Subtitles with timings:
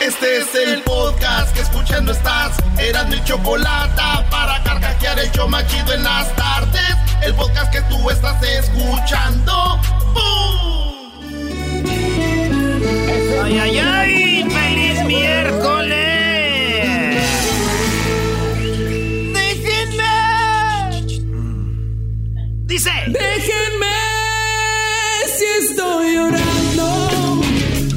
[0.00, 2.56] Este es el podcast que escuchando estás.
[2.78, 4.00] Eran mi chocolate
[4.30, 6.94] para carcajear el show machido en las tardes.
[7.22, 9.80] El podcast que tú estás escuchando.
[13.42, 14.44] ¡Ay, ay, ay!
[14.48, 15.96] ¡Feliz miércoles!
[19.34, 20.14] ¡Déjenme!
[22.66, 23.96] Dice: Déjenme
[25.36, 26.57] si estoy llorando.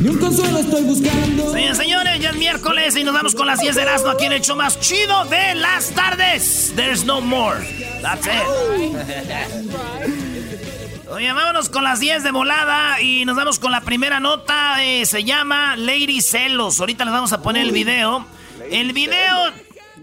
[0.01, 1.53] Ni un consuelo estoy buscando.
[1.53, 4.31] Sí, señores, ya es miércoles y nos vamos con las 10 de Erasmo aquí en
[4.33, 6.73] el show más chido de las tardes.
[6.75, 7.59] There's no more.
[8.01, 8.31] That's it.
[11.11, 14.83] Oye, vámonos con las 10 de volada y nos vamos con la primera nota.
[14.83, 16.79] eh, se llama Lady Celos.
[16.79, 18.25] Ahorita les vamos a poner el video.
[18.71, 19.51] El video,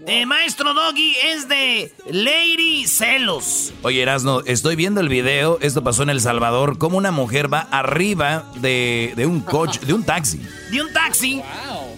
[0.07, 3.73] eh, maestro Doggy, es de Lady Celos.
[3.81, 7.61] Oye, Erasno, estoy viendo el video, esto pasó en El Salvador, como una mujer va
[7.71, 10.39] arriba de, de un coche, de un taxi.
[10.71, 11.41] de un taxi.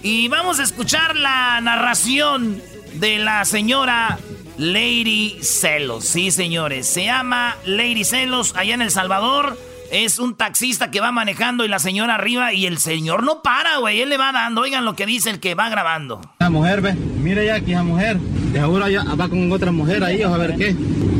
[0.03, 2.61] Y vamos a escuchar la narración
[2.93, 4.19] de la señora
[4.57, 6.05] Lady Celos.
[6.05, 6.87] Sí, señores.
[6.87, 9.57] Se llama Lady Celos allá en El Salvador.
[9.91, 13.75] Es un taxista que va manejando y la señora arriba y el señor no para,
[13.79, 13.99] güey.
[13.99, 14.61] Él le va dando.
[14.61, 16.21] Oigan lo que dice el que va grabando.
[16.39, 18.17] La mujer, ve, mire ya aquí esa mujer.
[18.17, 20.73] De seguro ya va con otra mujer ahí, a ver qué.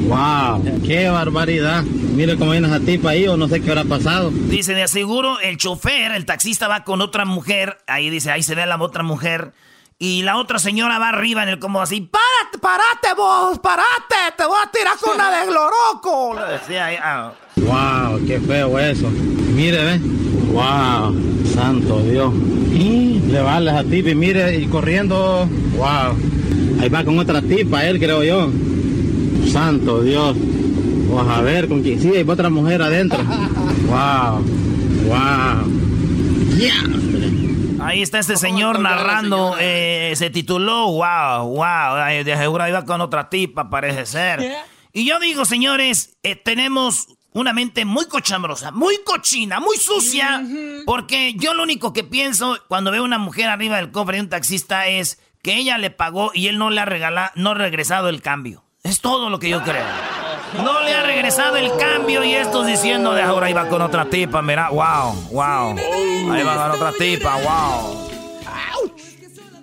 [0.07, 0.81] ¡Wow!
[0.85, 1.83] ¡Qué barbaridad!
[1.83, 4.31] Mire cómo viene esa tipa ahí, o no sé qué habrá pasado.
[4.31, 7.77] Dice, de aseguro, el chofer, el taxista va con otra mujer.
[7.87, 9.51] Ahí dice, ahí se ve a la otra mujer.
[10.03, 14.33] Y la otra señora va arriba en el como así, ¡párate, párate vos, párate!
[14.35, 16.33] ¡Te voy a tirar con una de gloroco!
[16.33, 17.31] Le decía ahí, ah.
[17.57, 18.25] ¡Wow!
[18.25, 19.11] ¡Qué feo eso!
[19.11, 19.99] Mire, ve.
[20.53, 21.15] ¡Wow!
[21.53, 22.33] ¡Santo Dios!
[22.73, 25.47] Y le vale a y mire, y corriendo.
[25.77, 26.81] ¡Wow!
[26.81, 28.49] Ahí va con otra tipa él, creo yo.
[29.51, 30.35] ¡Santo Dios!
[31.11, 32.01] Vamos a ver con quién.
[32.01, 33.19] Sí, hay otra mujer adentro.
[33.87, 34.43] ¡Wow!
[35.05, 36.57] ¡Wow!
[36.57, 37.40] ¡Ya!
[37.83, 43.29] Ahí está este señor narrando, eh, se tituló, wow, wow, de seguro iba con otra
[43.29, 44.55] tipa, parece ser.
[44.93, 50.43] Y yo digo, señores, eh, tenemos una mente muy cochambrosa, muy cochina, muy sucia,
[50.85, 54.29] porque yo lo único que pienso cuando veo una mujer arriba del cofre de un
[54.29, 58.09] taxista es que ella le pagó y él no le ha regalado, no ha regresado
[58.09, 58.63] el cambio.
[58.83, 59.85] Es todo lo que yo creo.
[60.55, 64.41] No le ha regresado el cambio y estos diciendo de ahora iba con otra tipa,
[64.41, 65.77] mira, wow, wow.
[66.31, 68.09] Ahí va con otra tipa, wow.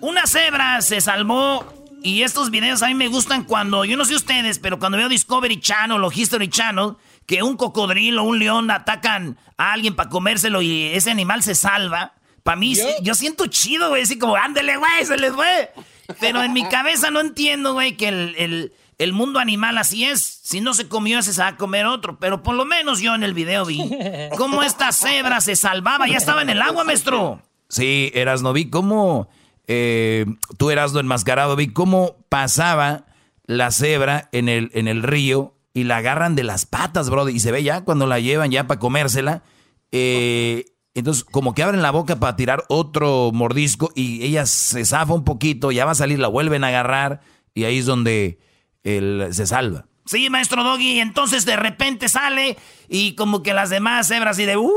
[0.01, 1.65] Una cebra se salvó
[2.01, 5.09] y estos videos a mí me gustan cuando, yo no sé ustedes, pero cuando veo
[5.09, 6.93] Discovery Channel o History Channel,
[7.25, 11.53] que un cocodrilo o un león atacan a alguien para comérselo y ese animal se
[11.55, 12.13] salva.
[12.43, 15.71] Para mí, sí, yo siento chido, güey, así como, ándele, güey, se les fue.
[16.19, 20.41] Pero en mi cabeza no entiendo, güey, que el, el- el mundo animal así es.
[20.43, 22.19] Si no se comió ese, se va a comer otro.
[22.19, 23.89] Pero por lo menos yo en el video vi
[24.37, 26.07] cómo esta cebra se salvaba.
[26.07, 27.41] Ya estaba en el agua, maestro.
[27.69, 29.29] Sí, Erasno, vi cómo,
[29.67, 30.25] eh,
[30.57, 33.05] tú Erasno enmascarado, vi cómo pasaba
[33.45, 37.39] la cebra en el, en el río y la agarran de las patas, bro, y
[37.39, 39.43] se ve ya cuando la llevan ya para comérsela.
[39.91, 45.13] eh, entonces, como que abren la boca para tirar otro mordisco y ella se zafa
[45.13, 47.21] un poquito, ya va a salir, la vuelven a agarrar
[47.53, 48.39] y ahí es donde
[48.97, 49.85] él se salva.
[50.05, 50.93] Sí, maestro Doggy.
[50.93, 52.57] y Entonces de repente sale
[52.87, 54.71] y como que las demás cebras y de ¡Uh!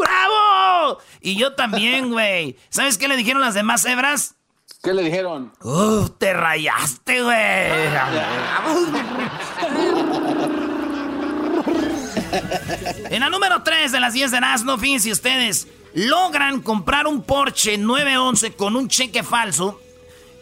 [0.00, 0.98] ¡Bravo!
[1.20, 2.56] Y yo también, güey.
[2.70, 4.36] ¿Sabes qué le dijeron las demás cebras?
[4.82, 5.52] ¿Qué le dijeron?
[5.62, 6.10] ¡Uf!
[6.18, 7.70] ¡Te rayaste, güey!
[13.10, 17.78] En la número 3 de las 10 de Nazno, fíjense ustedes, logran comprar un Porsche
[17.78, 19.80] 911 con un cheque falso.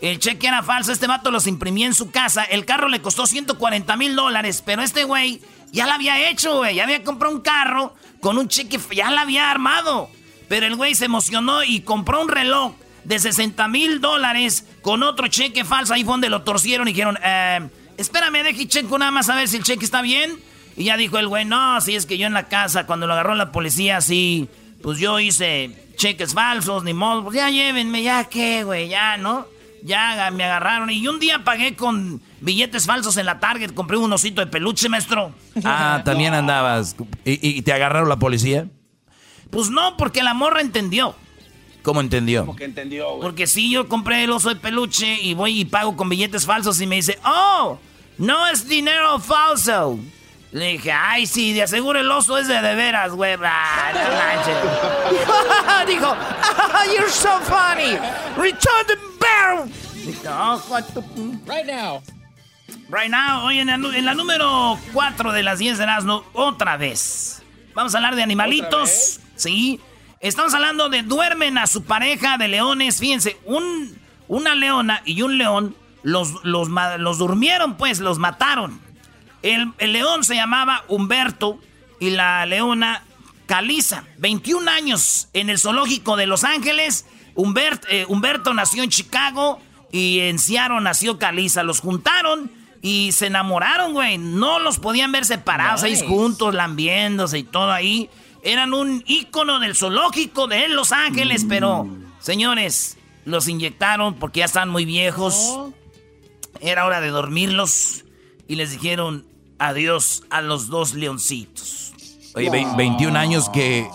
[0.03, 2.43] El cheque era falso, este vato los imprimía en su casa.
[2.43, 5.41] El carro le costó 140 mil dólares, pero este güey
[5.71, 6.75] ya lo había hecho, güey.
[6.75, 10.11] Ya había comprado un carro con un cheque, ya lo había armado.
[10.49, 12.75] Pero el güey se emocionó y compró un reloj
[13.05, 15.95] de 60 mil dólares con otro cheque falso.
[15.95, 19.47] Ahí fue donde lo torcieron y dijeron, eh, espérame, deje checo nada más a ver
[19.47, 20.37] si el cheque está bien.
[20.77, 23.12] Y ya dijo el güey, no, si es que yo en la casa, cuando lo
[23.12, 24.49] agarró la policía, sí,
[24.83, 29.47] pues yo hice cheques falsos, ni modo, pues ya llévenme, ya qué, güey, ya, ¿no?
[29.84, 30.90] Ya me agarraron.
[30.90, 34.88] Y un día pagué con billetes falsos en la Target, compré un osito de peluche,
[34.88, 35.34] maestro.
[35.64, 36.96] Ah, también andabas.
[37.25, 38.69] ¿Y, y te agarraron la policía?
[39.50, 41.14] Pues no, porque la morra entendió.
[41.82, 42.55] ¿Cómo entendió?
[42.56, 43.23] Que entendió, güey.
[43.23, 46.81] Porque si yo compré el oso de peluche y voy y pago con billetes falsos
[46.81, 47.78] y me dice, oh,
[48.19, 49.99] no es dinero falso.
[50.52, 53.37] Le dije, ay, sí, de aseguro el oso es de de veras, güey.
[53.43, 55.87] Ah, no.
[55.87, 57.96] Dijo, "Ah, you're so funny.
[58.37, 59.72] Return the barrel.
[59.94, 61.00] Dije, "Oh, what the-"
[61.46, 62.02] Right now.
[62.90, 66.25] Right now, hoy en la, nu- en la número 4 de las 10 de Erasmo,
[66.34, 67.43] otra vez.
[67.75, 69.20] Vamos a hablar de animalitos.
[69.37, 69.81] Sí.
[70.20, 73.00] Estamos hablando de duermen a su pareja de leones.
[73.00, 78.78] Fíjense, un, una leona y un león los, los, los durmieron, pues, los mataron.
[79.43, 81.59] El, león se llamaba Humberto
[82.00, 83.05] y la leona
[83.47, 84.05] Caliza.
[84.19, 87.06] 21 años en el zoológico de Los Ángeles.
[87.89, 89.61] Eh, Humberto nació en Chicago
[89.91, 91.62] y en Seattle nació Caliza.
[91.62, 92.50] Los juntaron
[92.83, 94.19] y se enamoraron, güey.
[94.19, 98.11] No los podían ver separados ahí juntos, lambiéndose y todo ahí.
[98.45, 101.87] Eran un ícono del zoológico de Los Ángeles, pero,
[102.19, 105.35] señores, los inyectaron porque ya están muy viejos.
[105.38, 105.73] Oh.
[106.61, 108.05] Era hora de dormirlos
[108.49, 109.25] y les dijeron
[109.69, 111.93] adiós a los dos leoncitos.
[112.35, 113.88] Oye, 21 años que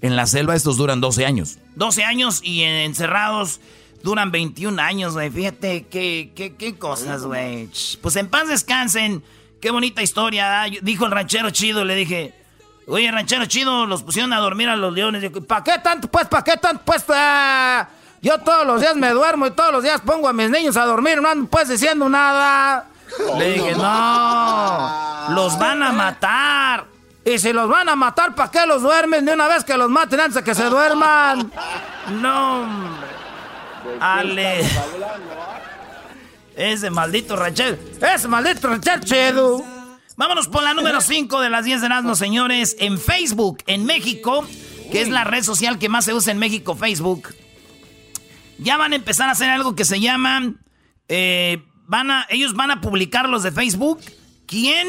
[0.00, 1.58] en la selva estos duran 12 años.
[1.76, 3.60] 12 años y encerrados
[4.02, 5.30] duran 21 años, güey.
[5.30, 7.68] Fíjate qué, qué, qué cosas, güey.
[8.00, 9.22] Pues en paz descansen.
[9.60, 10.64] Qué bonita historia.
[10.82, 12.34] Dijo el ranchero chido, le dije,
[12.86, 15.30] oye, ranchero chido, los pusieron a dormir a los leones.
[15.46, 16.26] ¿Para qué tanto, pues?
[16.26, 17.04] ¿Para qué tanto, pues?
[17.10, 17.88] Ah,
[18.20, 20.84] yo todos los días me duermo y todos los días pongo a mis niños a
[20.84, 21.22] dormir.
[21.22, 22.88] No ando, pues, diciendo nada.
[23.38, 26.86] Le dije, no, los van a matar.
[27.24, 29.24] Y si los van a matar, ¿para qué los duermen?
[29.24, 31.52] De una vez que los maten antes de que se duerman.
[32.20, 33.06] No, hombre.
[34.00, 34.64] Ale.
[36.56, 37.78] Ese maldito ranchero.
[38.00, 39.64] Ese maldito ranchero chido.
[40.16, 42.76] Vámonos por la número 5 de las 10 de Nazno, señores.
[42.78, 44.46] En Facebook, en México,
[44.90, 47.34] que es la red social que más se usa en México, Facebook.
[48.58, 50.54] Ya van a empezar a hacer algo que se llama.
[51.08, 51.62] Eh,
[51.92, 54.00] van a, ellos van a publicar los de Facebook.
[54.46, 54.88] ¿Quién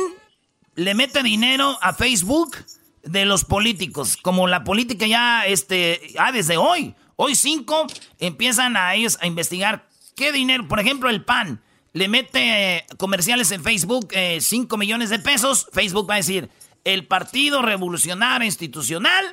[0.76, 2.56] le mete dinero a Facebook
[3.04, 4.16] de los políticos?
[4.16, 6.96] Como la política ya, este, ah, desde hoy.
[7.18, 7.88] Hoy cinco
[8.20, 11.62] empiezan a ellos a investigar qué dinero, por ejemplo, el PAN
[11.92, 15.68] le mete eh, comerciales en Facebook 5 eh, millones de pesos.
[15.74, 16.50] Facebook va a decir,
[16.86, 19.26] el Partido Revolucionario Institucional.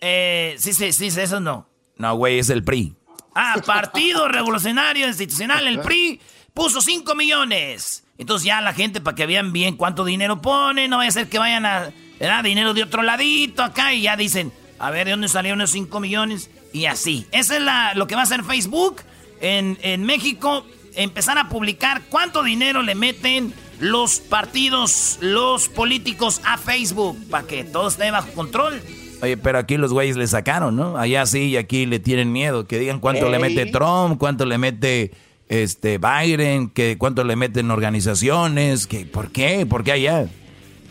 [0.00, 1.68] Eh, sí, sí, sí, eso no.
[1.98, 2.96] No, güey, es el PRI.
[3.36, 6.20] Ah, Partido Revolucionario Institucional, el PRI,
[6.56, 8.02] puso 5 millones.
[8.18, 11.28] Entonces ya la gente, para que vean bien cuánto dinero pone, no vaya a ser
[11.28, 11.92] que vayan a...
[12.18, 15.72] dar dinero de otro ladito acá y ya dicen, a ver, ¿de dónde salieron esos
[15.72, 16.50] 5 millones?
[16.72, 17.26] Y así.
[17.30, 19.02] Eso es la, lo que va a hacer Facebook
[19.42, 20.66] en, en México.
[20.94, 27.18] Empezar a publicar cuánto dinero le meten los partidos, los políticos a Facebook.
[27.30, 28.80] Para que todo esté bajo control.
[29.20, 30.96] Oye, pero aquí los güeyes le sacaron, ¿no?
[30.96, 32.66] Allá sí y aquí le tienen miedo.
[32.66, 35.12] Que digan cuánto le mete Trump, cuánto le mete
[35.48, 39.66] este Biden, que cuánto le meten organizaciones, que ¿por qué?
[39.66, 40.26] ¿Por qué allá?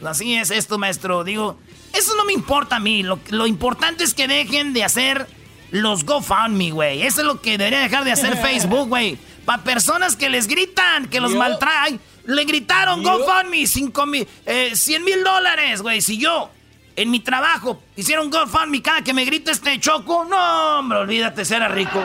[0.04, 1.24] Así es esto, maestro.
[1.24, 1.58] Digo,
[1.94, 3.04] eso no me importa a mí.
[3.04, 5.28] Lo, lo importante es que dejen de hacer
[5.72, 7.02] los GoFundMe, güey.
[7.04, 9.18] Eso es lo que debería dejar de hacer Facebook, güey.
[9.46, 12.00] Para personas que les gritan, que los maltraen.
[12.26, 16.02] Le gritaron GoFundMe, 5 mil, eh, 100 mil dólares, güey.
[16.02, 16.50] Si yo,
[16.96, 21.68] en mi trabajo, hicieron GoFundMe cada que me grita este choco, no, hombre, olvídate, será
[21.68, 22.02] rico.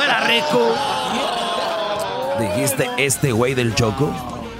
[0.00, 0.76] Era rico.
[2.40, 4.12] ¿Dijiste este güey del choco?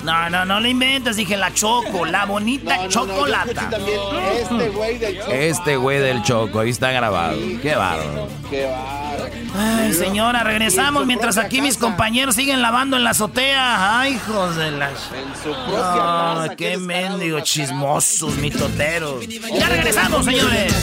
[0.04, 3.70] No, no, no le inventes, dije la choco, la bonita chocolata.
[4.38, 5.32] este güey del choco.
[5.32, 7.38] Este güey del choco, ahí está grabado.
[7.62, 8.28] Qué bárbaro.
[8.50, 9.04] Qué bárbaro.
[9.56, 14.00] Ay, señora, regresamos mientras aquí mis compañeros siguen lavando en la azotea.
[14.00, 14.90] Ay, hijos de las.
[15.12, 19.26] En su propia qué mendigo chismosos, mitoteros.
[19.28, 20.74] Ya regresamos, señores.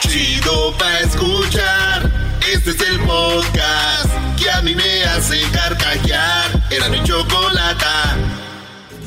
[0.00, 2.15] Chido pa' escuchar.
[2.52, 6.62] Este es el podcast que a mí me hace carcajear.
[6.70, 8.16] Era mi chocolata.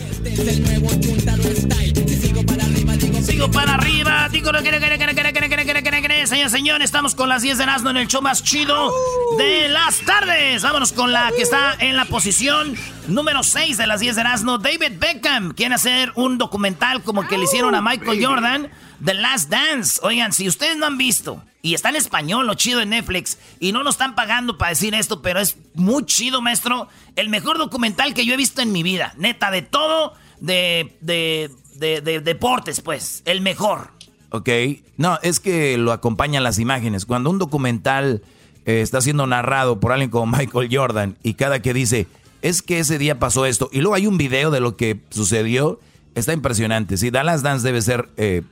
[0.10, 3.22] Este es el nuevo Sigo para arriba, digo.
[3.22, 4.27] Sigo para arriba.
[4.29, 6.27] Digo, no quiere, quiere, quiere, quiere, quiere, quiere, quiere, quiere.
[6.27, 8.91] Señor, señor, estamos con las 10 de Erasmo en el show más chido
[9.38, 10.62] de las tardes.
[10.62, 12.75] Vámonos con la que está en la posición
[13.08, 14.58] número 6 de las 10 de Erasmo.
[14.58, 18.69] David Beckham quiere hacer un documental como que le hicieron a Michael Jordan,
[19.03, 20.00] The Last Dance.
[20.03, 23.38] Oigan, si ustedes no han visto y está en español, lo chido de Netflix.
[23.60, 26.88] Y no nos están pagando para decir esto, pero es muy chido, maestro.
[27.15, 29.13] El mejor documental que yo he visto en mi vida.
[29.18, 33.22] Neta, de todo, de, de, de, deportes, pues.
[33.25, 33.91] El mejor.
[34.29, 34.50] Ok.
[34.98, 37.06] No, es que lo acompañan las imágenes.
[37.06, 38.22] Cuando un documental
[38.65, 42.08] eh, está siendo narrado por alguien como Michael Jordan y cada que dice,
[42.41, 45.79] es que ese día pasó esto, y luego hay un video de lo que sucedió,
[46.15, 46.98] está impresionante.
[46.98, 48.44] Sí, Dallas Dance debe ser, eh,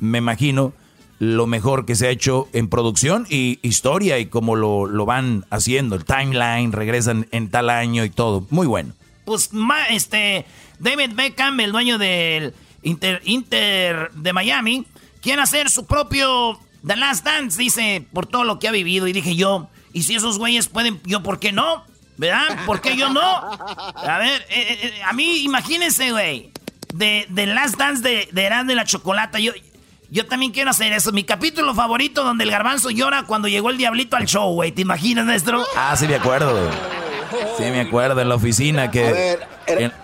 [0.00, 0.72] me imagino,
[1.18, 5.46] lo mejor que se ha hecho en producción y historia y cómo lo, lo van
[5.50, 5.96] haciendo.
[5.96, 8.46] El timeline, regresan en tal año y todo.
[8.50, 8.92] Muy bueno.
[9.24, 9.50] Pues
[9.90, 10.44] este
[10.78, 14.86] David Beckham, el dueño del Inter, Inter de Miami,
[15.22, 19.06] quiere hacer su propio The Last Dance, dice, por todo lo que ha vivido.
[19.06, 21.84] Y dije yo, ¿y si esos güeyes pueden, yo por qué no?
[22.16, 22.64] ¿Verdad?
[22.66, 23.20] ¿Por qué yo no?
[23.20, 26.50] A ver, eh, eh, eh, a mí, imagínense, güey,
[26.92, 29.52] de, The Last Dance de, de de la Chocolata, yo
[30.10, 31.12] Yo también quiero hacer eso.
[31.12, 34.72] Mi capítulo favorito donde el garbanzo llora cuando llegó el diablito al show, güey.
[34.72, 35.64] ¿Te imaginas, maestro?
[35.76, 36.70] Ah, sí me acuerdo.
[37.56, 39.38] Sí me acuerdo en la oficina que...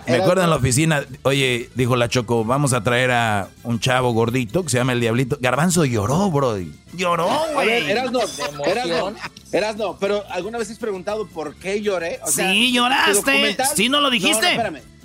[0.07, 4.11] me acuerdo en la oficina, oye, dijo la Choco, vamos a traer a un chavo
[4.11, 5.37] gordito que se llama el Diablito.
[5.39, 6.57] Garbanzo lloró, bro.
[6.93, 7.89] Lloró, güey.
[7.89, 8.19] Eras no,
[9.51, 12.19] eras no, pero ¿alguna vez has preguntado por qué lloré?
[12.25, 13.57] sí, lloraste.
[13.75, 14.59] Sí, no lo dijiste.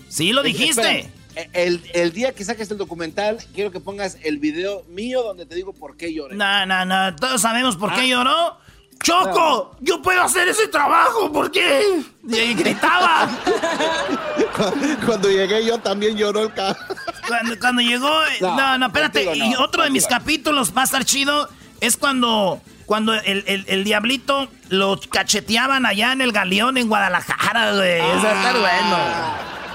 [0.08, 1.10] sí, lo dijiste.
[1.52, 5.54] El, el, día que saques el documental, quiero que pongas el video mío donde te
[5.54, 6.34] digo por qué lloré.
[6.34, 7.14] No, no, no.
[7.14, 8.06] Todos sabemos por qué ah.
[8.06, 8.58] lloró.
[9.02, 9.76] ¡Choco!
[9.80, 11.30] ¡Yo puedo hacer ese trabajo!
[11.30, 12.02] ¿Por qué?
[12.26, 13.28] Y gritaba.
[15.06, 16.80] cuando llegué yo también lloró el carro.
[17.60, 18.10] Cuando, llegó...
[18.40, 19.36] No, no, espérate.
[19.36, 21.48] y otro de mis capítulos va a estar chido
[21.80, 22.60] es cuando...
[22.86, 27.98] Cuando el, el, diablito lo cacheteaban allá en el galeón en Guadalajara, güey.
[27.98, 29.65] Eso está bueno.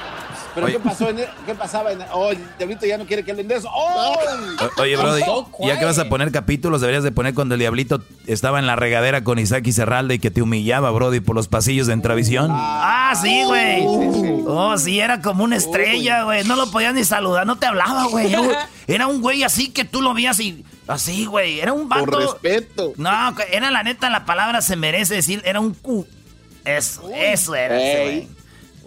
[0.53, 1.09] ¿Pero qué pasó?
[1.09, 1.91] En, ¿Qué pasaba?
[1.91, 3.69] En, oh, el diablito ya no quiere que le eso.
[3.73, 4.15] ¡Oh!
[4.77, 5.21] Oye, Brody,
[5.65, 8.75] ya que vas a poner capítulos, deberías de poner cuando el diablito estaba en la
[8.75, 12.49] regadera con Isaac y Serralda y que te humillaba, Brody, por los pasillos de Entravisión.
[12.51, 13.83] Ah, sí, güey.
[14.47, 16.43] Oh, sí, era como una estrella, güey.
[16.43, 18.31] No lo podías ni saludar, no te hablaba, güey.
[18.87, 20.65] Era un güey así que tú lo veías y...
[20.87, 21.61] Así, güey.
[21.61, 22.05] Era un vato...
[22.05, 22.93] Por respeto.
[22.97, 23.09] No,
[23.49, 25.41] era la neta, la palabra se merece decir.
[25.45, 26.05] Era un cu...
[26.65, 28.40] Eso, eso era ese, güey.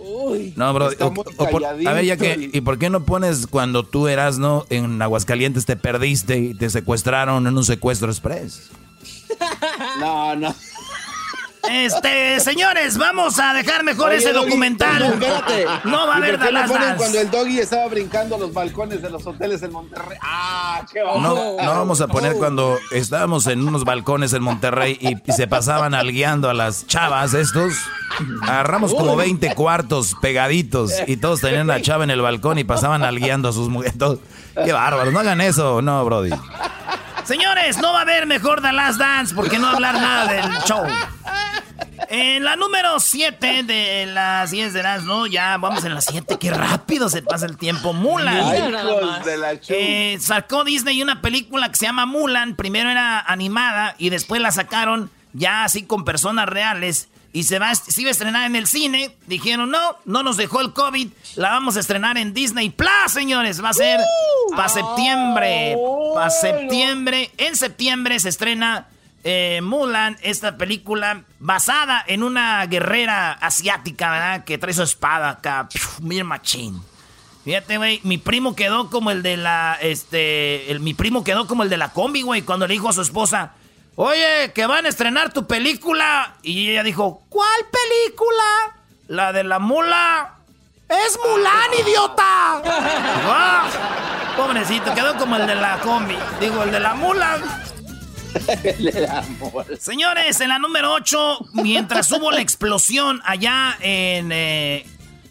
[0.04, 0.90] Uy, no, bro.
[0.90, 2.50] a ver, ya que.
[2.52, 4.66] ¿Y por qué no pones cuando tú eras, no?
[4.68, 8.70] En Aguascalientes te perdiste y te secuestraron en un secuestro express?
[9.98, 10.54] No, no.
[11.70, 15.18] Este, señores, vamos a dejar mejor ese documental.
[15.84, 19.62] No, va a haber Dallas Cuando el doggy estaba brincando los balcones de los hoteles
[19.62, 20.18] en Monterrey.
[20.20, 25.32] Ah, qué no, no vamos a poner cuando estábamos en unos balcones en Monterrey y,
[25.32, 27.74] se pasaban al guiando a las chavas estos.
[28.42, 33.02] Agarramos como 20 cuartos pegaditos y todos tenían la chava en el balcón y pasaban
[33.02, 33.96] al guiando a sus mujeres.
[34.64, 36.30] Qué bárbaros, no hagan eso, no, Brody.
[37.24, 40.84] Señores, no va a haber mejor The Last Dance porque no hablar nada del show.
[42.08, 45.26] En la número 7 de las 10 de las, ¿no?
[45.26, 46.38] Ya vamos en la 7.
[46.38, 47.92] Qué rápido se pasa el tiempo.
[47.92, 48.74] Mulan.
[49.68, 52.56] Eh, sacó Disney una película que se llama Mulan.
[52.56, 57.08] Primero era animada y después la sacaron ya así con personas reales.
[57.32, 59.16] Y se va, se iba a estrenar en el cine.
[59.26, 61.08] Dijeron, no, no nos dejó el COVID.
[61.34, 63.62] La vamos a estrenar en Disney Plus, señores.
[63.62, 63.98] Va a ser
[64.54, 65.76] para septiembre.
[66.14, 67.32] Para septiembre.
[67.36, 68.86] En septiembre se estrena
[69.24, 74.44] eh, Mulan, esta película basada en una guerrera asiática, ¿verdad?
[74.44, 75.68] Que trae su espada acá.
[76.00, 76.80] Mira machín.
[77.44, 81.62] Fíjate, güey, mi primo quedó como el de la, este, el, mi primo quedó como
[81.62, 83.52] el de la combi, güey, cuando le dijo a su esposa,
[83.96, 86.36] oye, que van a estrenar tu película.
[86.42, 88.76] Y ella dijo, ¿cuál película?
[89.08, 90.34] La de la mula.
[90.88, 92.62] ¡Es Mulan, idiota!
[93.26, 93.68] Ah,
[94.36, 96.16] pobrecito, quedó como el de la combi.
[96.40, 97.38] Digo, el de la mula.
[99.78, 104.86] Señores, en la número 8, mientras hubo la explosión allá en, eh,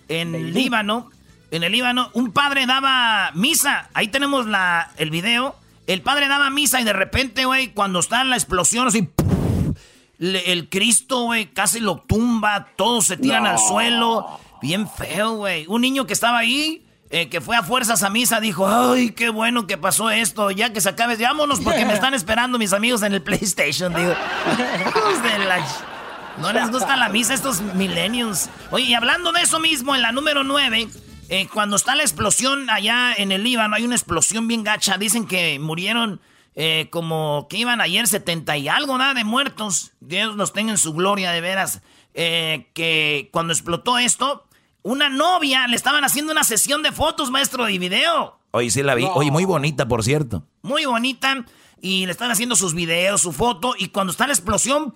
[0.08, 1.10] en el Líbano,
[1.52, 3.90] en el Líbano, un padre daba misa.
[3.94, 5.56] Ahí tenemos la, el video.
[5.86, 9.10] El padre daba misa y de repente, güey, cuando está en la explosión, así,
[10.20, 14.40] el Cristo, güey, casi lo tumba, todos se tiran al suelo.
[14.62, 15.66] Bien feo, güey.
[15.68, 19.29] Un niño que estaba ahí eh, que fue a fuerzas a misa, dijo, ay, qué
[19.29, 23.03] bueno que pasó esto, ya que se acabe, vámonos porque me están esperando mis amigos
[23.03, 23.93] en el PlayStation.
[26.39, 28.50] No les gusta la misa estos millennials.
[28.72, 30.88] Oye, y hablando de eso mismo, en la número 9,
[31.29, 35.27] eh, cuando está la explosión allá en el Líbano, hay una explosión bien gacha, dicen
[35.27, 36.20] que murieron...
[36.55, 39.91] Eh, como que iban ayer 70 y algo, nada de muertos.
[40.01, 41.82] Dios los tenga en su gloria, de veras.
[42.13, 44.46] que cuando explotó esto,
[44.84, 48.40] una novia, le estaban haciendo una sesión de fotos, maestro, y video.
[48.52, 49.08] Oye, sí la vi.
[49.16, 50.46] Oye, muy bonita, por cierto.
[50.62, 51.46] Muy bonita.
[51.82, 53.74] Y le están haciendo sus videos, su foto.
[53.78, 54.94] Y cuando está la explosión,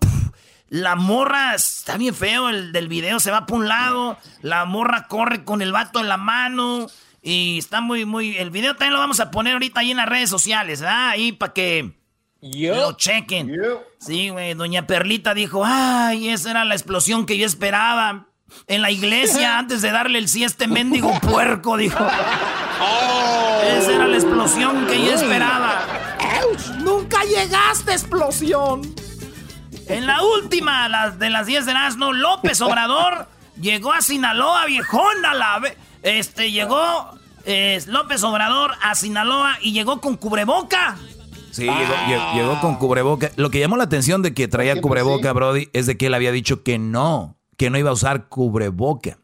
[0.69, 2.49] la morra está bien feo.
[2.49, 4.17] El del video se va por un lado.
[4.41, 6.87] La morra corre con el vato en la mano.
[7.21, 8.37] Y está muy, muy.
[8.37, 11.09] El video también lo vamos a poner ahorita ahí en las redes sociales, ¿ah?
[11.09, 11.97] Ahí para que
[12.41, 13.51] lo chequen.
[13.99, 14.53] Sí, güey.
[14.53, 18.27] Doña Perlita dijo: Ay, esa era la explosión que yo esperaba
[18.67, 22.03] en la iglesia antes de darle el sí a este mendigo puerco, dijo.
[22.81, 23.61] Oh.
[23.63, 25.85] Esa era la explosión que yo esperaba.
[26.79, 28.81] Nunca llegaste, explosión.
[29.87, 33.27] En la última la de las 10 de asno, López Obrador
[33.61, 35.61] llegó a Sinaloa, viejona la...
[36.03, 37.17] Este, llegó
[37.87, 40.97] López Obrador a Sinaloa y llegó con cubreboca.
[41.51, 43.31] Sí, llegó, llegó, con cubreboca.
[43.35, 46.31] Lo que llamó la atención de que traía cubreboca, Brody, es de que él había
[46.31, 49.17] dicho que no que no iba a usar cubreboca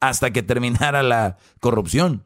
[0.00, 2.24] hasta que terminara la corrupción.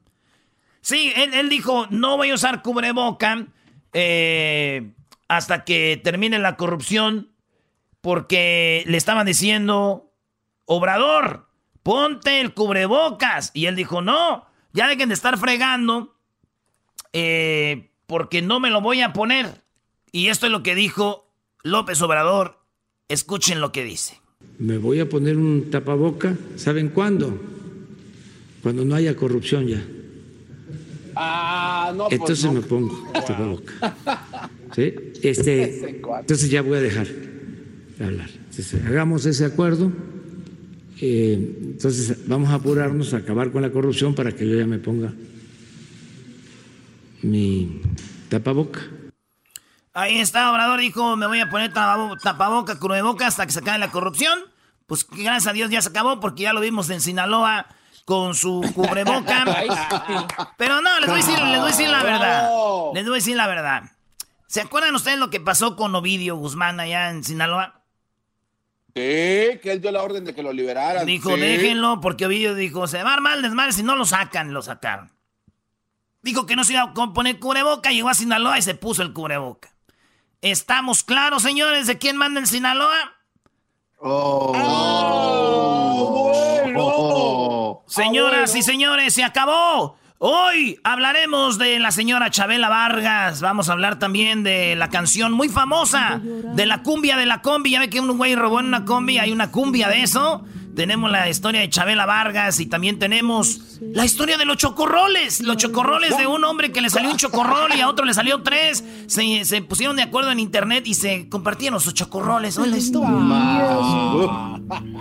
[0.81, 3.47] Sí, él, dijo, no voy a usar cubreboca
[3.93, 4.93] eh,
[5.29, 7.33] hasta que termine la corrupción,
[8.01, 10.11] porque le estaban diciendo,
[10.65, 11.49] Obrador,
[11.83, 13.51] ponte el cubrebocas.
[13.53, 16.17] Y él dijo, no, ya dejen de estar fregando,
[17.13, 19.65] eh, porque no me lo voy a poner.
[20.13, 21.31] Y esto es lo que dijo
[21.63, 22.65] López Obrador.
[23.09, 24.20] Escuchen lo que dice.
[24.61, 27.41] Me voy a poner un tapaboca, ¿saben cuándo?
[28.63, 29.83] Cuando no haya corrupción ya.
[31.17, 33.97] Ah, no, pues Entonces me pongo el tapaboca.
[34.75, 34.95] ¿Sí?
[35.23, 37.07] Este, entonces ya voy a dejar
[37.99, 38.29] de hablar.
[38.51, 39.91] Entonces, hagamos ese acuerdo.
[41.01, 44.79] Eh, entonces vamos a apurarnos a acabar con la corrupción para que yo ya me
[44.79, 45.15] ponga
[47.23, 47.81] mi
[48.29, 48.81] tapaboca.
[49.93, 53.91] Ahí está, Obrador dijo, me voy a poner tapaboca, boca hasta que se acabe la
[53.91, 54.39] corrupción.
[54.87, 57.67] Pues gracias a Dios ya se acabó porque ya lo vimos en Sinaloa
[58.05, 59.45] con su cubreboca.
[60.59, 62.51] Pero no, les voy a decir, les voy a decir la verdad.
[62.95, 63.83] Les voy a decir la verdad.
[64.47, 67.83] ¿Se acuerdan ustedes lo que pasó con Ovidio Guzmán allá en Sinaloa?
[68.95, 71.07] Sí, que él dio la orden de que lo liberaran.
[71.07, 74.53] Dijo, déjenlo, porque Ovidio dijo, se va a armar el desmadre si no lo sacan,
[74.53, 75.13] lo sacaron.
[76.23, 79.13] Dijo que no se iba a poner cubreboca, llegó a Sinaloa y se puso el
[79.13, 79.73] cubreboca.
[80.43, 83.13] ¿Estamos claros, señores, de quién manda en Sinaloa?
[83.99, 84.53] Oh,
[86.77, 89.99] oh, Señoras y señores, se acabó.
[90.17, 93.43] Hoy hablaremos de la señora Chabela Vargas.
[93.43, 97.73] Vamos a hablar también de la canción muy famosa de la cumbia de la combi.
[97.73, 100.43] Ya ve que un güey robó en una combi, hay una cumbia de eso.
[100.81, 105.43] Tenemos la historia de Chabela Vargas y también tenemos la historia de los chocorroles.
[105.43, 108.43] Los chocorroles de un hombre que le salió un chocorrol y a otro le salió
[108.43, 108.83] tres.
[109.07, 112.57] Se, pusieron de acuerdo en internet y se compartieron sus chocorroles.
[112.57, 113.11] Hoy la historia.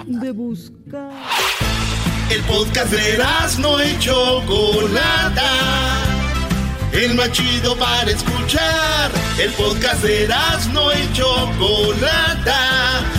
[0.05, 1.13] De buscar.
[2.29, 3.17] El podcast de
[3.62, 5.50] no y Chocolata.
[6.91, 9.12] El más chido para escuchar.
[9.39, 10.27] El podcast de
[10.74, 13.18] no y Chocolata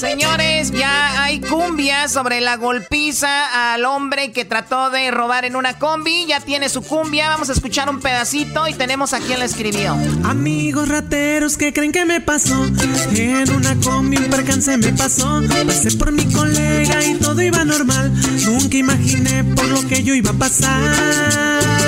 [0.00, 5.78] Señores, ya hay cumbia sobre la golpiza al hombre que trató de robar en una
[5.78, 6.26] combi.
[6.26, 7.28] Ya tiene su cumbia.
[7.28, 9.96] Vamos a escuchar un pedacito y tenemos a quien la escribió.
[10.24, 12.66] Amigos rateros que creen que me pasó.
[13.14, 15.42] En una combi un percance me pasó.
[15.66, 18.12] Pasé por mi colega y todo iba normal.
[18.44, 21.81] Nunca imaginé por lo que yo iba a pasar.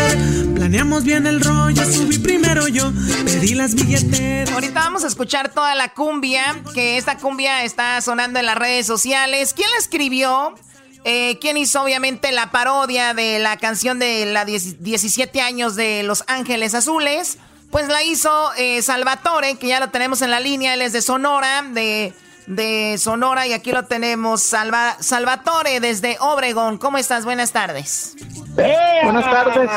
[0.65, 2.91] Planeamos bien el rollo, subí primero yo,
[3.27, 4.51] pedí las billeteras.
[4.51, 8.87] Ahorita vamos a escuchar toda la cumbia, que esta cumbia está sonando en las redes
[8.87, 9.53] sociales.
[9.53, 10.55] ¿Quién la escribió?
[11.05, 16.25] Eh, ¿Quién hizo obviamente la parodia de la canción de la 17 años de Los
[16.29, 17.37] Ángeles Azules?
[17.71, 21.03] Pues la hizo eh, Salvatore, que ya lo tenemos en la línea, él es de
[21.03, 22.15] Sonora, de,
[22.47, 26.79] de Sonora, y aquí lo tenemos, Salva, Salvatore desde Obregón.
[26.79, 27.27] ¿Cómo estás?
[27.27, 28.17] Buenas tardes.
[28.55, 29.69] Buenas tardes.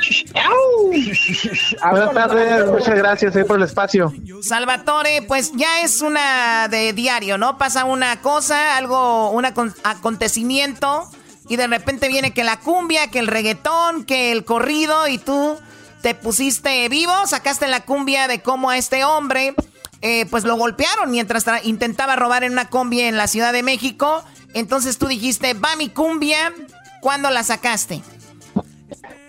[1.90, 4.12] Buenas tardes, muchas gracias eh, por el espacio.
[4.42, 7.58] Salvatore, pues ya es una de diario, ¿no?
[7.58, 11.08] Pasa una cosa, algo, un acontecimiento,
[11.48, 15.58] y de repente viene que la cumbia, que el reggaetón, que el corrido, y tú
[16.00, 19.54] te pusiste vivo, sacaste la cumbia de cómo a este hombre,
[20.02, 24.24] eh, pues lo golpearon mientras intentaba robar en una cumbia en la Ciudad de México.
[24.54, 26.52] Entonces tú dijiste, va mi cumbia,
[27.00, 28.02] ¿cuándo la sacaste?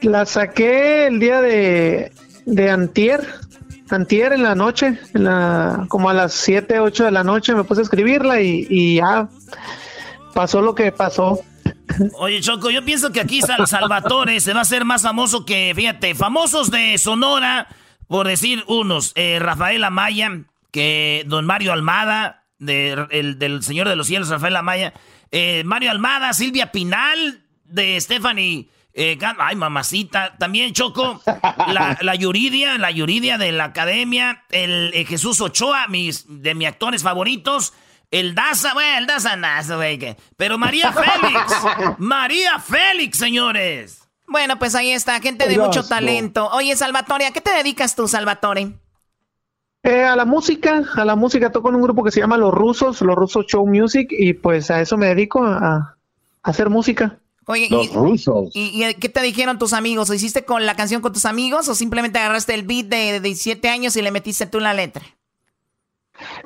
[0.01, 2.11] La saqué el día de,
[2.45, 3.25] de antier,
[3.89, 7.63] antier en la noche, en la, como a las 7, 8 de la noche me
[7.63, 9.29] puse a escribirla y, ya
[10.33, 11.39] pasó lo que pasó.
[12.17, 16.15] Oye, Choco, yo pienso que aquí Salvatore se va a hacer más famoso que, fíjate,
[16.15, 17.67] famosos de Sonora,
[18.07, 20.31] por decir unos, eh, Rafael Amaya,
[20.71, 24.93] que don Mario Almada, de, el, Señor de los Cielos, Rafael Amaya,
[25.31, 30.35] eh, Mario Almada, Silvia Pinal, de Stephanie eh, ay, mamacita.
[30.37, 34.43] También Choco, la, la, Yuridia, la Yuridia de la academia.
[34.49, 37.73] El, eh, Jesús Ochoa, mis, de mis actores favoritos.
[38.09, 40.17] El Daza, bueno, el Daza Nazo, güey.
[40.35, 41.97] Pero María Félix.
[41.97, 44.01] María Félix, señores.
[44.27, 46.49] Bueno, pues ahí está, gente de mucho talento.
[46.51, 48.73] Oye, Salvatore, ¿a qué te dedicas tú, Salvatore?
[49.83, 52.53] Eh, a la música, a la música toco en un grupo que se llama Los
[52.53, 55.95] Rusos, Los Rusos Show Music, y pues a eso me dedico, a, a
[56.43, 57.17] hacer música.
[57.51, 57.67] Oye,
[58.53, 60.07] y, qué te dijeron tus amigos?
[60.07, 63.67] ¿Lo hiciste con la canción con tus amigos o simplemente agarraste el beat de, 17
[63.67, 65.03] años y le metiste tú la letra?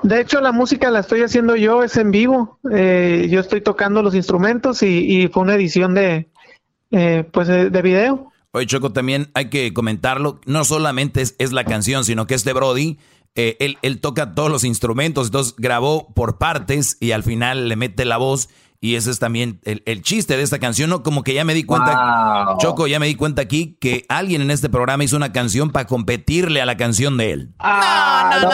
[0.01, 2.57] De hecho, la música la estoy haciendo yo, es en vivo.
[2.73, 6.27] Eh, yo estoy tocando los instrumentos y, fue una edición de,
[6.89, 8.31] eh, pues de, video.
[8.49, 10.41] Oye, Choco, también hay que comentarlo.
[10.47, 12.97] No solamente es, es la canción, sino que este Brody
[13.35, 17.75] eh, él, él toca todos los instrumentos, entonces grabó por partes y al final le
[17.75, 18.49] mete la voz
[18.85, 21.01] y ese es también el, chiste de esta canción, ¿no?
[21.01, 24.51] Como que ya me di cuenta, Choco, ya me di cuenta aquí que alguien en
[24.51, 27.55] este programa hizo una canción para competirle a la canción de él.
[27.59, 28.49] no, no, no.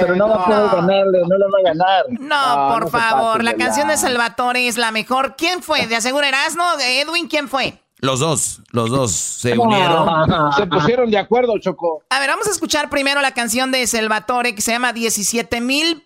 [0.00, 2.04] Pero no va a poder ganarle, no le va a ganar.
[2.18, 5.36] No, por favor, la canción de Salvatore es la mejor.
[5.36, 5.86] ¿Quién fue?
[5.86, 6.80] ¿De aseguro no?
[6.80, 7.80] Edwin, ¿quién fue?
[7.98, 10.52] Los dos, los dos se unieron.
[10.56, 12.02] Se pusieron de acuerdo, Choco.
[12.10, 16.02] A ver, vamos a escuchar primero la canción de Salvatore que se llama 17 mil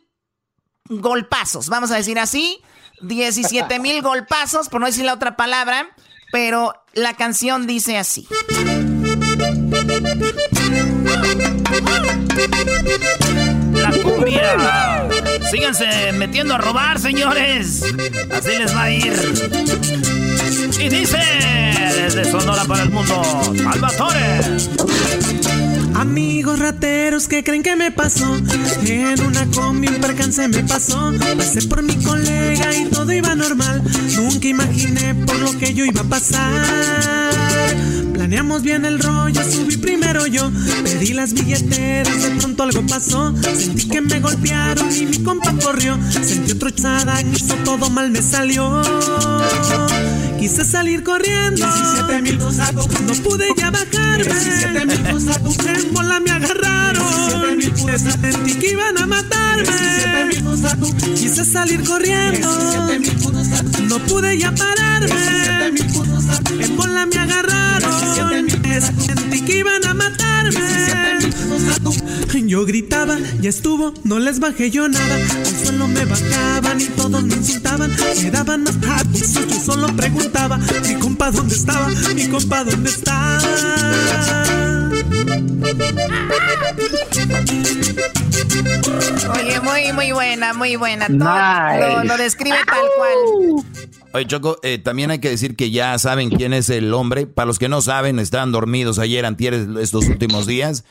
[0.90, 1.70] golpazos.
[1.70, 2.60] Vamos a decir así.
[3.02, 5.88] 17 mil golpazos, por no decir la otra palabra,
[6.32, 8.26] pero la canción dice así.
[13.74, 15.08] La cumbia.
[15.50, 17.82] Síganse metiendo a robar, señores.
[18.32, 19.12] Así les va a ir.
[20.78, 21.18] Y dice,
[21.96, 23.22] desde Sonora para el mundo,
[23.56, 24.40] Salvatore.
[26.00, 28.40] Amigos rateros que creen que me pasó.
[28.86, 31.12] En una combi un percance me pasó.
[31.36, 33.82] Pasé por mi colega y todo iba normal.
[34.16, 37.34] Nunca imaginé por lo que yo iba a pasar.
[38.14, 40.50] Planeamos bien el rollo, subí primero yo.
[40.84, 43.34] Pedí las billeteras, de pronto algo pasó.
[43.54, 45.98] Sentí que me golpearon y mi compa corrió.
[46.10, 48.82] Sentí otro chada, hizo todo mal me salió
[50.40, 51.66] Quise salir corriendo.
[51.66, 55.06] 17 mil No pude ya bajar 17 mil
[55.68, 57.04] En bola me agarraron.
[57.54, 59.64] 17 mil Sentí que iban a matarme.
[59.64, 62.48] 17 mil Quise salir corriendo.
[63.82, 65.74] No pude ya pararme.
[66.58, 70.60] En bola me agarraron Sentí que iban a matarme.
[72.46, 75.14] Yo gritaba, ya estuvo, no les bajé yo nada.
[75.14, 77.90] Al suelo me bajaban y todos me insultaban.
[78.22, 78.74] Me daban más
[79.48, 83.38] yo solo preguntaba Mi compa dónde estaba, mi compa dónde está
[89.32, 91.08] Oye, muy, muy buena, muy buena.
[91.08, 93.64] lo, describe tal cual.
[94.12, 97.26] Oye, Choco, eh, también hay que decir que ya saben quién es el hombre.
[97.26, 100.84] Para los que no saben, estaban dormidos ayer, antier, estos últimos días.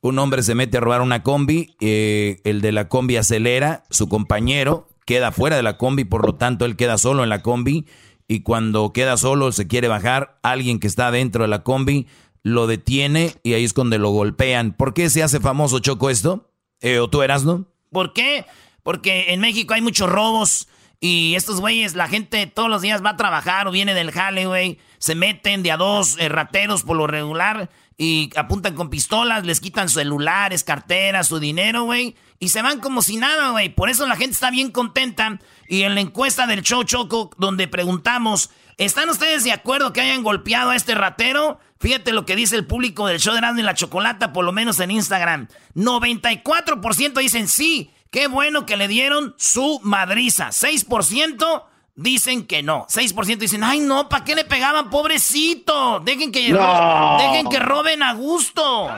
[0.00, 4.08] Un hombre se mete a robar una combi, eh, el de la combi acelera, su
[4.08, 7.86] compañero queda fuera de la combi, por lo tanto él queda solo en la combi
[8.28, 12.06] y cuando queda solo se quiere bajar, alguien que está dentro de la combi
[12.42, 14.72] lo detiene y ahí es donde lo golpean.
[14.72, 16.50] ¿Por qué se hace famoso Choco esto?
[16.80, 17.66] Eh, ¿O tú eras, no?
[17.90, 18.44] ¿Por qué?
[18.82, 20.68] Porque en México hay muchos robos
[21.00, 24.46] y estos güeyes, la gente todos los días va a trabajar o viene del jale,
[24.46, 24.78] güey.
[24.98, 29.60] Se meten de a dos eh, rateros por lo regular y apuntan con pistolas, les
[29.60, 32.16] quitan celulares, carteras, su dinero, güey.
[32.40, 33.68] Y se van como si nada, güey.
[33.68, 35.38] Por eso la gente está bien contenta.
[35.68, 40.22] Y en la encuesta del show Choco, donde preguntamos, ¿están ustedes de acuerdo que hayan
[40.24, 41.60] golpeado a este ratero?
[41.80, 44.80] Fíjate lo que dice el público del show de Erasmo la Chocolata, por lo menos
[44.80, 45.48] en Instagram.
[45.76, 50.48] 94% dicen sí, qué bueno que le dieron su madriza.
[50.48, 52.86] 6% dicen que no.
[52.86, 56.00] 6% dicen, ay no, ¿para qué le pegaban, pobrecito?
[56.00, 58.88] Dejen que, dejen que roben a gusto.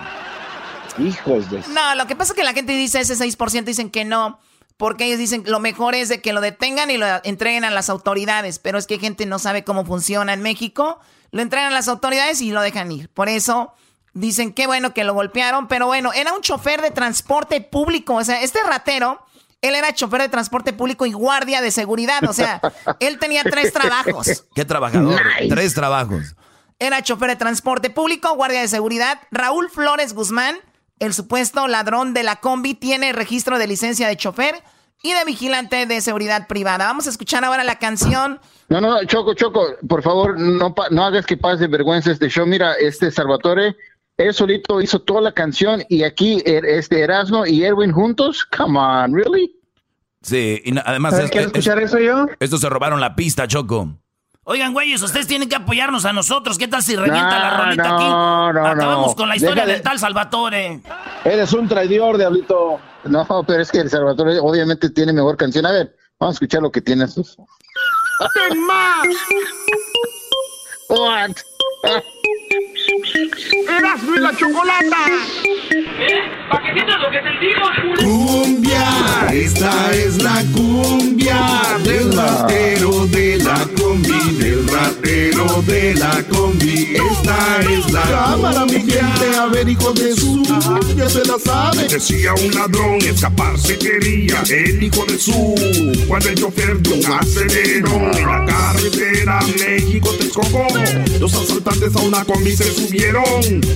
[0.99, 1.63] Hijos de...
[1.69, 4.41] No, lo que pasa es que la gente dice ese 6% dicen que no.
[4.77, 7.91] Porque ellos dicen lo mejor es de que lo detengan y lo entreguen a las
[7.91, 8.59] autoridades.
[8.59, 11.01] Pero es que gente no sabe cómo funciona en México
[11.33, 13.09] lo entregan a las autoridades y lo dejan ir.
[13.09, 13.73] Por eso
[14.13, 18.15] dicen qué bueno que lo golpearon, pero bueno, era un chofer de transporte público.
[18.15, 19.21] O sea, este ratero,
[19.63, 22.23] él era chofer de transporte público y guardia de seguridad.
[22.29, 22.61] O sea,
[23.01, 24.45] él tenía tres trabajos.
[24.55, 25.21] ¿Qué trabajador?
[25.49, 26.35] Tres trabajos.
[26.79, 29.21] Era chofer de transporte público, guardia de seguridad.
[29.31, 30.57] Raúl Flores Guzmán,
[30.99, 34.63] el supuesto ladrón de la combi, tiene registro de licencia de chofer
[35.03, 36.87] y de vigilante de seguridad privada.
[36.87, 38.41] Vamos a escuchar ahora la canción.
[38.69, 42.47] No, no, Choco, Choco, por favor, no, no hagas que pase vergüenza este show.
[42.47, 43.77] Mira, este Salvatore,
[44.21, 48.47] él solito hizo toda la canción y aquí er, este Erasmo y Erwin juntos.
[48.57, 49.57] Come on, really?
[50.23, 51.19] Sí, y además...
[51.19, 52.27] Es, escuchar eso yo?
[52.39, 53.97] Estos se robaron la pista, Choco.
[54.45, 56.59] Oigan, güeyes, ustedes tienen que apoyarnos a nosotros.
[56.59, 58.05] ¿Qué tal si revienta la rolita aquí?
[58.05, 60.83] No, Acabamos con la historia del tal Salvatore.
[61.25, 62.79] Eres un traidor, diablito.
[63.05, 65.65] No, pero es que el Salvatore obviamente tiene mejor canción.
[65.67, 67.07] A ver, vamos a escuchar lo que tiene.
[67.07, 69.07] ¡Ten más!
[70.89, 71.31] What?
[73.69, 74.97] ¡Erasmo y la chocolata!
[76.51, 77.63] ¿Para qué lo que te digo,
[78.03, 78.85] Cumbia,
[79.33, 81.41] esta es la cumbia
[81.85, 86.95] del ratero de la combi, del ratero de la combi.
[86.95, 90.43] Esta es la cámara, mi gente, a ver, hijo de su,
[90.97, 91.89] ya se la sabe.
[91.89, 95.55] Decía un ladrón, escaparse quería, el hijo de su,
[96.09, 100.67] cuando el chofer de un aceleró en la carretera carretera México Texcoco.
[101.19, 103.25] Los asaltantes a una combi se subieron.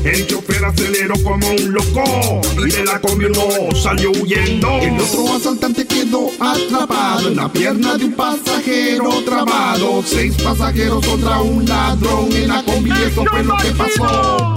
[0.04, 2.40] El chofer aceleró como un loco.
[2.58, 4.68] Y de la combi no salió huyendo.
[4.80, 9.93] El otro asaltante quedó atrapado en la pierna de un pasajero trabado.
[10.02, 12.90] Seis pasajeros contra un ladrón en la combi.
[12.90, 14.54] Eso fue lo que pasó.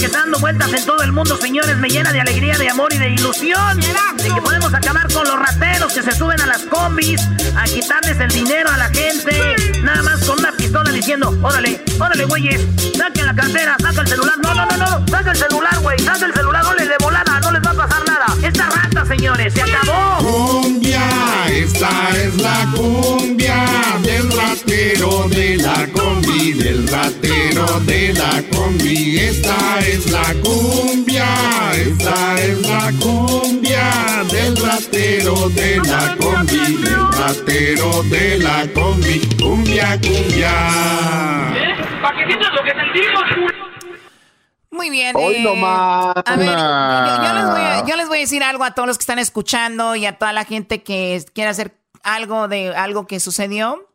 [0.00, 2.90] Que está dando vueltas en todo el mundo, señores, me llena de alegría, de amor
[2.94, 3.78] y de ilusión.
[4.16, 7.20] De que podemos acabar con los rateros que se suben a las combis
[7.54, 9.56] a quitarles el dinero a la gente.
[9.82, 12.62] Nada más con una pistola diciendo, órale, órale, güeyes,
[12.96, 14.34] saquen la cartera, saca el celular.
[14.42, 17.40] No, no, no, no, saca el celular, güey, saca el celular, no les de volada,
[17.40, 18.26] no les va a pasar nada.
[18.42, 20.16] Esta rata, señores, se acabó.
[20.62, 21.02] Cumbia,
[21.50, 23.66] esta es la cumbia
[24.02, 29.18] del ratero de la combi, del ratero de la combi.
[29.18, 31.26] Esta es la cumbia,
[31.74, 39.20] esta es la cumbia del ratero de la combi, del ratero de la combi.
[39.36, 40.52] Cumbia, cumbia.
[42.02, 43.50] ¿Para qué lo que sentimos?
[44.70, 45.16] Muy bien.
[45.16, 46.14] Hoy eh, nomás.
[46.24, 48.86] A ver, yo, yo les voy a, yo les voy a decir algo a todos
[48.86, 53.06] los que están escuchando y a toda la gente que quiere hacer algo de algo
[53.06, 53.89] que sucedió.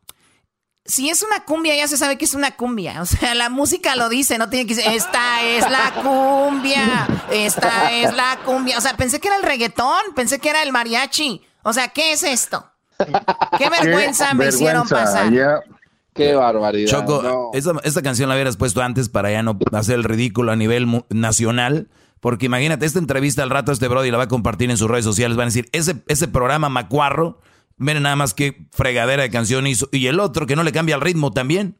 [0.85, 3.01] Si es una cumbia, ya se sabe que es una cumbia.
[3.01, 7.91] O sea, la música lo dice, no tiene que decir, esta es la cumbia, esta
[7.91, 8.77] es la cumbia.
[8.77, 11.41] O sea, pensé que era el reggaetón, pensé que era el mariachi.
[11.63, 12.69] O sea, ¿qué es esto?
[13.57, 15.31] Qué vergüenza me hicieron pasar.
[15.33, 15.59] ya.
[16.13, 16.89] Qué barbaridad.
[16.89, 17.49] Choco, no.
[17.53, 21.03] esta, esta canción la hubieras puesto antes para ya no hacer el ridículo a nivel
[21.09, 21.89] nacional.
[22.21, 25.03] Porque imagínate, esta entrevista al rato este Brody la va a compartir en sus redes
[25.03, 25.35] sociales.
[25.35, 27.41] Van a decir, ese, ese programa macuarro,
[27.77, 29.88] miren nada más qué fregadera de canción hizo.
[29.91, 31.77] Y el otro que no le cambia el ritmo también.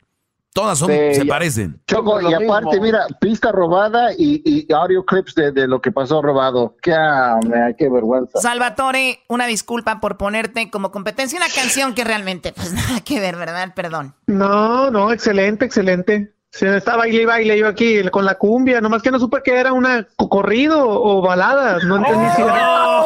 [0.54, 1.82] Todas son, Sí, se ya- parecen.
[1.86, 2.84] Choco, y aparte, mismo.
[2.84, 6.78] mira, pista robada y, y audio clips de, de lo que pasó robado.
[6.82, 8.40] Qué, ah, me- qué vergüenza.
[8.40, 13.36] Salvatore, una disculpa por ponerte como competencia una canción que realmente, pues nada que ver,
[13.36, 13.74] ¿verdad?
[13.76, 14.16] Perdón.
[14.28, 16.34] No, no, excelente, excelente.
[16.58, 19.58] Se está baile y baile yo aquí con la cumbia, nomás que no supe que
[19.60, 23.04] era una co- corrido o balada, no entendí si era-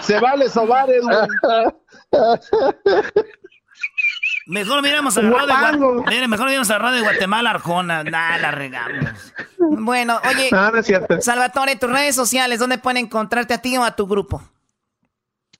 [0.00, 1.16] Se vale sobar, Edwin.
[4.46, 8.02] Mejor miramos al radio de mejor miramos al radio de Guatemala, Arjona.
[8.02, 9.10] Nah, la regamos.
[9.58, 11.20] Bueno, oye, Ah, no es cierto.
[11.20, 14.42] Salvatore, tus redes sociales, ¿dónde pueden encontrarte a ti o a tu grupo?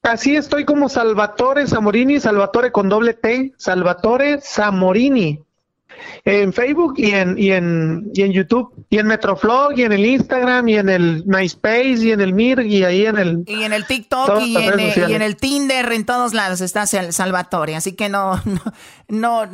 [0.03, 5.45] Así estoy como Salvatore Zamorini, Salvatore con doble T, Salvatore Zamorini.
[6.25, 10.05] En Facebook y en, y en, y en YouTube, y en Metroflog, y en el
[10.05, 13.45] Instagram, y en el MySpace, y en el Mir, y ahí en el...
[13.47, 16.87] Y en el TikTok y en, eh, y en el Tinder, en todos lados está
[16.87, 17.77] Sal- Salvatore.
[17.77, 18.41] Así que no,
[19.09, 19.51] no, no,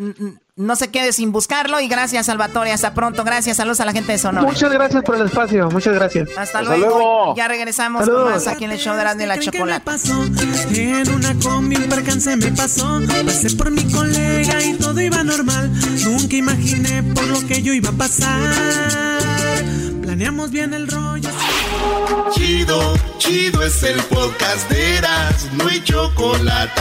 [0.57, 1.81] no se quede sin buscarlo.
[1.81, 2.73] Y gracias, Salvatore.
[2.73, 3.25] Hasta pronto.
[3.25, 3.57] Gracias.
[3.57, 4.47] Saludos a la gente de Sonora.
[4.47, 6.29] Muchas gracias por el espacio, muchas gracias.
[6.31, 6.97] Hasta, Hasta luego.
[6.97, 7.35] luego.
[7.37, 8.25] Ya regresamos Saludos.
[8.25, 9.85] con más aquí en el show de Erasmo y la ¿Qué creen que me Chocolata.
[9.85, 10.25] pasó?
[10.75, 13.01] En una combi un percance me pasó.
[13.27, 15.73] Pasé por mi colega y todo iba normal.
[16.05, 18.55] Nunca imaginé por lo que yo iba a pasar.
[20.03, 21.31] Planeamos bien el rollo.
[22.33, 26.81] Chido, chido es el podcast de Eras, no hay chocolate.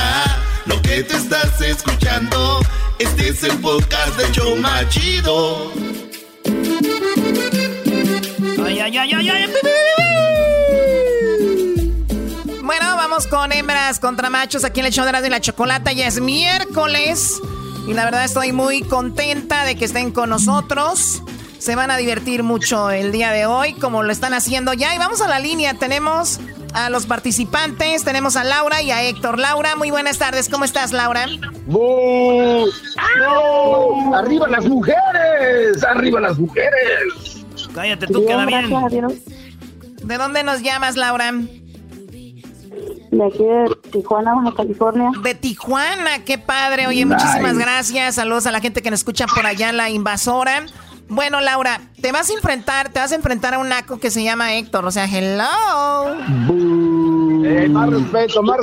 [0.65, 2.59] Lo que te estás escuchando,
[2.97, 5.71] este es el podcast de Choma Chido.
[8.65, 9.53] Ay, ay, ay, ay, ay.
[12.63, 15.91] Bueno, vamos con hembras contra machos aquí en el show de Erasmo y la Chocolata.
[15.91, 17.41] Ya es miércoles.
[17.85, 21.21] Y la verdad estoy muy contenta de que estén con nosotros.
[21.59, 24.95] Se van a divertir mucho el día de hoy, como lo están haciendo ya.
[24.95, 25.73] Y vamos a la línea.
[25.73, 26.39] Tenemos
[26.73, 28.03] a los participantes.
[28.03, 29.39] Tenemos a Laura y a Héctor.
[29.39, 30.49] Laura, muy buenas tardes.
[30.49, 31.25] ¿Cómo estás, Laura?
[34.13, 35.83] ¡Arriba las mujeres!
[35.83, 37.45] ¡Arriba las mujeres!
[37.73, 38.69] Cállate tú, queda bien.
[40.03, 41.31] ¿De dónde nos llamas, Laura?
[41.31, 45.11] De aquí de Tijuana, Baja California.
[45.21, 46.87] De Tijuana, qué padre.
[46.87, 48.15] Oye, muchísimas gracias.
[48.15, 50.65] Saludos a la gente que nos escucha por allá la invasora.
[51.13, 54.23] Bueno, Laura, te vas a enfrentar, te vas a enfrentar a un naco que se
[54.23, 54.83] llama Héctor.
[54.83, 56.15] O sea, hello.
[57.45, 58.57] Eh, más respeto, más.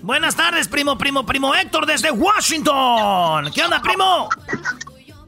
[0.00, 3.50] Buenas tardes, primo, primo, primo Héctor desde Washington.
[3.54, 4.30] ¿Qué onda, primo?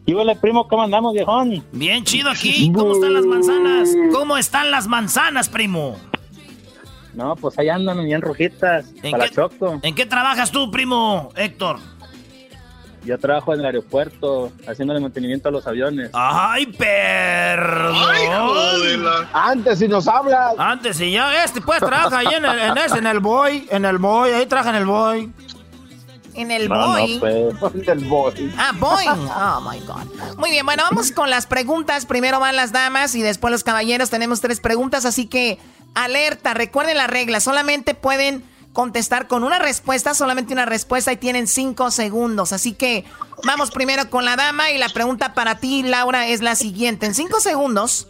[0.07, 1.63] Y hola, primo, ¿cómo andamos, viejón?
[1.73, 2.73] Bien chido aquí.
[2.73, 3.91] ¿Cómo están las manzanas?
[4.11, 5.99] ¿Cómo están las manzanas, primo?
[7.13, 9.81] No, pues ahí andan bien rojitas, ¿En para qué, Choco.
[9.83, 11.79] ¿En qué trabajas tú, primo Héctor?
[13.05, 16.11] Yo trabajo en el aeropuerto, haciéndole mantenimiento a los aviones.
[16.13, 17.97] Ay, perdón.
[19.33, 20.55] Antes si nos hablas.
[20.59, 23.85] Antes y ya, este pues trabaja ahí en el, en ese, en el boy, en
[23.85, 25.33] el boy, ahí trabaja en el boy.
[26.35, 27.19] En el No, no, boy.
[27.19, 27.87] pues.
[27.87, 28.53] Del boy.
[28.57, 29.29] Ah, Boeing.
[29.29, 30.37] Oh my God.
[30.39, 32.07] Muy bien, bueno, vamos con las preguntas.
[32.07, 34.09] Primero van las damas y después los caballeros.
[34.09, 35.59] Tenemos tres preguntas, así que
[35.95, 37.43] alerta, recuerden las reglas.
[37.45, 42.53] Solamente pueden contestar con una respuesta, solamente una respuesta y tienen cinco segundos.
[42.53, 43.05] Así que
[43.45, 47.07] vamos primero con la dama y la pregunta para ti, Laura, es la siguiente.
[47.07, 48.09] En cinco segundos,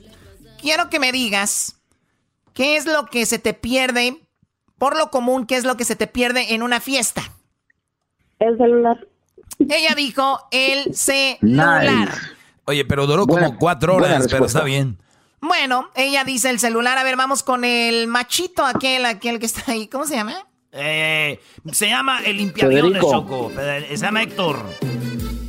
[0.60, 1.76] quiero que me digas
[2.54, 4.20] qué es lo que se te pierde,
[4.78, 7.22] por lo común, qué es lo que se te pierde en una fiesta.
[8.38, 9.06] El celular.
[9.58, 12.08] Ella dijo el celular.
[12.64, 14.98] Oye, pero duró como cuatro horas, pero está bien.
[15.40, 16.98] Bueno, ella dice el celular.
[16.98, 19.88] A ver, vamos con el machito aquel, aquel que está ahí.
[19.88, 20.46] ¿Cómo se llama?
[20.72, 21.38] Eh,
[21.70, 23.52] se llama el limpiaviones, Choco.
[23.58, 24.58] Eh, se llama Héctor.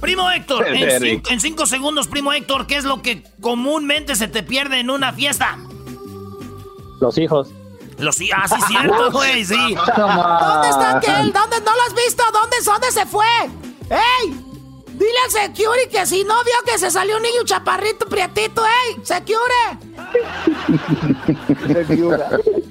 [0.01, 4.81] Primo Héctor, en cinco, segundos, primo Héctor, ¿qué es lo que comúnmente se te pierde
[4.81, 5.57] en una fiesta?
[6.99, 7.51] Los hijos.
[7.99, 9.55] Los hijos, ah, sí, cierto, güey, sí.
[9.55, 11.31] ¿Dónde está aquel?
[11.31, 12.21] ¿Dónde no lo has visto?
[12.33, 13.25] ¿Dónde, ¿Dónde se fue?
[13.89, 14.33] ¡Ey!
[14.88, 18.99] Dile al security que si no vio que se salió un niño chaparrito prietito, ¡ey!
[19.03, 19.38] ¡Secure!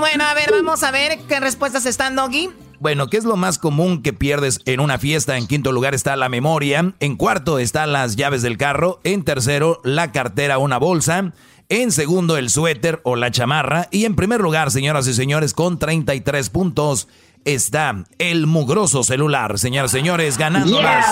[0.00, 2.48] bueno, a ver, vamos a ver qué respuestas están, Doggy.
[2.80, 5.36] Bueno, ¿qué es lo más común que pierdes en una fiesta?
[5.36, 6.94] En quinto lugar está la memoria.
[6.98, 9.00] En cuarto están las llaves del carro.
[9.04, 11.32] En tercero, la cartera o una bolsa.
[11.68, 13.88] En segundo, el suéter o la chamarra.
[13.90, 17.06] Y en primer lugar, señoras y señores, con 33 puntos
[17.44, 19.58] está el mugroso celular.
[19.58, 21.06] Señoras y señores, ganando las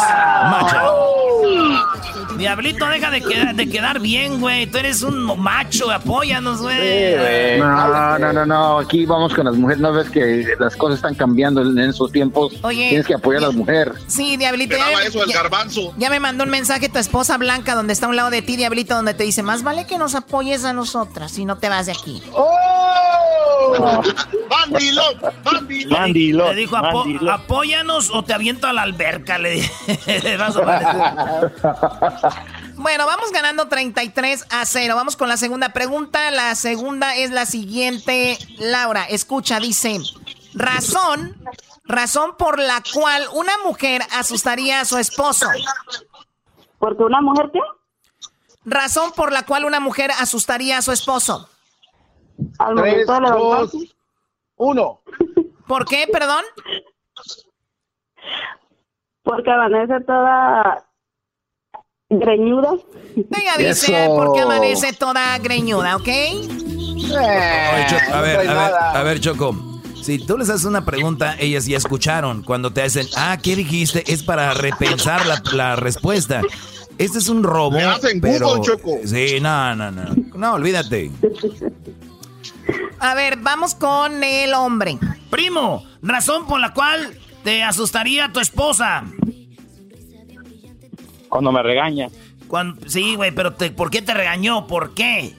[2.39, 4.67] Diablito, deja de quedar, de quedar bien, güey.
[4.67, 7.59] Tú eres un macho, apóyanos, güey.
[7.59, 8.79] no, no, no, no.
[8.79, 9.81] Aquí vamos con las mujeres.
[9.81, 12.55] ¿No ves que las cosas están cambiando en esos tiempos?
[12.63, 12.91] Oye.
[12.91, 13.95] Tienes que apoyar a las mujeres.
[14.07, 14.77] Sí, Diablito.
[14.77, 15.93] Ya, eso, el garbanzo.
[15.99, 18.57] Ya me mandó un mensaje tu esposa Blanca, donde está a un lado de ti,
[18.57, 21.87] Diablito, donde te dice, más vale que nos apoyes a nosotras si no te vas
[21.87, 22.23] de aquí.
[22.33, 24.05] ¡Oh!
[24.49, 25.15] ¡Bandilón!
[25.45, 25.99] ¡Bandilón!
[26.19, 29.73] Le dijo, apóyanos o te aviento a la alberca, le dije.
[32.79, 34.95] Bueno, vamos ganando 33 a 0.
[34.95, 36.31] Vamos con la segunda pregunta.
[36.31, 38.39] La segunda es la siguiente.
[38.59, 39.99] Laura, escucha, dice,
[40.55, 41.37] razón,
[41.83, 45.49] razón por la cual una mujer asustaría a su esposo.
[46.79, 47.59] ¿Porque una mujer qué?
[48.65, 51.49] Razón por la cual una mujer asustaría a su esposo.
[52.61, 53.73] Al momento de dos,
[54.57, 55.01] uno.
[55.69, 56.45] ¿Por qué, perdón?
[59.23, 60.85] Porque amanece toda
[62.09, 62.71] greñuda.
[63.17, 66.09] Ella dice porque amanece toda greñuda, ¿ok?
[66.09, 69.55] a, ver, a, ver, a ver, Choco.
[70.03, 72.43] Si tú les haces una pregunta, ellas ya escucharon.
[72.43, 74.11] Cuando te hacen, ah, ¿qué dijiste?
[74.11, 75.21] Es para repensar
[75.53, 76.41] la, respuesta.
[76.97, 77.77] Este es un robo.
[78.23, 78.63] pero...
[78.63, 79.01] Choco.
[79.05, 80.05] Sí, no, no, no.
[80.35, 81.11] No, olvídate.
[83.01, 84.99] A ver, vamos con el hombre.
[85.31, 89.05] Primo, razón por la cual te asustaría tu esposa.
[91.29, 92.09] Cuando me regaña.
[92.49, 94.67] Cuando, sí, güey, pero ¿por qué te regañó?
[94.67, 95.35] ¿Por qué?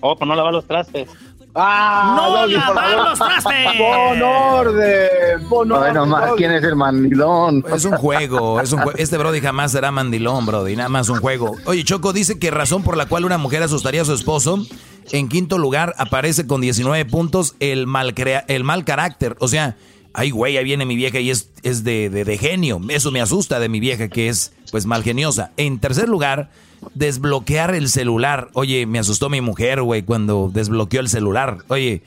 [0.00, 1.08] Oh, pues no lavar los trastes.
[1.54, 2.14] ¡Ah!
[2.16, 3.66] ¡No lavar los trastes!
[3.78, 5.48] ¡Pon orden!
[5.48, 6.08] ¡Pon orden!
[6.08, 7.64] más, ¿quién es el mandilón?
[7.72, 11.56] Es un juego, es un Este Brody jamás será mandilón, Brody, nada más un juego.
[11.66, 14.64] Oye, Choco dice que razón por la cual una mujer asustaría a su esposo.
[15.12, 18.14] En quinto lugar aparece con 19 puntos el mal,
[18.46, 19.36] el mal carácter.
[19.40, 19.76] O sea,
[20.12, 22.80] ay, güey, ahí viene mi vieja y es, es de, de, genio.
[22.88, 25.50] Eso me asusta de mi vieja que es, pues, mal geniosa.
[25.56, 26.50] En tercer lugar,
[26.94, 28.50] desbloquear el celular.
[28.52, 31.58] Oye, me asustó mi mujer, güey, cuando desbloqueó el celular.
[31.68, 32.02] Oye,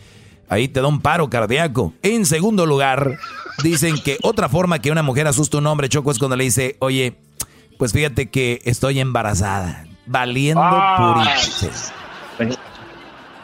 [0.50, 1.94] ahí te da un paro cardíaco.
[2.04, 3.18] En segundo lugar,
[3.64, 6.46] dicen que otra forma que una mujer asusta a un hombre, Choco, es cuando le
[6.46, 7.16] dice, oye,
[7.78, 9.86] pues fíjate que estoy embarazada.
[10.06, 11.36] Valiendo ah.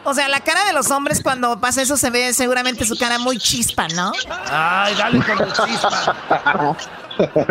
[0.04, 3.18] O sea, la cara de los hombres cuando pasa eso se ve seguramente su cara
[3.18, 4.12] muy chispa, ¿no?
[4.50, 6.16] Ay, dale con el chispa.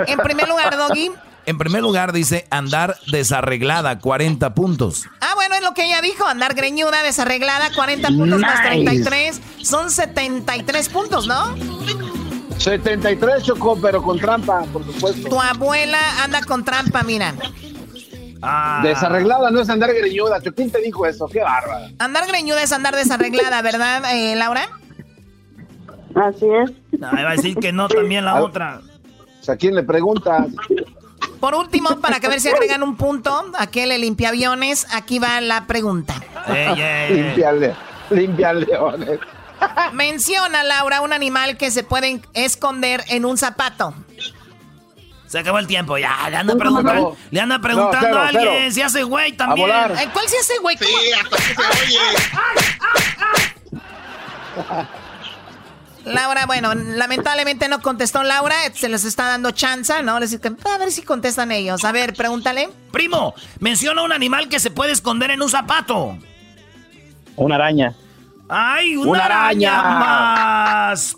[0.07, 1.11] en primer lugar, Doggy.
[1.45, 5.05] En primer lugar dice andar desarreglada, 40 puntos.
[5.21, 9.41] Ah, bueno, es lo que ella dijo, andar greñuda, desarreglada, 40 puntos más 33.
[9.63, 11.55] Son 73 puntos, ¿no?
[12.57, 15.29] 73 chocó, pero con trampa, por supuesto.
[15.29, 17.33] Tu abuela anda con trampa, mira.
[18.41, 18.81] Ah.
[18.83, 20.39] Desarreglada no es andar greñuda.
[20.39, 21.27] ¿Quién te dijo eso?
[21.27, 21.89] Qué bárbara.
[21.99, 24.69] Andar greñuda es andar desarreglada, ¿verdad, eh, Laura?
[26.15, 26.71] Así es.
[26.99, 28.81] No, iba a decir que no también la otra.
[29.47, 30.47] ¿A quién le preguntas?
[31.39, 35.65] Por último, para que ver si agregan un punto, aquel limpia aviones, aquí va la
[35.65, 36.15] pregunta.
[38.09, 39.19] Limpia, leones.
[39.93, 43.93] Menciona, Laura, un animal que se puede esconder en un zapato.
[45.29, 49.03] Se acabó el tiempo, ya, le anda preguntando, le anda preguntando a alguien si hace
[49.03, 49.69] güey también.
[49.69, 50.75] ¿En ¿Cuál se hace güey?
[50.75, 50.87] Sí,
[51.23, 51.99] hasta que se oye.
[56.05, 60.15] Laura, bueno, lamentablemente no contestó Laura, se les está dando chance, ¿no?
[60.15, 60.19] a
[60.79, 61.85] ver si contestan ellos.
[61.85, 62.71] A ver, pregúntale.
[62.91, 66.17] Primo, menciona un animal que se puede esconder en un zapato.
[67.35, 67.93] Una araña.
[68.47, 69.83] ¡Ay, una, araña.
[69.83, 71.15] más!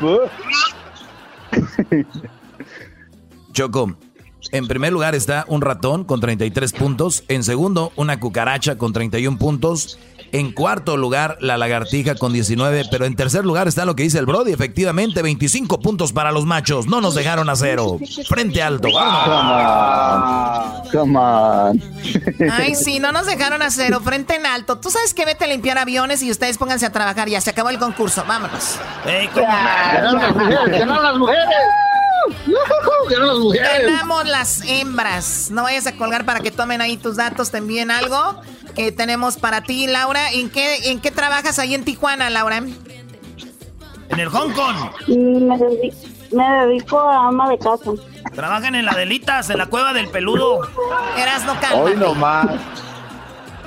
[3.56, 3.96] Choco,
[4.52, 7.24] en primer lugar está un ratón con 33 puntos.
[7.28, 9.98] En segundo, una cucaracha con 31 puntos.
[10.30, 12.84] En cuarto lugar, la lagartija con 19.
[12.90, 14.52] Pero en tercer lugar está lo que dice el Brody.
[14.52, 16.86] Efectivamente, 25 puntos para los machos.
[16.86, 17.98] No nos dejaron a cero.
[18.28, 18.90] Frente alto.
[20.92, 21.82] Come on.
[22.52, 24.00] Ay, sí, no nos dejaron a cero.
[24.04, 24.76] Frente en alto.
[24.80, 27.30] Tú sabes que vete a limpiar aviones y ustedes pónganse a trabajar.
[27.30, 28.22] Ya se acabó el concurso.
[28.28, 28.78] Vámonos.
[29.34, 30.78] ¡Ganaron las mujeres!
[30.78, 31.56] ¡Ganaron las mujeres!
[33.10, 33.82] ¡Ganaron las mujeres!
[33.82, 35.50] Ganamos las hembras.
[35.50, 37.50] No vayas a colgar para que tomen ahí tus datos.
[37.50, 38.40] Te envíen algo
[38.74, 40.30] que tenemos para ti, Laura.
[40.32, 42.58] ¿En qué, en qué trabajas ahí en Tijuana, Laura?
[42.58, 44.76] En el Hong Kong.
[46.32, 47.92] Me dedico a ama de casa.
[48.34, 50.60] Trabajan en la Delitas, en la cueva del peludo.
[51.16, 51.82] Eras no calma.
[51.82, 52.46] Hoy nomás.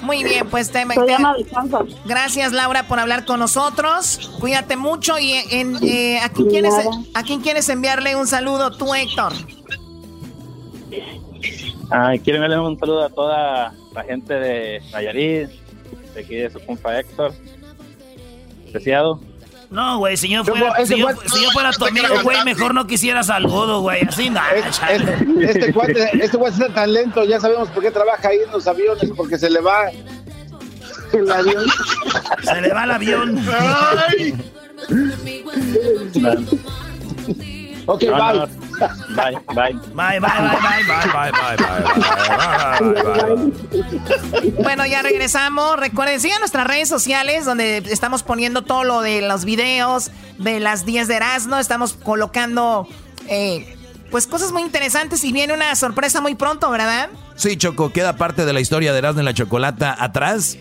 [0.01, 1.79] Muy bien, pues te, Soy te- ama de casa.
[2.05, 4.31] gracias Laura por hablar con nosotros.
[4.39, 6.73] Cuídate mucho y en, eh, ¿a, quién quieres.
[7.13, 9.33] ¿a quién quieres enviarle un saludo tú, Héctor?
[11.91, 15.49] Ay, quiero enviarle un saludo a toda la gente de Nayarit,
[16.13, 17.33] de aquí de su compa Héctor.
[18.71, 19.19] Preciado.
[19.69, 22.73] No, güey, si yo fuera, si yo, cuate- si yo fuera tu amigo, güey, mejor
[22.73, 24.01] no quisiera saludo, güey.
[24.07, 24.41] Así no.
[24.55, 28.51] Este, este cuate, este cuate está tan lento, ya sabemos por qué trabaja ahí en
[28.51, 29.89] los aviones, porque se le va
[31.13, 31.65] El avión.
[32.43, 33.45] Se le va el avión.
[37.91, 38.33] Ok, No, bye.
[38.37, 38.47] no,
[39.15, 39.73] Bye, bye.
[39.95, 40.29] Bye, bye, bye,
[40.61, 41.05] bye, bye.
[41.11, 41.57] Bye, bye,
[42.93, 43.03] bye,
[44.41, 44.51] bye.
[44.63, 45.77] Bueno, ya regresamos.
[45.79, 50.85] Recuerden, sigan nuestras redes sociales donde estamos poniendo todo lo de los videos de las
[50.85, 51.57] 10 de Erasmo.
[51.57, 52.87] Estamos colocando,
[53.27, 53.75] eh,
[54.11, 57.09] pues, cosas muy interesantes y viene una sorpresa muy pronto, ¿verdad?
[57.35, 60.57] Sí, Choco, queda parte de la historia de Erasmo en la Chocolata atrás.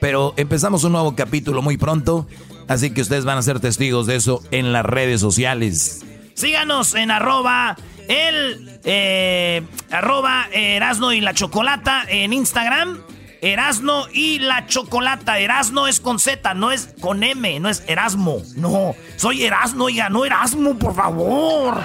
[0.00, 2.26] Pero empezamos un nuevo capítulo muy pronto.
[2.66, 6.00] Así que ustedes van a ser testigos de eso en las redes sociales.
[6.36, 7.76] Síganos en arroba
[8.08, 13.02] el eh, arroba Erasno y la Chocolata en Instagram.
[13.40, 15.38] Erasno y la Chocolata.
[15.38, 18.42] Erasno es con Z, no es con M, no es Erasmo.
[18.54, 21.80] No, soy Erasno, oiga, no Erasmo, por favor.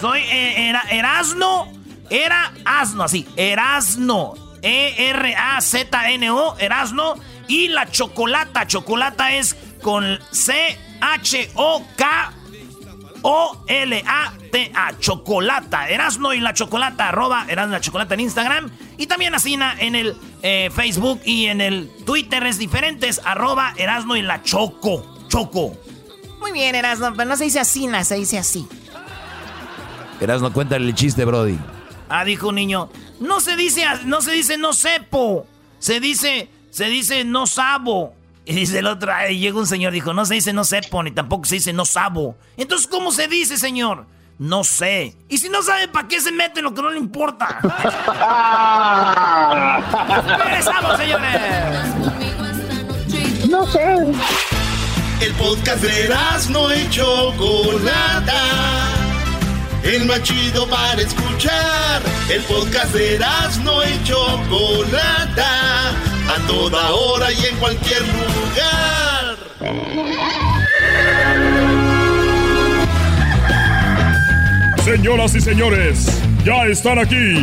[0.00, 1.72] Soy eh, era, Erasno,
[2.10, 3.24] era asno, así.
[3.36, 7.14] Erasno, E-R-A-Z-N-O, Erasno.
[7.46, 8.66] Y la Chocolata.
[8.66, 10.76] Chocolata es con C-H-O-K.
[13.28, 18.70] O-L-A-T-A, Chocolata, Erasno y la Chocolata, arroba Erasno y la Chocolata en Instagram.
[18.98, 24.14] Y también Asina en el eh, Facebook y en el Twitter es diferentes, arroba Erasno
[24.14, 25.76] y la Choco, Choco.
[26.38, 28.64] Muy bien, Erasmo, pero no se dice así, na, se dice así.
[30.20, 31.58] Erasmo, cuéntale el chiste, Brody.
[32.08, 35.48] Ah, dijo un niño, no se dice, no se dice no sepo,
[35.80, 38.14] se dice, se dice no sabo.
[38.48, 41.10] Y dice el otro, ahí llega un señor, dijo, no se dice no sepo, ni
[41.10, 42.36] tampoco se dice no sabo.
[42.56, 44.06] Entonces, ¿cómo se dice, señor?
[44.38, 45.16] No sé.
[45.28, 47.58] Y si no sabe, ¿para qué se mete en lo que no le importa?
[50.38, 51.32] ¡Regresamos, señores!
[53.48, 53.96] No sé.
[55.20, 56.14] El podcast de
[56.50, 58.42] no y Chocolata.
[59.82, 62.00] El más chido para escuchar.
[62.28, 63.18] El podcast de
[63.64, 66.15] no y Chocolata.
[66.28, 69.36] A toda hora y en cualquier lugar.
[74.84, 77.42] Señoras y señores, ya están aquí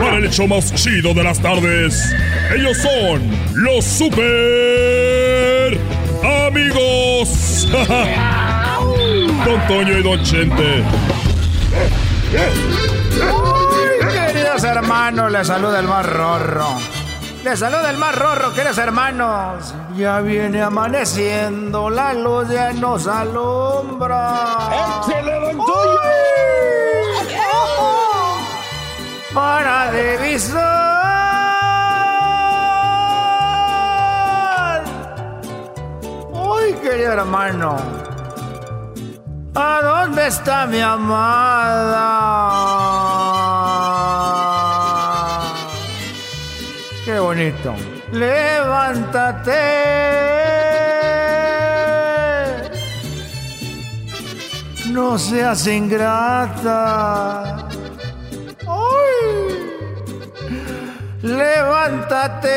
[0.00, 2.14] para el hecho más chido de las tardes.
[2.54, 3.22] Ellos son
[3.54, 5.78] los super
[6.46, 7.68] amigos.
[9.44, 10.84] Don Toño y Don Chente.
[14.02, 16.78] Ay, queridos hermanos, les saluda el más rorro.
[17.46, 19.72] Les saluda el más rorro, queridos hermanos.
[19.94, 24.58] Ya viene amaneciendo, la luz ya nos alumbra.
[25.06, 25.72] ¡Se levantó
[29.32, 30.56] Para divisar.
[36.32, 37.76] Uy, querido hermano.
[39.54, 42.26] ¿A dónde está mi amada?
[48.12, 49.52] Levántate.
[54.90, 57.68] No seas ingrata.
[58.66, 59.26] ¡Ay!
[61.22, 62.48] Levántate.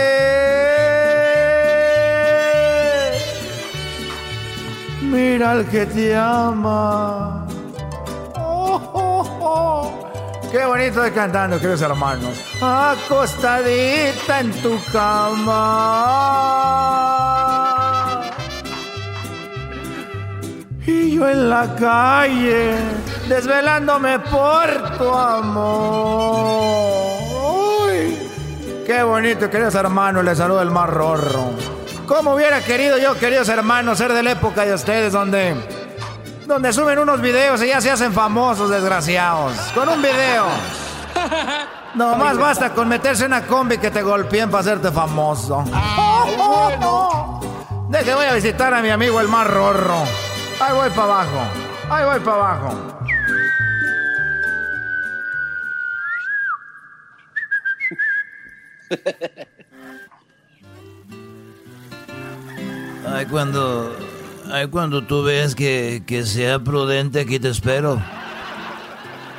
[5.02, 7.39] Mira al que te ama.
[10.52, 12.42] Qué bonito de cantando, queridos hermanos.
[12.60, 16.00] Acostadita en tu cama.
[20.88, 22.78] Y yo en la calle,
[23.28, 26.42] desvelándome por tu amor.
[27.84, 28.18] Uy,
[28.88, 31.52] qué bonito, queridos hermanos, les saluda el mar rorro.
[32.08, 35.56] Como hubiera querido yo, queridos hermanos, ser de la época de ustedes donde
[36.50, 39.54] donde suben unos videos y ya se hacen famosos, desgraciados?
[39.76, 40.48] Con un video.
[41.94, 45.64] No más basta con meterse en una combi que te golpeen para hacerte famoso.
[47.90, 50.04] Deje, voy a visitar a mi amigo el más rorro.
[50.60, 51.40] Ahí voy para abajo.
[51.90, 52.76] Ahí voy para abajo.
[63.08, 64.09] Ay, cuando.
[64.52, 68.02] Ay, cuando tú veas que, que sea prudente, aquí te espero.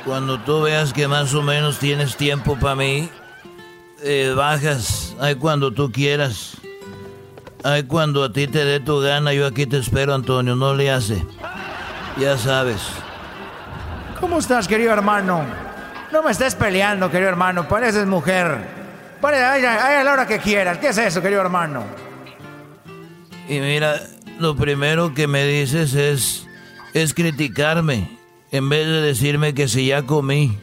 [0.05, 3.09] Cuando tú veas que más o menos tienes tiempo para mí,
[4.03, 5.13] eh, bajas.
[5.19, 6.57] Ay, cuando tú quieras.
[7.63, 10.55] Ay, cuando a ti te dé tu gana, yo aquí te espero, Antonio.
[10.55, 11.23] No le hace.
[12.17, 12.81] Ya sabes.
[14.19, 15.43] ¿Cómo estás, querido hermano?
[16.11, 17.67] No me estés peleando, querido hermano.
[17.67, 18.57] Pareces mujer.
[19.19, 20.77] Pare, ay, ay, a la hora que quieras.
[20.77, 21.83] ¿Qué es eso, querido hermano?
[23.47, 23.99] Y mira,
[24.39, 26.47] lo primero que me dices es,
[26.93, 28.17] es criticarme,
[28.51, 30.57] en vez de decirme que si ya comí.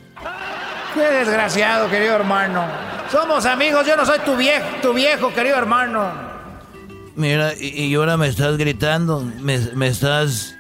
[0.95, 2.65] Qué desgraciado, querido hermano.
[3.11, 6.11] Somos amigos, yo no soy tu viejo, tu viejo, querido hermano.
[7.15, 10.55] Mira, y, y ahora me estás gritando, me, me estás,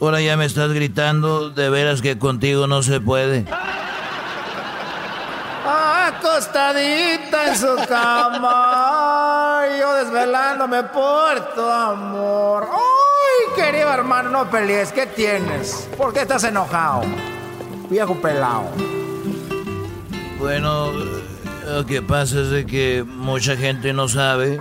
[0.00, 3.44] ahora ya me estás gritando, de veras que contigo no se puede.
[6.18, 12.68] Acostadita en su cama, yo desvelándome por tu amor.
[12.70, 15.88] Ay, querido hermano, no pelees, ¿qué tienes?
[15.96, 17.02] ¿Por qué estás enojado?
[17.88, 18.64] Viejo pelado.
[20.38, 20.90] Bueno,
[21.66, 24.60] lo que pasa es de que mucha gente no sabe,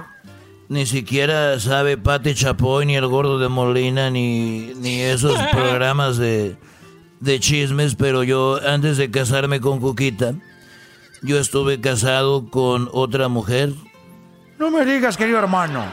[0.70, 6.56] ni siquiera sabe Pati Chapoy, ni el gordo de Molina, ni, ni esos programas de,
[7.20, 10.34] de chismes, pero yo antes de casarme con Cuquita,
[11.22, 13.74] yo estuve casado con otra mujer.
[14.58, 15.86] No me digas, querido hermano.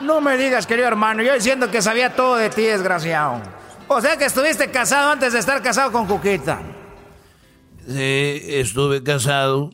[0.00, 1.22] No me digas, querido hermano.
[1.22, 3.40] Yo diciendo que sabía todo de ti, desgraciado.
[3.88, 6.60] O sea que estuviste casado antes de estar casado con Cuquita.
[7.86, 9.70] Sí, estuve casado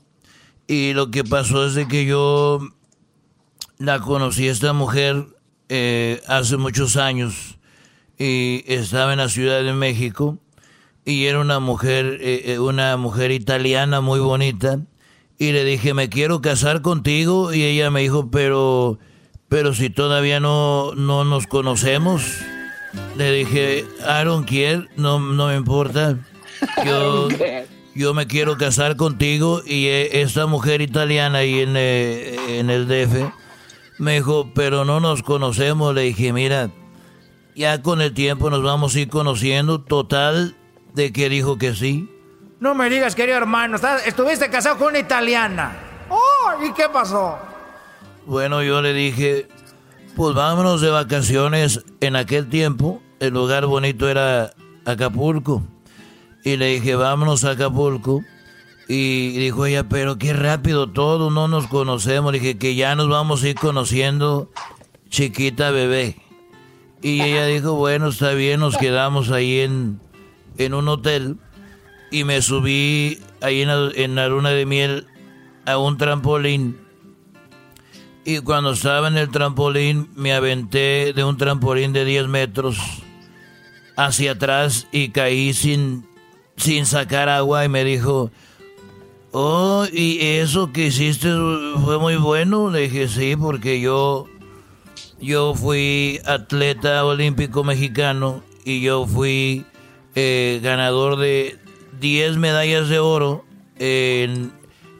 [0.66, 2.60] y lo que pasó es de que yo
[3.78, 5.26] la conocí a esta mujer
[5.68, 7.58] eh, hace muchos años
[8.18, 10.38] y estaba en la Ciudad de México
[11.08, 14.80] y era una mujer, eh, eh, una mujer italiana muy bonita
[15.38, 18.98] y le dije me quiero casar contigo y ella me dijo pero
[19.48, 22.22] pero si todavía no no nos conocemos
[23.16, 26.18] le dije I don't care no no me importa
[26.84, 27.28] yo
[27.94, 32.86] yo me quiero casar contigo y eh, esta mujer italiana ahí en, eh, en el
[32.86, 33.32] DF
[33.98, 35.94] me dijo, pero no nos conocemos.
[35.94, 36.70] Le dije, mira,
[37.54, 39.80] ya con el tiempo nos vamos a ir conociendo.
[39.80, 40.56] Total,
[40.98, 42.10] de que dijo que sí.
[42.58, 45.76] No me digas, querido hermano, estuviste casado con una italiana.
[46.10, 47.38] Oh, ¿y qué pasó?
[48.26, 49.46] Bueno, yo le dije,
[50.16, 51.84] pues vámonos de vacaciones.
[52.00, 54.50] En aquel tiempo, el lugar bonito era
[54.84, 55.62] Acapulco.
[56.42, 58.24] Y le dije, vámonos a Acapulco.
[58.88, 62.32] Y dijo ella, pero qué rápido todo, no nos conocemos.
[62.32, 64.50] Le dije que ya nos vamos a ir conociendo,
[65.10, 66.16] chiquita bebé.
[67.02, 70.00] Y ella dijo, bueno, está bien, nos quedamos ahí en,
[70.58, 71.36] en un hotel.
[72.10, 75.06] Y me subí ahí en la, en luna de miel
[75.66, 76.78] a un trampolín.
[78.24, 82.78] Y cuando estaba en el trampolín, me aventé de un trampolín de 10 metros
[83.96, 86.06] hacia atrás y caí sin,
[86.56, 88.30] sin sacar agua y me dijo,
[89.32, 91.28] oh, ¿y eso que hiciste
[91.84, 92.70] fue muy bueno?
[92.70, 94.26] Le dije, sí, porque yo,
[95.20, 99.64] yo fui atleta olímpico mexicano y yo fui
[100.20, 101.56] eh, ganador de
[102.00, 103.44] 10 medallas de oro
[103.78, 104.52] en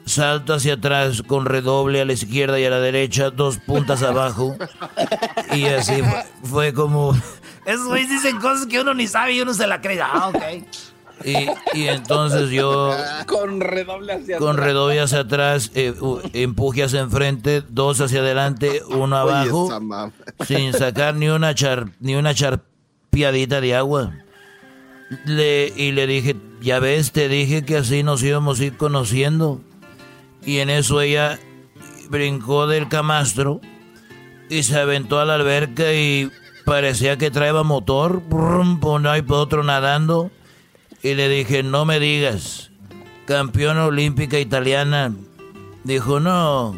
[0.05, 4.55] salto hacia atrás con redoble a la izquierda y a la derecha, dos puntas abajo.
[5.53, 7.13] Y así fue, fue como...
[7.65, 9.99] Esos güeyes dicen cosas que uno ni sabe y uno se la cree.
[10.01, 10.43] Ah, ok.
[11.25, 11.47] Y,
[11.77, 12.95] y entonces yo
[13.25, 14.65] Con redoble hacia con atrás.
[14.65, 15.93] redoble hacia atrás, eh,
[16.33, 19.69] empuje hacia enfrente, dos hacia adelante, uno abajo,
[20.47, 24.13] sin sacar ni una char, ni una charpiadita de agua.
[25.25, 29.61] Le, y le dije, ya ves, te dije que así nos íbamos a ir conociendo.
[30.45, 31.39] Y en eso ella
[32.09, 33.61] brincó del camastro
[34.49, 36.31] y se aventó a la alberca y
[36.65, 40.31] parecía que traía motor, brum, por y por otro nadando.
[41.01, 42.71] Y le dije, no me digas,
[43.25, 45.13] campeona olímpica italiana.
[45.83, 46.75] Dijo, no,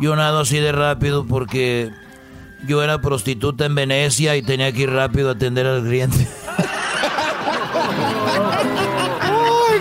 [0.00, 1.90] yo nado así de rápido porque
[2.66, 6.26] Yo era prostituta en Venecia y tenía que ir rápido a atender al cliente.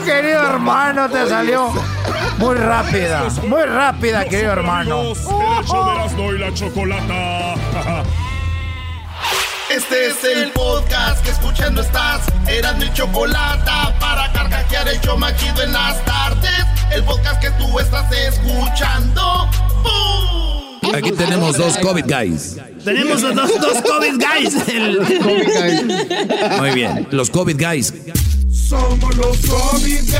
[0.07, 1.69] querido hermano, te salió
[2.37, 5.01] muy rápida, muy rápida, querido hermano.
[5.11, 7.55] El la chocolata.
[9.69, 12.21] Este es el podcast que escuchando estás.
[12.47, 16.63] Eran mi chocolata para carcajear el show machido en las tardes.
[16.89, 19.49] El podcast que tú estás escuchando.
[19.83, 20.95] ¡Bum!
[20.95, 22.55] Aquí tenemos dos COVID guys.
[22.85, 24.55] Tenemos dos, dos COVID guys.
[24.69, 24.99] El-
[26.59, 27.93] Muy bien, los COVID guys.
[28.67, 30.11] Somos los guys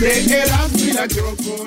[0.00, 1.06] de Erasmo y la.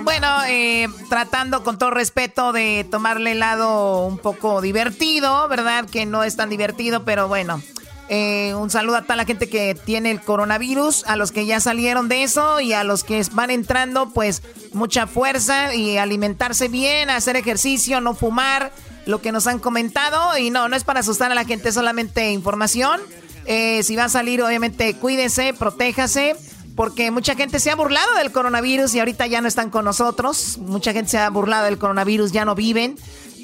[0.04, 5.86] Bueno, eh, tratando con todo respeto de tomarle el lado un poco divertido, ¿verdad?
[5.86, 7.62] Que no es tan divertido, pero bueno.
[8.12, 11.60] Eh, un saludo a toda la gente que tiene el coronavirus, a los que ya
[11.60, 14.42] salieron de eso y a los que van entrando, pues
[14.74, 18.72] mucha fuerza y alimentarse bien, hacer ejercicio, no fumar,
[19.06, 20.36] lo que nos han comentado.
[20.40, 23.00] Y no, no es para asustar a la gente, es solamente información.
[23.52, 26.36] Eh, si va a salir, obviamente, cuídese, protéjase,
[26.76, 30.60] porque mucha gente se ha burlado del coronavirus y ahorita ya no están con nosotros.
[30.60, 32.96] Mucha gente se ha burlado del coronavirus, ya no viven.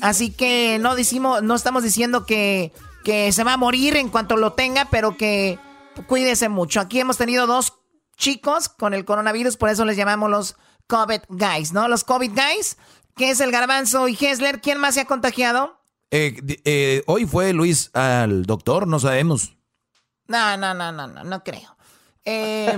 [0.02, 2.72] Así que no decimos, no estamos diciendo que,
[3.04, 5.58] se va a morir en cuanto lo tenga, pero que
[6.06, 6.82] cuídese mucho.
[6.82, 7.74] Aquí hemos tenido dos
[8.16, 11.88] chicos con el coronavirus, por eso les llamamos los COVID guys, ¿no?
[11.88, 12.78] Los COVID guys,
[13.16, 14.62] que es el garbanzo y Hessler.
[14.62, 15.82] ¿Quién más se ha contagiado?
[16.12, 19.56] Eh, eh, hoy fue Luis al doctor, no sabemos.
[20.28, 21.76] No, no, no, no, no, no creo.
[22.28, 22.76] Eh,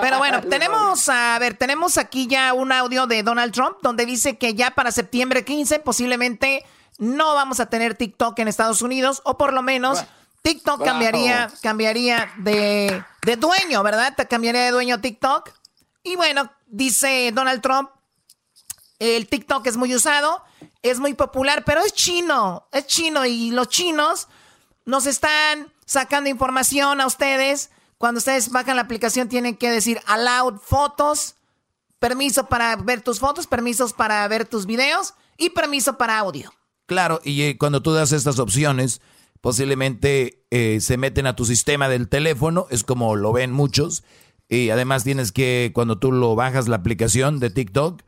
[0.00, 4.36] pero bueno, tenemos, a ver, tenemos aquí ya un audio de Donald Trump donde dice
[4.36, 6.66] que ya para septiembre 15 posiblemente
[6.98, 10.04] no vamos a tener TikTok en Estados Unidos o por lo menos
[10.42, 14.14] TikTok cambiaría, cambiaría de, de dueño, ¿verdad?
[14.14, 15.50] Te cambiaría de dueño TikTok.
[16.02, 17.90] Y bueno, dice Donald Trump,
[18.98, 20.44] el TikTok es muy usado,
[20.82, 24.28] es muy popular, pero es chino, es chino y los chinos
[24.84, 27.70] nos están sacando información a ustedes.
[27.98, 31.36] Cuando ustedes bajan la aplicación tienen que decir allowed fotos,
[31.98, 36.52] permiso para ver tus fotos, permisos para ver tus videos y permiso para audio.
[36.86, 39.00] Claro, y eh, cuando tú das estas opciones,
[39.40, 44.02] posiblemente eh, se meten a tu sistema del teléfono, es como lo ven muchos.
[44.48, 48.02] Y además tienes que, cuando tú lo bajas la aplicación de TikTok,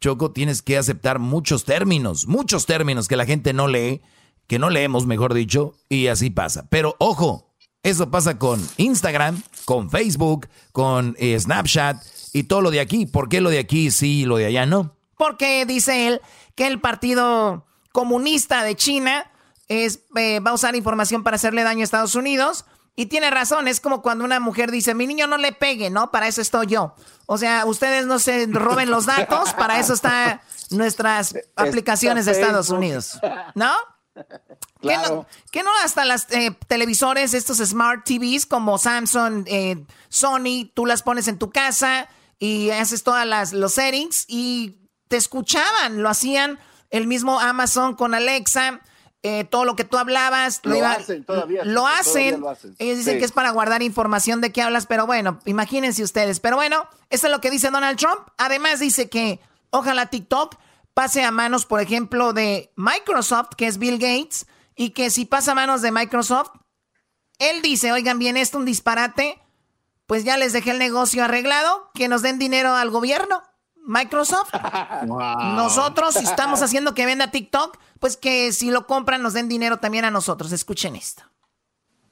[0.00, 4.02] Choco, tienes que aceptar muchos términos, muchos términos que la gente no lee,
[4.46, 6.66] que no leemos, mejor dicho, y así pasa.
[6.70, 12.80] Pero ojo, eso pasa con Instagram, con Facebook, con eh, Snapchat y todo lo de
[12.80, 13.06] aquí.
[13.06, 14.96] ¿Por qué lo de aquí sí y lo de allá no?
[15.16, 16.20] Porque dice él
[16.54, 19.30] que el Partido Comunista de China
[19.68, 22.64] es, eh, va a usar información para hacerle daño a Estados Unidos.
[22.96, 26.12] Y tiene razón, es como cuando una mujer dice, mi niño no le pegue, ¿no?
[26.12, 26.94] Para eso estoy yo.
[27.26, 30.40] O sea, ustedes no se roben los datos, para eso están
[30.70, 32.70] nuestras aplicaciones de Estados.
[32.70, 33.18] Unidos.
[33.54, 33.72] ¿No?
[34.82, 40.70] ¿Qué no, qué no hasta las eh, televisores, estos smart TVs como Samsung, eh, Sony,
[40.74, 42.08] tú las pones en tu casa
[42.38, 44.76] y haces todas las los settings y
[45.08, 46.58] te escuchaban, lo hacían
[46.90, 48.80] el mismo Amazon con Alexa,
[49.22, 52.40] eh, todo lo que tú hablabas, Lo iba- hacen todavía, lo todavía hacen.
[52.40, 52.76] lo hacen.
[52.78, 53.18] Ellos dicen Sí.
[53.20, 56.40] que es para guardar información de qué hablas, pero bueno, imagínense ustedes.
[56.40, 58.18] Pero bueno, eso es lo que dice Donald Trump.
[58.36, 59.40] Además dice que
[59.70, 60.56] ojalá TikTok
[60.94, 65.52] pase a manos, por ejemplo, de Microsoft, que es Bill Gates, y que si pasa
[65.52, 66.50] a manos de Microsoft,
[67.38, 69.40] él dice, oigan bien, esto es un disparate,
[70.06, 73.42] pues ya les dejé el negocio arreglado, que nos den dinero al gobierno.
[73.86, 74.50] Microsoft,
[75.06, 79.78] nosotros si estamos haciendo que venda TikTok, pues que si lo compran nos den dinero
[79.78, 80.52] también a nosotros.
[80.52, 81.24] Escuchen esto.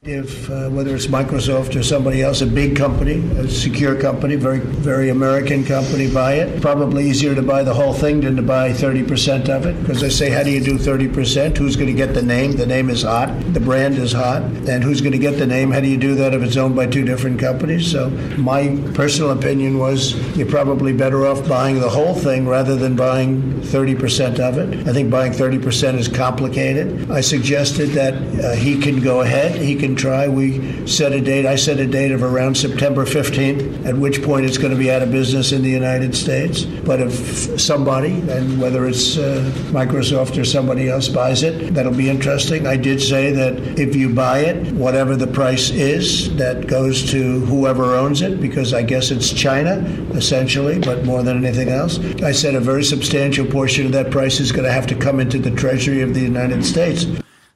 [0.05, 4.59] If uh, whether it's Microsoft or somebody else, a big company, a secure company, very
[4.59, 6.61] very American company, buy it.
[6.61, 10.11] Probably easier to buy the whole thing than to buy 30% of it because they
[10.11, 11.57] say, how do you do 30%?
[11.57, 12.57] Who's going to get the name?
[12.57, 15.70] The name is hot, the brand is hot, and who's going to get the name?
[15.70, 17.88] How do you do that if it's owned by two different companies?
[17.88, 22.96] So my personal opinion was you're probably better off buying the whole thing rather than
[22.96, 24.88] buying 30% of it.
[24.88, 27.09] I think buying 30% is complicated.
[27.09, 30.28] I suggested that uh, he can go ahead, he can try.
[30.28, 34.47] We set a date, I set a date of around September 15th, at which point
[34.47, 36.64] it's going to be out of business in the United States.
[36.64, 42.09] But if somebody, and whether it's uh, Microsoft or somebody else buys it, that'll be
[42.09, 42.66] interesting.
[42.66, 47.40] I did say that if you buy it, whatever the price is, that goes to
[47.40, 49.78] whoever owns it, because I guess it's China,
[50.14, 51.99] essentially, but more than anything else.
[52.22, 55.20] I said a very substantial portion of that price is going to have to come
[55.20, 57.07] into the Treasury of the United States.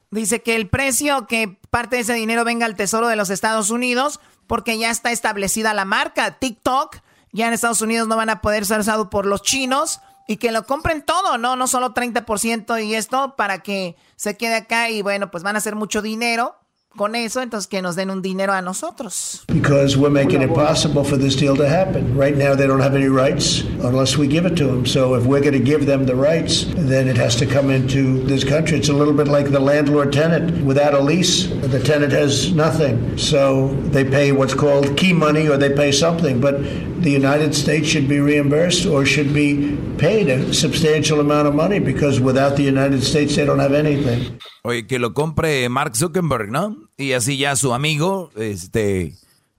[0.09, 3.69] Dice que el precio, que parte de ese dinero venga al Tesoro de los Estados
[3.69, 7.01] Unidos, porque ya está establecida la marca TikTok.
[7.33, 9.99] Ya en Estados Unidos no van a poder ser usado por los chinos.
[10.27, 11.55] y que lo compren todo, ¿no?
[11.55, 15.59] No solo 30% y esto para que se quede acá y bueno, pues van a
[15.59, 16.55] hacer mucho dinero
[16.97, 19.45] con eso, entonces que nos den un dinero a nosotros.
[19.47, 22.17] Because we're making it possible for this deal to happen.
[22.17, 24.85] Right now, they don't have any rights unless we give it to them.
[24.85, 28.21] So if we're going to give them the rights, then it has to come into
[28.23, 28.77] this country.
[28.77, 30.65] It's a little bit like the landlord tenant.
[30.65, 33.17] Without a lease, the tenant has nothing.
[33.17, 36.41] So they pay what's called key money or they pay something.
[36.41, 36.61] But
[37.01, 41.79] the United States should be reimbursed or should be paid a substantial amount of money
[41.79, 44.39] because without the United States, they don't have anything.
[44.67, 46.75] Oye, que lo compre Mark Zuckerberg, ¿no?
[46.97, 49.15] Y así ya su amigo, este,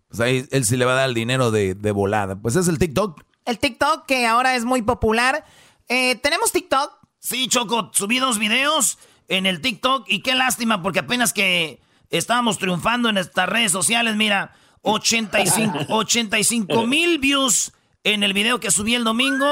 [0.09, 2.37] pues ahí él sí le va a dar el dinero de, de volada.
[2.37, 3.25] Pues es el TikTok.
[3.47, 5.47] El TikTok que ahora es muy popular.
[5.89, 6.93] Eh, ¿Tenemos TikTok?
[7.21, 8.99] Sí, Choco, subí dos videos
[9.29, 11.81] en el TikTok y qué lástima porque apenas que
[12.11, 14.53] estábamos triunfando en estas redes sociales, mira,
[14.83, 17.73] 85, 85 mil views
[18.05, 19.51] en el video que subí el domingo,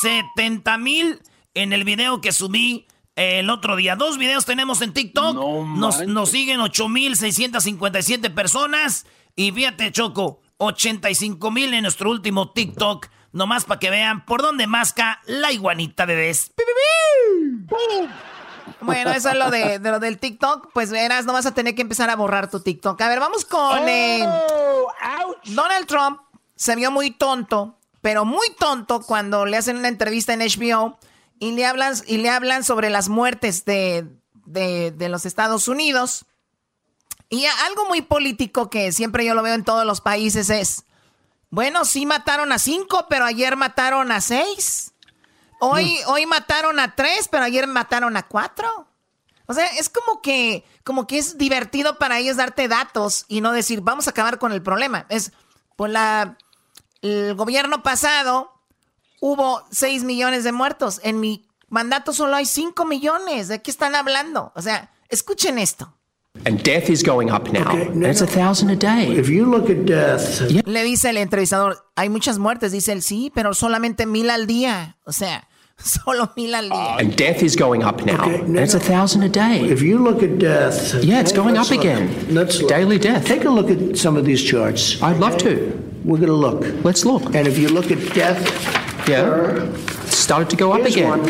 [0.00, 1.20] 70 mil
[1.52, 2.86] en el video que subí
[3.16, 3.96] el otro día.
[3.96, 5.34] Dos videos tenemos en TikTok.
[5.34, 9.06] nos, nos siguen 8.657 personas.
[9.34, 13.08] Y fíjate, Choco, 85 mil en nuestro último TikTok.
[13.32, 16.52] Nomás para que vean por dónde masca la iguanita de Des.
[18.80, 20.70] Bueno, eso es lo, de, lo del TikTok.
[20.72, 23.00] Pues verás, no vas a tener que empezar a borrar tu TikTok.
[23.00, 23.88] A ver, vamos con...
[23.88, 24.26] Eh,
[25.46, 26.20] Donald Trump
[26.54, 30.98] se vio muy tonto, pero muy tonto cuando le hacen una entrevista en HBO
[31.38, 34.06] y le hablan, y le hablan sobre las muertes de,
[34.46, 36.24] de, los Estados Unidos.
[37.28, 40.84] Y algo muy político que siempre yo lo veo en todos los países es,
[41.50, 44.92] bueno, sí mataron a cinco, pero ayer mataron a seis.
[45.60, 46.10] Hoy, mm.
[46.10, 48.88] hoy mataron a tres, pero ayer mataron a cuatro.
[49.46, 53.52] O sea, es como que, como que es divertido para ellos darte datos y no
[53.52, 55.06] decir, vamos a acabar con el problema.
[55.08, 55.32] Es,
[55.76, 56.36] pues la,
[57.02, 58.55] el gobierno pasado
[59.26, 61.00] hubo 6 millones de muertos.
[61.02, 63.48] En mi mandato solo hay 5 millones.
[63.48, 64.52] ¿De qué están hablando?
[64.54, 65.92] O sea, escuchen esto.
[66.44, 67.74] And death is going up now.
[68.06, 69.18] it's a thousand a day.
[69.18, 72.72] If you look at death, Le dice el entrevistador, hay muchas muertes.
[72.72, 74.98] Dice él, sí, pero solamente mil al día.
[75.06, 75.48] O sea,
[75.78, 76.98] solo mil al día.
[76.98, 78.28] And death is going up now.
[78.28, 79.64] it's a thousand a day.
[79.64, 82.10] If you look at death, yeah, it's going up again.
[82.28, 82.68] Let's look.
[82.68, 83.24] Daily death.
[83.24, 85.02] Take a look at some of these charts.
[85.02, 85.72] I'd love to.
[86.04, 86.84] We're going to look.
[86.84, 87.34] Let's look.
[87.34, 89.66] And if you look at death, yeah,
[90.06, 91.22] started to go up again.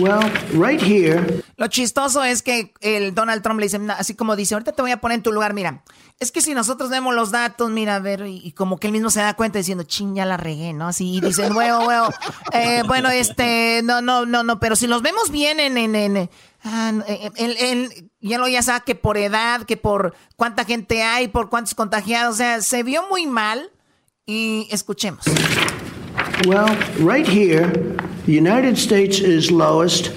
[0.00, 0.22] Well,
[0.54, 1.42] right here.
[1.56, 4.90] Lo chistoso es que el Donald Trump le dice, así como dice, ahorita te voy
[4.90, 5.84] a poner en tu lugar, mira,
[6.18, 9.10] es que si nosotros vemos los datos, mira, a ver, y, como que él mismo
[9.10, 10.88] se da cuenta diciendo, ching, ya la regué, ¿no?
[10.88, 12.08] Así, y dice, bueno, bueno,
[12.52, 16.30] eh, bueno, este, no, no, no, no, pero si los vemos bien en, en, en,
[16.64, 16.92] ah,
[18.20, 22.34] ya lo ya sabe que por edad, que por cuánta gente hay, por cuántos contagiados,
[22.34, 23.70] o sea, se vio muy mal
[24.26, 25.24] y escuchemos.
[26.46, 30.12] Well, right here, the United States is lowest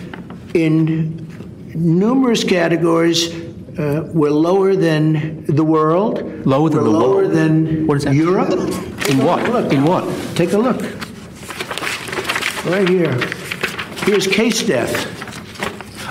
[0.56, 1.28] in
[1.76, 3.32] numerous categories.
[3.78, 6.24] Uh, we're lower than the world.
[6.48, 7.32] Lower than we're the lower world.
[7.32, 8.16] than what is that?
[8.16, 8.50] Europe.
[9.08, 9.48] In what?
[9.52, 9.72] Look.
[9.72, 10.06] In what?
[10.36, 10.82] Take a look.
[12.66, 13.14] Right here.
[14.06, 15.15] Here's case death.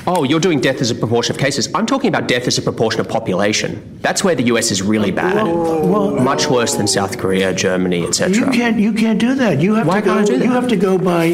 [0.07, 1.69] Oh, you're doing death as a proportion of cases.
[1.75, 3.99] I'm talking about death as a proportion of population.
[4.03, 5.37] That's where the US is really bad.
[5.37, 8.37] Well, well, Much worse than South Korea, Germany, etc.
[8.37, 8.79] You can't.
[8.79, 9.61] You can't do that.
[9.61, 10.15] You have Why to go.
[10.15, 10.45] can't I do that?
[10.45, 11.25] You have to go by.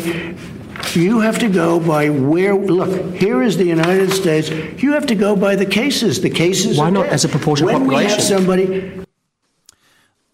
[0.94, 2.54] You have to go by where.
[2.54, 4.50] Look, here is the United States.
[4.82, 6.20] You have to go by the cases.
[6.20, 6.78] The cases.
[6.78, 8.36] Why not as a proportion of when we have population?
[8.36, 9.04] somebody.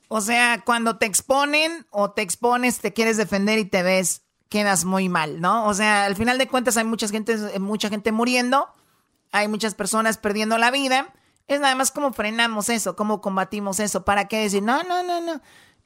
[0.09, 4.85] O sea, cuando te exponen o te expones, te quieres defender y te ves, quedas
[4.85, 5.67] muy mal, ¿no?
[5.67, 8.69] O sea, al final de cuentas hay mucha gente, mucha gente muriendo,
[9.33, 11.13] hay muchas personas perdiendo la vida.
[11.49, 14.05] Es nada más como frenamos eso, cómo combatimos eso.
[14.05, 15.41] ¿Para qué decir, no, no, no, no?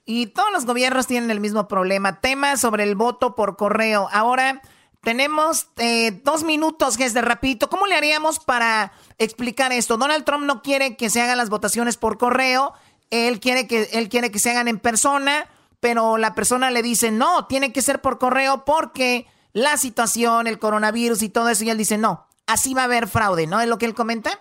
[0.07, 2.21] Y todos los gobiernos tienen el mismo problema.
[2.21, 4.09] Tema sobre el voto por correo.
[4.13, 4.63] Ahora
[5.03, 7.69] tenemos eh, dos minutos, que es de rapidito.
[7.71, 9.97] ¿Cómo le haríamos para explicar esto?
[9.97, 12.73] Donald Trump no quiere que se hagan las votaciones por correo.
[13.11, 15.47] Él quiere que, él quiere que se hagan en persona,
[15.81, 20.59] pero la persona le dice, no, tiene que ser por correo porque la situación, el
[20.59, 23.61] coronavirus y todo eso, y él dice, no, así va a haber fraude, ¿no?
[23.61, 24.41] ¿Es lo que él comenta?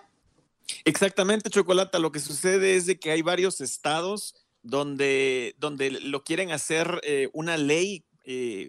[0.84, 1.98] Exactamente, Chocolata.
[1.98, 7.28] Lo que sucede es de que hay varios estados donde, donde lo quieren hacer eh,
[7.32, 8.68] una ley, eh,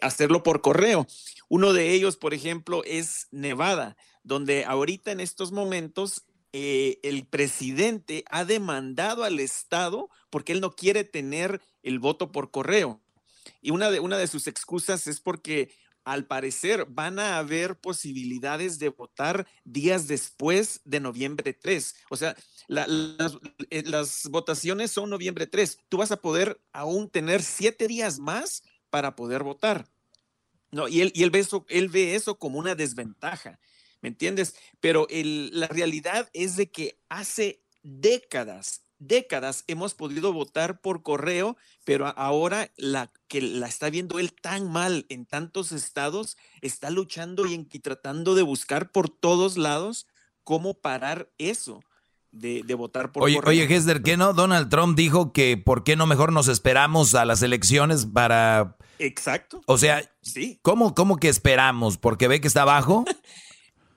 [0.00, 1.06] hacerlo por correo.
[1.48, 8.24] Uno de ellos, por ejemplo, es Nevada, donde ahorita en estos momentos eh, el presidente
[8.30, 13.00] ha demandado al Estado porque él no quiere tener el voto por correo.
[13.60, 15.70] Y una de, una de sus excusas es porque
[16.04, 21.94] al parecer van a haber posibilidades de votar días después de noviembre 3.
[22.08, 22.34] O sea,
[23.70, 25.80] eh, las votaciones son noviembre 3.
[25.90, 29.86] Tú vas a poder aún tener siete días más para poder votar.
[30.70, 33.58] No, y él, y él, ve, eso, él ve eso como una desventaja,
[34.00, 34.54] ¿me entiendes?
[34.80, 42.06] Pero la realidad es de que hace décadas, décadas hemos podido votar por correo, pero
[42.06, 47.66] ahora la que la está viendo él tan mal en tantos estados, está luchando y,
[47.70, 50.06] y tratando de buscar por todos lados
[50.44, 51.80] cómo parar eso
[52.30, 53.50] de, votar por Oye, correo.
[53.50, 54.32] oye, Hester, ¿qué no?
[54.32, 58.76] Donald Trump dijo que por qué no mejor nos esperamos a las elecciones para...
[58.98, 59.60] Exacto.
[59.66, 60.58] O sea, sí.
[60.62, 61.98] ¿cómo, cómo que esperamos?
[61.98, 63.04] ¿Porque ve que está abajo?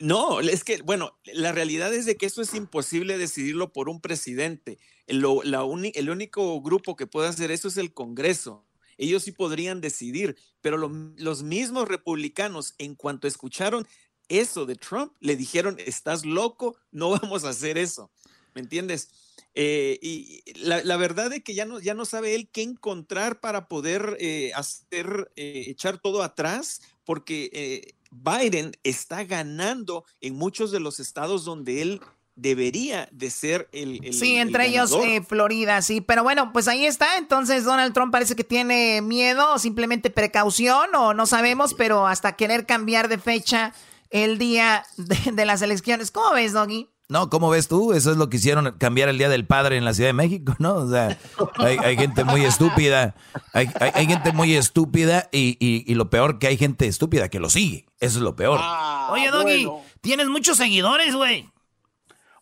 [0.02, 4.02] No, es que, bueno, la realidad es de que eso es imposible decidirlo por un
[4.02, 4.80] presidente.
[5.06, 8.66] El, único grupo que puede hacer eso es el Congreso.
[8.98, 13.88] Ellos sí podrían decidir, pero lo, los mismos republicanos, en cuanto escucharon
[14.28, 18.12] eso de Trump, le dijeron, estás loco, no vamos a hacer eso.
[18.56, 19.10] ¿Me entiendes?
[19.54, 23.68] Eh, y la, verdad es que ya no, ya no sabe él qué encontrar para
[23.68, 31.00] poder eh, hacer, eh, echar todo atrás, porque Biden está ganando en muchos de los
[31.00, 32.02] estados donde él
[32.36, 34.04] debería de ser el...
[34.04, 37.94] el sí, entre el ellos eh, Florida, sí, pero bueno, pues ahí está, entonces Donald
[37.94, 43.08] Trump parece que tiene miedo o simplemente precaución o no sabemos, pero hasta querer cambiar
[43.08, 43.74] de fecha
[44.10, 46.12] el día de, de las elecciones.
[46.12, 46.91] ¿Cómo ves, Doggy?
[47.12, 47.92] No, ¿cómo ves tú?
[47.92, 50.56] Eso es lo que hicieron cambiar el Día del Padre en la Ciudad de México,
[50.60, 50.76] ¿no?
[50.76, 51.18] O sea,
[51.58, 53.16] hay, hay gente muy estúpida,
[53.52, 57.28] hay, hay, hay gente muy estúpida y, y, y, lo peor que hay gente estúpida
[57.28, 57.86] que lo sigue.
[58.00, 58.60] Eso es lo peor.
[58.62, 59.84] Ah, Oye, Doggy, bueno.
[60.00, 61.50] tienes muchos seguidores, güey.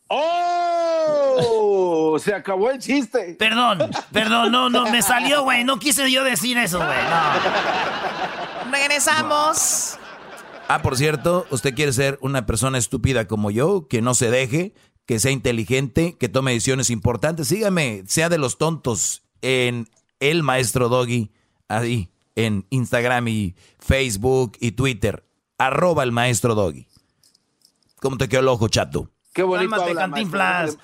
[0.08, 1.40] ¡Oh!
[2.20, 3.38] Se acabó el chiste.
[3.40, 5.64] Perdón, perdón, no, no, me salió, güey.
[5.64, 6.90] No quise yo decir eso, güey.
[7.10, 8.72] No.
[8.72, 9.99] Regresamos.
[10.70, 14.76] Ah, por cierto, usted quiere ser una persona estúpida como yo, que no se deje,
[15.08, 17.48] que sea inteligente, que tome decisiones importantes.
[17.48, 19.90] Sígame, sea de los tontos en
[20.20, 21.32] El Maestro Doggy,
[21.70, 25.26] ahí, en Instagram y Facebook y Twitter.
[25.58, 26.86] Arroba el Maestro Doggy.
[28.00, 29.10] ¿Cómo te quedó el ojo, chato?
[29.34, 30.62] Qué bonito Cálmate, habla, cantinflas.
[30.66, 30.84] maestro.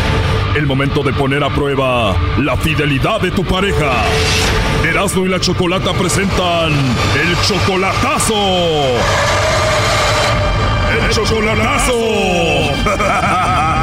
[0.55, 4.03] El momento de poner a prueba la fidelidad de tu pareja.
[4.83, 8.35] Erasmo y la Chocolata presentan el chocolatazo.
[10.91, 11.93] ¡El chocolatazo!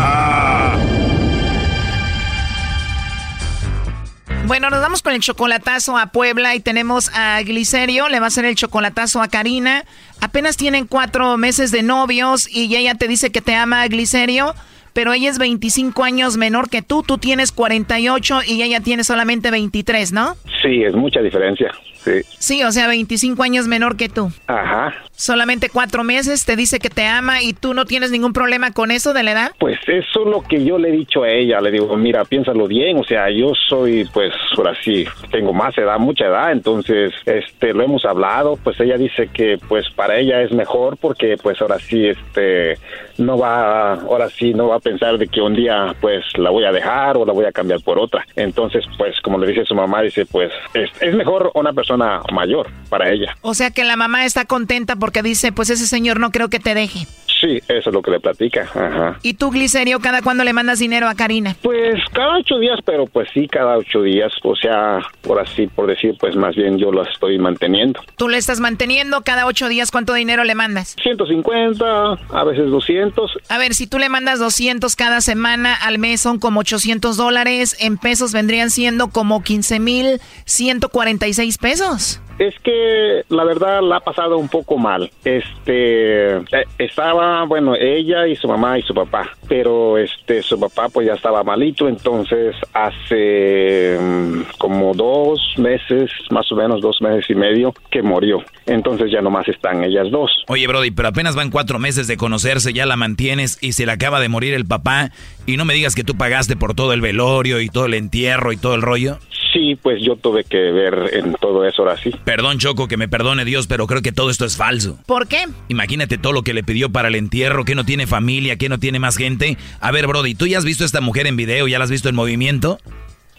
[4.49, 8.29] Bueno, nos vamos con el chocolatazo a Puebla y tenemos a Glicerio, le va a
[8.29, 9.85] hacer el chocolatazo a Karina.
[10.23, 14.55] Apenas tienen cuatro meses de novios y ella te dice que te ama, Glicerio,
[14.99, 19.53] pero ella es 25 años menor que tú, tú tienes 48 y ella tiene solamente
[19.53, 20.35] 23, ¿no?
[20.61, 21.71] Sí, es mucha diferencia.
[22.03, 22.23] Sí.
[22.37, 24.33] Sí, o sea, 25 años menor que tú.
[24.49, 24.93] Ajá.
[25.19, 28.93] Solamente cuatro meses, te dice que te ama y tú no tienes ningún problema con
[28.93, 29.53] eso de la edad.
[29.59, 31.61] Pues eso es lo que yo le he dicho a ella.
[31.61, 32.99] Le digo, mira, piénsalo bien.
[32.99, 36.53] O sea, yo soy, pues, ahora sí, tengo más edad, mucha edad.
[36.53, 38.57] Entonces, este, lo hemos hablado.
[38.63, 42.79] Pues ella dice que, pues, para ella es mejor porque, pues, ahora sí, este,
[43.19, 46.65] no va, ahora sí, no va a pensar de que un día, pues, la voy
[46.65, 48.25] a dejar o la voy a cambiar por otra.
[48.37, 52.69] Entonces, pues, como le dice su mamá, dice, pues, es, es mejor una persona mayor
[52.89, 53.37] para ella.
[53.41, 56.61] O sea que la mamá está contenta porque dice, pues ese señor no creo que
[56.61, 57.07] te deje.
[57.41, 58.69] Sí, eso es lo que le platica.
[58.75, 59.19] Ajá.
[59.23, 61.57] ¿Y tú, Glicerio, cada cuándo le mandas dinero a Karina?
[61.63, 64.31] Pues cada ocho días, pero pues sí, cada ocho días.
[64.43, 68.03] O sea, por así, por decir, pues más bien yo lo estoy manteniendo.
[68.17, 69.91] ¿Tú le estás manteniendo cada ocho días?
[69.91, 70.95] ¿Cuánto dinero le mandas?
[71.03, 71.85] 150,
[72.29, 73.39] a veces 200.
[73.49, 77.79] A ver, si tú le mandas 200 cada semana, al mes son como 800 dólares.
[77.81, 82.21] En pesos vendrían siendo como 15 mil 146 pesos.
[82.39, 84.98] Es que la verdad la ha pasado un poco mal.
[85.25, 90.89] Este eh, estaba, bueno, ella y su mamá y su papá, pero este su papá
[90.89, 97.29] pues ya estaba malito, entonces hace um, como dos meses, más o menos dos meses
[97.29, 98.43] y medio, que murió.
[98.67, 100.31] Entonces ya nomás están ellas dos.
[100.49, 103.93] Oye, Brody, pero apenas van cuatro meses de conocerse, ya la mantienes y se le
[103.93, 105.11] acaba de morir el papá
[105.49, 108.53] y no me digas que tú pagaste por todo el velorio y todo el entierro
[108.53, 109.19] y todo el rollo.
[109.51, 112.11] Sí, pues yo tuve que ver en todo eso ahora sí.
[112.23, 114.99] Perdón, Choco, que me perdone Dios, pero creo que todo esto es falso.
[115.07, 115.47] ¿Por qué?
[115.69, 118.79] Imagínate todo lo que le pidió para el entierro, que no tiene familia, que no
[118.79, 119.57] tiene más gente.
[119.81, 121.67] A ver, Brody, ¿tú ya has visto a esta mujer en video?
[121.67, 122.79] ¿Ya la has visto en movimiento?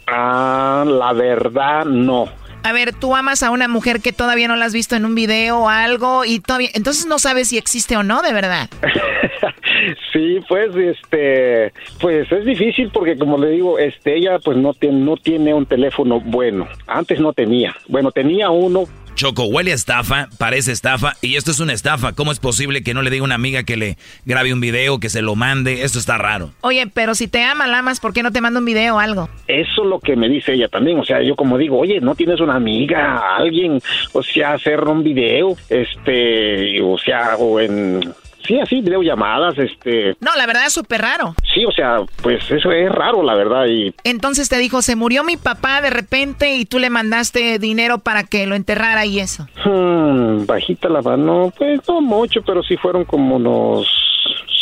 [0.07, 2.27] Ah, la verdad no.
[2.63, 5.15] A ver, tú amas a una mujer que todavía no la has visto en un
[5.15, 8.69] video o algo y todavía, entonces no sabes si existe o no, de verdad.
[10.13, 14.99] sí, pues, este, pues es difícil porque como le digo, este, ella pues no tiene,
[14.99, 16.67] no tiene un teléfono bueno.
[16.87, 17.75] Antes no tenía.
[17.87, 18.85] Bueno, tenía uno,
[19.19, 22.13] Choco, huele a estafa, parece estafa, y esto es una estafa.
[22.13, 25.01] ¿Cómo es posible que no le diga a una amiga que le grabe un video,
[25.01, 25.83] que se lo mande?
[25.83, 26.51] Esto está raro.
[26.61, 28.99] Oye, pero si te ama, la amas, ¿por qué no te manda un video o
[28.99, 29.27] algo?
[29.45, 30.99] Eso es lo que me dice ella también.
[30.99, 33.81] O sea, yo como digo, oye, ¿no tienes una amiga, alguien?
[34.13, 37.99] O sea, hacer un video, este, o sea, o en
[38.45, 40.15] Sí, así, videollamadas, este...
[40.21, 41.35] No, la verdad es súper raro.
[41.53, 43.93] Sí, o sea, pues eso es raro, la verdad, y...
[44.03, 48.23] Entonces te dijo, se murió mi papá de repente y tú le mandaste dinero para
[48.23, 49.47] que lo enterrara y eso.
[49.65, 53.87] Hmm, bajita la mano, pues no mucho, pero sí fueron como unos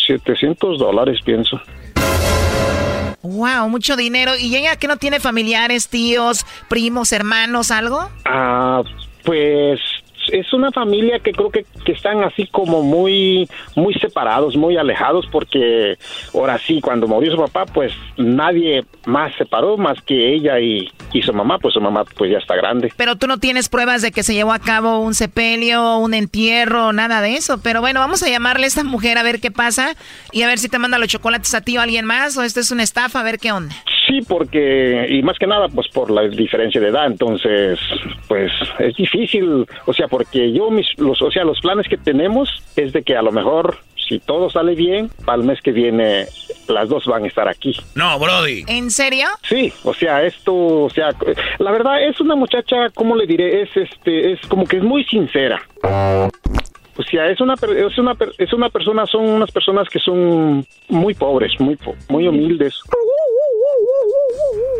[0.08, 1.62] 700 dólares, pienso.
[3.22, 4.34] Wow, mucho dinero.
[4.40, 8.10] ¿Y ella que no tiene familiares, tíos, primos, hermanos, algo?
[8.26, 8.84] Ah,
[9.24, 9.80] pues
[10.32, 15.28] es una familia que creo que, que, están así como muy, muy separados, muy alejados,
[15.32, 15.98] porque
[16.34, 21.22] ahora sí, cuando murió su papá, pues nadie más separó más que ella y, y,
[21.22, 22.92] su mamá, pues su mamá pues ya está grande.
[22.98, 26.94] Pero tú no tienes pruebas de que se llevó a cabo un sepelio, un entierro,
[26.94, 27.60] nada de eso.
[27.62, 29.96] Pero bueno, vamos a llamarle a esta mujer a ver qué pasa
[30.32, 32.44] y a ver si te manda los chocolates a ti o a alguien más o
[32.44, 33.76] esto es una estafa, a ver qué onda.
[34.08, 37.78] Sí, porque, y más que nada, pues por la diferencia de edad, entonces,
[38.28, 42.50] pues es difícil, o sea, porque yo, mis, los, o sea, los planes que tenemos
[42.78, 46.26] es de que a lo mejor, si todo sale bien, para el mes que viene,
[46.70, 47.76] las dos van a estar aquí.
[47.96, 48.64] No, Brody.
[48.68, 49.28] ¿En serio?
[49.44, 51.10] Sí, o sea, esto, o sea,
[51.60, 53.64] la verdad es una muchacha, ¿cómo le diré?
[53.64, 55.62] Es, este, es como que es muy sincera.
[56.98, 61.14] O sea, es una, es una, es una persona, son unas personas que son muy
[61.14, 61.78] pobres, muy,
[62.10, 62.74] muy humildes.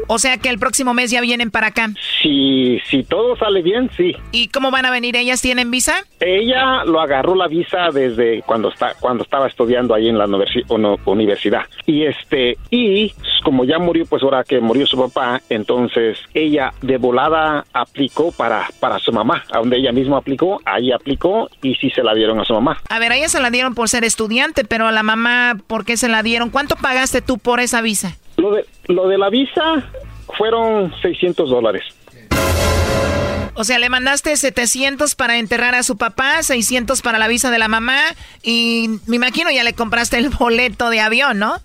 [0.08, 1.90] O sea que el próximo mes ya vienen para acá.
[2.22, 4.16] Si, si todo sale bien, sí.
[4.32, 5.16] ¿Y cómo van a venir?
[5.16, 5.96] ¿Ellas tienen visa?
[6.20, 10.28] Ella lo agarró la visa desde cuando está cuando estaba estudiando ahí en la
[11.06, 11.64] universidad.
[11.86, 13.14] Y este y
[13.44, 18.68] como ya murió, pues ahora que murió su papá, entonces ella de volada aplicó para
[18.80, 22.40] para su mamá, a donde ella misma aplicó, ahí aplicó y sí se la dieron
[22.40, 22.78] a su mamá.
[22.90, 25.86] A ver, a ella se la dieron por ser estudiante, pero a la mamá, ¿por
[25.86, 26.50] qué se la dieron?
[26.50, 28.18] ¿Cuánto pagaste tú por esa visa?
[28.38, 29.84] Lo de, lo de la visa
[30.38, 31.84] fueron 600 dólares.
[33.60, 37.58] O sea, le mandaste 700 para enterrar a su papá, 600 para la visa de
[37.58, 38.00] la mamá
[38.44, 41.56] y me imagino ya le compraste el boleto de avión, ¿no?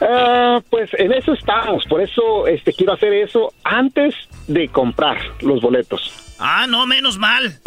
[0.00, 4.14] Uh, pues en eso estamos, por eso este quiero hacer eso antes
[4.46, 6.14] de comprar los boletos.
[6.38, 7.60] Ah, no, menos mal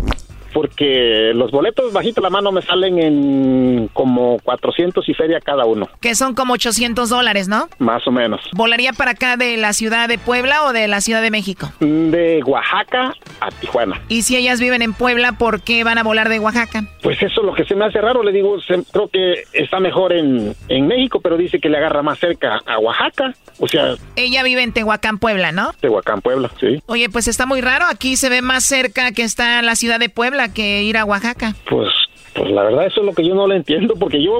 [0.54, 5.90] porque los boletos bajito la mano me salen en como 400 y feria cada uno.
[6.00, 7.68] Que son como 800 dólares, ¿no?
[7.80, 8.42] Más o menos.
[8.54, 11.72] ¿Volaría para acá de la ciudad de Puebla o de la ciudad de México?
[11.80, 14.02] De Oaxaca a Tijuana.
[14.08, 16.86] ¿Y si ellas viven en Puebla, por qué van a volar de Oaxaca?
[17.02, 18.58] Pues eso es lo que se me hace raro, le digo,
[18.92, 22.80] creo que está mejor en, en México, pero dice que le agarra más cerca a
[22.80, 23.96] Oaxaca, o sea...
[24.16, 25.72] Ella vive en Tehuacán, Puebla, ¿no?
[25.80, 26.82] Tehuacán, Puebla, sí.
[26.86, 30.10] Oye, pues está muy raro, aquí se ve más cerca que está la ciudad de
[30.10, 31.54] Puebla que ir a Oaxaca?
[31.70, 31.90] Pues
[32.34, 34.34] pues la verdad eso es lo que yo no lo entiendo porque yo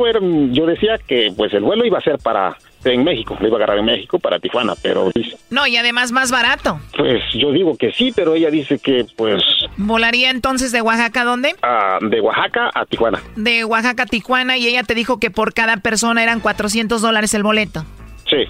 [0.52, 3.60] yo decía que pues el vuelo iba a ser para en México, lo iba a
[3.60, 5.10] agarrar en México para Tijuana, pero
[5.50, 6.80] No, y además más barato.
[6.98, 9.42] Pues yo digo que sí, pero ella dice que pues
[9.78, 11.56] ¿Volaría entonces de Oaxaca a dónde?
[11.62, 13.22] Ah, de Oaxaca a Tijuana.
[13.36, 17.34] De Oaxaca a Tijuana y ella te dijo que por cada persona eran 400 dólares
[17.34, 17.86] el boleto.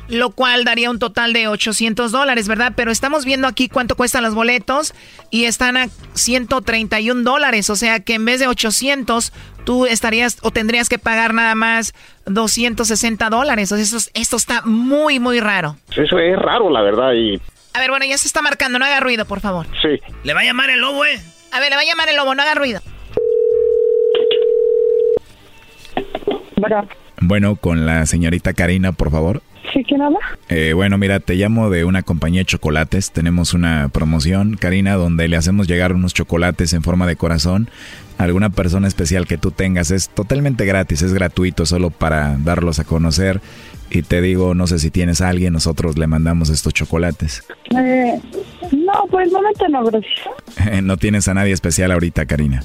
[0.07, 2.73] Lo cual daría un total de 800 dólares, ¿verdad?
[2.75, 4.93] Pero estamos viendo aquí cuánto cuestan los boletos
[5.29, 7.69] y están a 131 dólares.
[7.69, 11.93] O sea que en vez de 800, tú estarías o tendrías que pagar nada más
[12.25, 13.71] 260 dólares.
[13.71, 15.77] O sea, esto, esto está muy, muy raro.
[15.95, 17.13] Eso es raro, la verdad.
[17.13, 17.39] Y...
[17.73, 18.79] A ver, bueno, ya se está marcando.
[18.79, 19.65] No haga ruido, por favor.
[19.81, 19.99] Sí.
[20.23, 21.19] Le va a llamar el lobo, ¿eh?
[21.51, 22.35] A ver, le va a llamar el lobo.
[22.35, 22.81] No haga ruido.
[27.19, 29.41] Bueno, con la señorita Karina, por favor.
[29.71, 30.19] ¿Sí, quién habla?
[30.49, 33.11] Eh, bueno, mira, te llamo de una compañía de chocolates.
[33.11, 37.69] Tenemos una promoción, Karina, donde le hacemos llegar unos chocolates en forma de corazón
[38.17, 39.91] a alguna persona especial que tú tengas.
[39.91, 43.41] Es totalmente gratis, es gratuito, solo para darlos a conocer.
[43.89, 47.43] Y te digo, no sé si tienes a alguien, nosotros le mandamos estos chocolates.
[47.75, 48.19] Eh,
[48.71, 50.13] no, pues momento no, gracias.
[50.83, 52.63] ¿No tienes a nadie especial ahorita, Karina?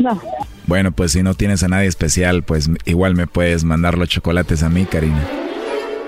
[0.00, 0.20] No.
[0.66, 4.62] Bueno, pues si no tienes a nadie especial, pues igual me puedes mandar los chocolates
[4.62, 5.20] a mí, Karina.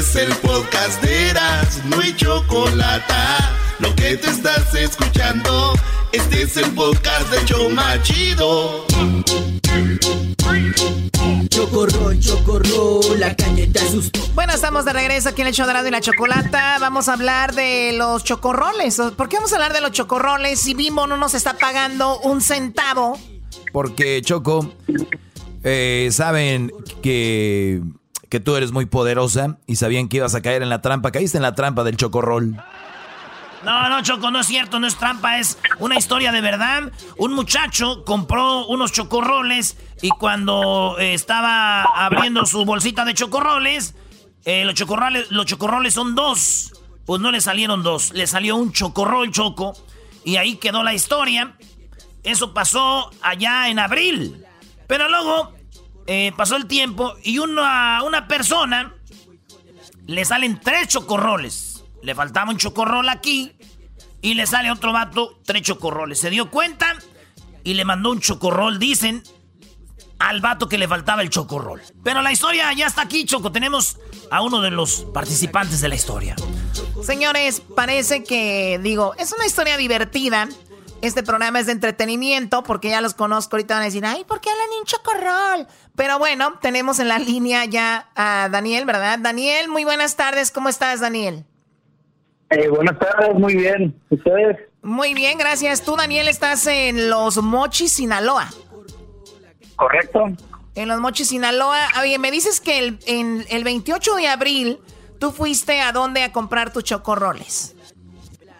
[0.00, 3.12] es el podcast de Eras, no hay chocolate.
[3.80, 5.74] Lo que te estás escuchando,
[6.12, 8.86] este es el podcast de Choma Chido.
[11.50, 14.20] Chocorrol, chocorrol, la cañeta asustó.
[14.34, 16.78] Bueno, estamos de regreso aquí en el de y la chocolata.
[16.80, 18.98] Vamos a hablar de los chocorroles.
[19.18, 22.40] ¿Por qué vamos a hablar de los chocorroles si Bimbo no nos está pagando un
[22.40, 23.18] centavo?
[23.70, 24.72] Porque, Choco,
[25.62, 26.72] eh, saben
[27.02, 27.82] que
[28.30, 31.10] que tú eres muy poderosa y sabían que ibas a caer en la trampa.
[31.10, 32.56] Caíste en la trampa del chocorrol.
[33.64, 36.92] No, no, Choco, no es cierto, no es trampa, es una historia de verdad.
[37.18, 43.94] Un muchacho compró unos chocorroles y cuando eh, estaba abriendo su bolsita de chocorroles,
[44.46, 46.72] eh, los, chocorroles, los chocorroles son dos.
[47.04, 49.74] Pues no le salieron dos, le salió un chocorrol choco
[50.24, 51.56] y ahí quedó la historia.
[52.22, 54.46] Eso pasó allá en abril.
[54.86, 55.52] Pero luego
[56.06, 58.94] eh, pasó el tiempo y una, una persona
[60.06, 61.84] le salen tres chocorroles.
[62.02, 63.52] Le faltaba un chocorrol aquí
[64.22, 66.18] y le sale otro vato tres chocorroles.
[66.18, 66.96] Se dio cuenta
[67.62, 69.22] y le mandó un chocorrol, dicen,
[70.18, 71.80] al vato que le faltaba el chocorrol.
[72.04, 73.50] Pero la historia ya está aquí, Choco.
[73.50, 73.98] Tenemos
[74.30, 76.36] a uno de los participantes de la historia.
[77.02, 80.48] Señores, parece que, digo, es una historia divertida.
[81.02, 83.56] Este programa es de entretenimiento porque ya los conozco.
[83.56, 85.66] Ahorita van a decir, ay, ¿por qué hablan en chocorrol?
[85.96, 89.18] Pero bueno, tenemos en la línea ya a Daniel, ¿verdad?
[89.18, 90.50] Daniel, muy buenas tardes.
[90.50, 91.44] ¿Cómo estás, Daniel?
[92.50, 93.98] Eh, buenas tardes, muy bien.
[94.10, 94.58] ¿Ustedes?
[94.82, 95.82] Muy bien, gracias.
[95.82, 98.48] Tú, Daniel, estás en Los Mochis, Sinaloa.
[99.76, 100.26] Correcto.
[100.74, 101.78] En Los Mochis, Sinaloa.
[102.02, 104.78] Oye, me dices que el, en el 28 de abril
[105.18, 107.74] tú fuiste a dónde a comprar tus chocorroles.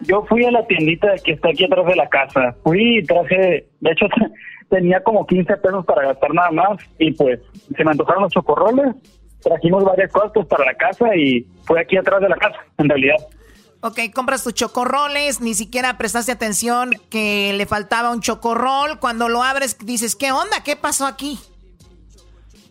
[0.01, 2.55] Yo fui a la tiendita que está aquí atrás de la casa.
[2.63, 4.07] Fui y traje, de hecho
[4.69, 7.39] tenía como 15 pesos para gastar nada más y pues
[7.75, 8.95] se me antojaron los chocorroles,
[9.43, 12.89] trajimos varias cosas pues, para la casa y fue aquí atrás de la casa, en
[12.89, 13.17] realidad.
[13.83, 18.99] Ok, compras tus chocorroles, ni siquiera prestaste atención que le faltaba un chocorrol.
[18.99, 20.63] Cuando lo abres dices, ¿qué onda?
[20.63, 21.39] ¿Qué pasó aquí?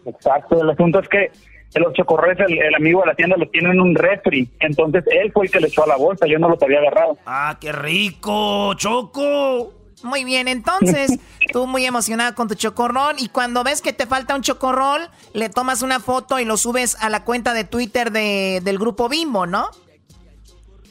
[0.06, 1.32] Exacto, el asunto es que
[1.78, 4.48] los chocorroles, el, amigo de la tienda los tiene en un refri.
[4.58, 7.16] Entonces él fue el que le echó a la bolsa, yo no los había agarrado.
[7.26, 8.74] ¡Ah, qué rico!
[8.74, 9.74] ¡Choco!
[10.02, 11.18] Muy bien, entonces
[11.52, 15.02] tú muy emocionado con tu chocorrol y cuando ves que te falta un chocorrol,
[15.34, 19.08] le tomas una foto y lo subes a la cuenta de Twitter de, del grupo
[19.08, 19.68] Bimbo, ¿no?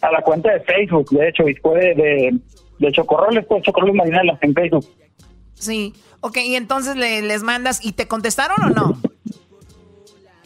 [0.01, 2.39] A la cuenta de Facebook, de hecho, y fue de, de,
[2.77, 4.01] de chocorroles, pues chocorroles
[4.41, 4.85] en Facebook.
[5.55, 8.97] Sí, ok, y entonces le, les mandas y te contestaron o no?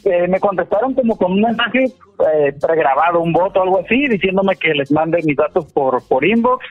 [0.05, 4.55] Eh, me contestaron como con un mensaje eh, pregrabado, un voto o algo así, diciéndome
[4.57, 6.65] que les mande mis datos por, por inbox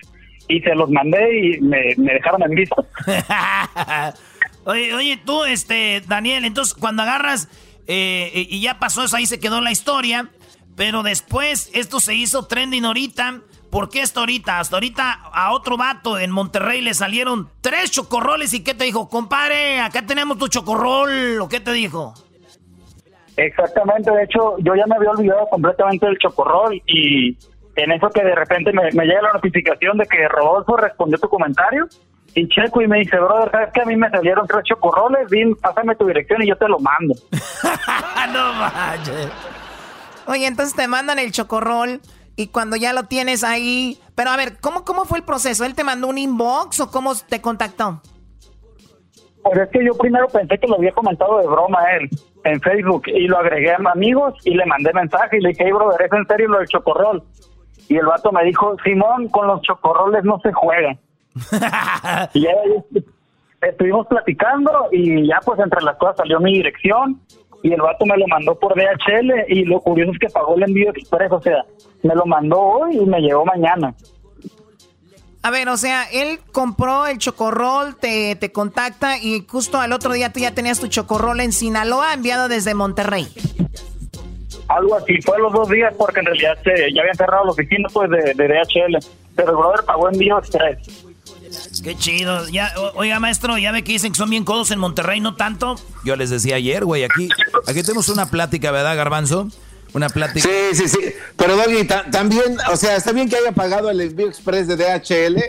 [0.49, 2.87] y se los mandé y me, dejaron en visto.
[4.65, 7.49] oye, oye, tú, este, Daniel, entonces cuando agarras
[7.87, 10.29] eh, y ya pasó eso, ahí se quedó la historia,
[10.77, 13.41] pero después esto se hizo trending ahorita.
[13.71, 14.61] ¿Por qué esto ahorita?
[14.61, 19.09] Hasta ahorita a otro vato en Monterrey le salieron tres chocorroles y ¿qué te dijo?
[19.09, 21.41] Compadre, acá tenemos tu chocorrol.
[21.41, 22.13] ¿O qué te dijo?
[23.37, 27.37] Exactamente, de hecho yo ya me había olvidado completamente del chocorrol y
[27.77, 31.89] en eso que de repente me, llega la notificación de que Rodolfo respondió tu comentario
[32.35, 35.29] y checo y me dice, brother, ¿sabes que a mí me salieron tres chocorroles?
[35.31, 37.15] Bien, pásame tu dirección y yo te lo mando.
[38.33, 39.31] no manches.
[40.27, 42.01] Oye, entonces te mandan el chocorrol
[42.37, 43.99] y cuando ya lo tienes ahí...
[44.15, 45.65] Pero a ver, ¿cómo, cómo fue el proceso?
[45.65, 48.01] ¿Él te mandó un inbox o cómo te contactó?
[49.43, 52.09] Pues es que yo primero pensé que lo había comentado de broma él
[52.45, 55.73] en Facebook y lo agregué a amigos y le mandé mensaje y le dije, hey,
[55.73, 57.23] brother, ¿es en serio lo del chocorrol?
[57.89, 60.97] Y el vato me dijo, Simón, con los chocorroles no se juega.
[62.35, 62.53] y ya
[63.63, 67.21] estuvimos platicando y ya pues entre las cosas salió mi dirección
[67.63, 70.65] y el vato me lo mandó por DHL y lo curioso es que pagó el
[70.65, 71.65] envío express, o sea,
[72.03, 73.95] me lo mandó hoy y me llegó mañana.
[75.43, 80.13] A ver, o sea, él compró el chocorrol, te, te contacta y justo al otro
[80.13, 83.29] día tú ya tenías tu chocorrol en Sinaloa enviado desde Monterrey.
[84.69, 87.89] Algo así, fue los dos días porque en realidad se, ya habían cerrado los oficina
[87.93, 88.99] pues de, de, DHL,
[89.35, 90.79] pero el brother pagó envío express.
[91.83, 92.49] Qué chido.
[92.49, 95.75] Ya, oiga, maestro, ya ve que dicen que son bien codos en Monterrey, ¿no tanto?
[96.05, 97.29] Yo les decía ayer, güey, aquí,
[97.67, 99.49] aquí tenemos una plática, ¿verdad, Garbanzo?
[99.95, 100.49] Una plática.
[100.49, 101.15] Sí, sí, sí.
[101.37, 105.43] Pero Doggy, también, o sea, está bien que haya pagado el envío express de DHL,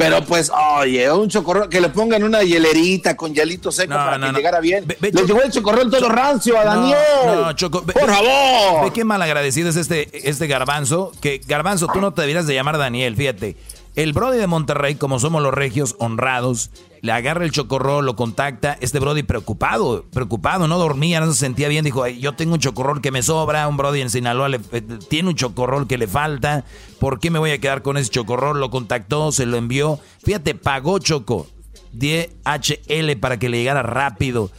[0.00, 4.32] pero pues, oye, un chocorrol, que le pongan una hielerita con hielito seco para que
[4.32, 4.86] llegara bien.
[4.98, 6.96] le llegó el chocorrol todo rancio a Daniel.
[7.26, 8.84] No, Choco, por favor.
[8.84, 11.12] Ve qué mal agradecido es este, este garbanzo.
[11.20, 13.56] Que garbanzo, tú no te deberías de llamar Daniel, fíjate.
[14.00, 16.70] El Brody de Monterrey, como somos los regios honrados,
[17.02, 18.78] le agarra el chocorrol, lo contacta.
[18.80, 21.84] Este Brody preocupado, preocupado, no dormía, no se sentía bien.
[21.84, 25.34] Dijo, yo tengo un chocorrol que me sobra, un Brody en Sinaloa eh, tiene un
[25.34, 26.64] chocorrol que le falta.
[26.98, 28.58] ¿Por qué me voy a quedar con ese chocorrol?
[28.58, 30.00] Lo contactó, se lo envió.
[30.24, 31.46] Fíjate, pagó Choco
[31.92, 34.50] DHL para que le llegara rápido.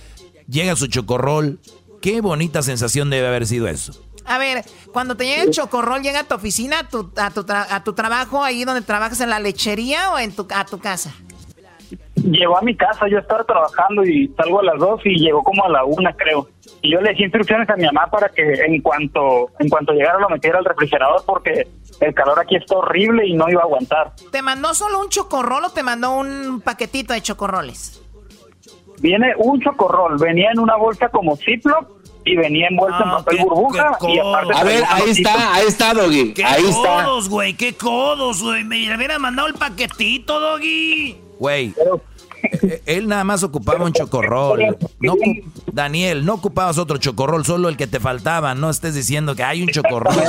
[0.47, 1.59] Llega su chocorrol.
[1.99, 3.99] Qué bonita sensación debe haber sido eso.
[4.25, 7.93] A ver, cuando te llega el chocorrol, ¿llega a tu oficina, a tu, a tu,
[7.93, 11.13] trabajo, ahí donde trabajas en la lechería o en tu, a tu casa?
[12.15, 15.65] Llegó a mi casa, yo estaba trabajando y salgo a las dos y llegó como
[15.65, 16.47] a la una, creo.
[16.81, 20.19] Y yo le di instrucciones a mi mamá para que en cuanto en cuanto llegara
[20.19, 21.67] lo metiera al refrigerador porque
[21.99, 24.13] el calor aquí está horrible y no iba a aguantar.
[24.31, 28.01] ¿Te mandó solo un chocorrol o te mandó un paquetito de chocorroles?
[28.99, 33.39] Viene un chocorrol, venía en una bolsa como Ziploc y venía envuelto en ah, papel
[33.43, 33.97] burbuja.
[34.07, 36.33] y aparte a ver, ahí está, ahí está, Doggy.
[36.33, 37.53] ¿Qué ahí codos, güey?
[37.55, 38.63] ¿Qué codos, güey?
[38.63, 41.17] Me hubiera mandado el paquetito, Doggy.
[41.39, 41.73] Güey.
[42.43, 44.77] Eh, eh, él nada más ocupaba un chocorrol.
[44.99, 45.15] No,
[45.71, 48.53] Daniel, no ocupabas otro chocorrol, solo el que te faltaba.
[48.55, 50.13] No estés diciendo que hay un chocorrol.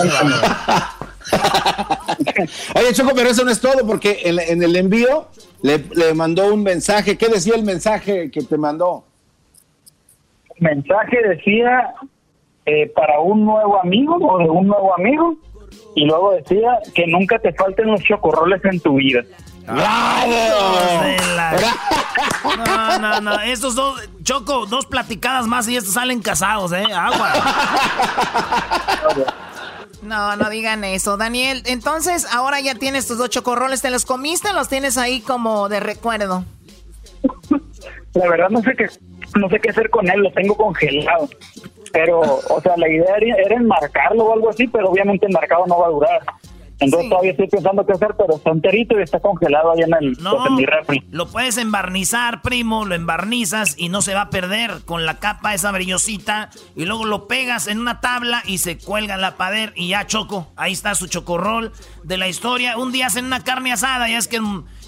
[2.74, 5.28] Oye, Choco, pero eso no es todo, porque en, el envío
[5.62, 7.16] le, le mandó un mensaje.
[7.16, 9.04] ¿Qué decía el mensaje que te mandó?
[10.62, 11.92] Mensaje decía
[12.64, 15.36] eh, para un nuevo amigo o de un nuevo amigo
[15.94, 19.22] y luego decía que nunca te falten los chocorroles en tu vida.
[19.66, 19.74] No,
[22.98, 26.84] no, no, estos dos, Choco, dos platicadas más y estos salen casados, ¿eh?
[26.94, 27.32] Agua.
[30.02, 31.62] No, no digan eso, Daniel.
[31.66, 35.68] Entonces, ahora ya tienes tus dos chocorroles, ¿te los comiste o los tienes ahí como
[35.68, 36.44] de recuerdo?
[38.14, 38.88] La verdad no sé qué
[39.36, 41.28] no sé qué hacer con él, lo tengo congelado.
[41.92, 45.86] Pero, o sea, la idea era, enmarcarlo o algo así, pero obviamente enmarcado no va
[45.86, 46.20] a durar.
[46.80, 50.12] Entonces todavía estoy pensando qué hacer, pero está enterito y está congelado ahí en el
[50.20, 51.04] no, mi refri.
[51.10, 55.54] Lo puedes embarnizar, primo, lo embarnizas y no se va a perder con la capa
[55.54, 56.50] esa brillosita.
[56.74, 60.06] Y luego lo pegas en una tabla y se cuelga en la pader y ya
[60.06, 60.48] choco.
[60.56, 61.72] Ahí está su chocorrol
[62.02, 62.76] de la historia.
[62.76, 64.40] Un día hacen una carne asada, ya es que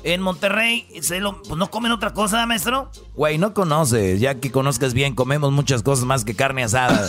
[0.04, 2.90] en Monterrey se lo, pues no comen otra cosa, maestro.
[3.16, 7.08] Güey, no conoces, ya que conozcas bien, comemos muchas cosas más que carne asada.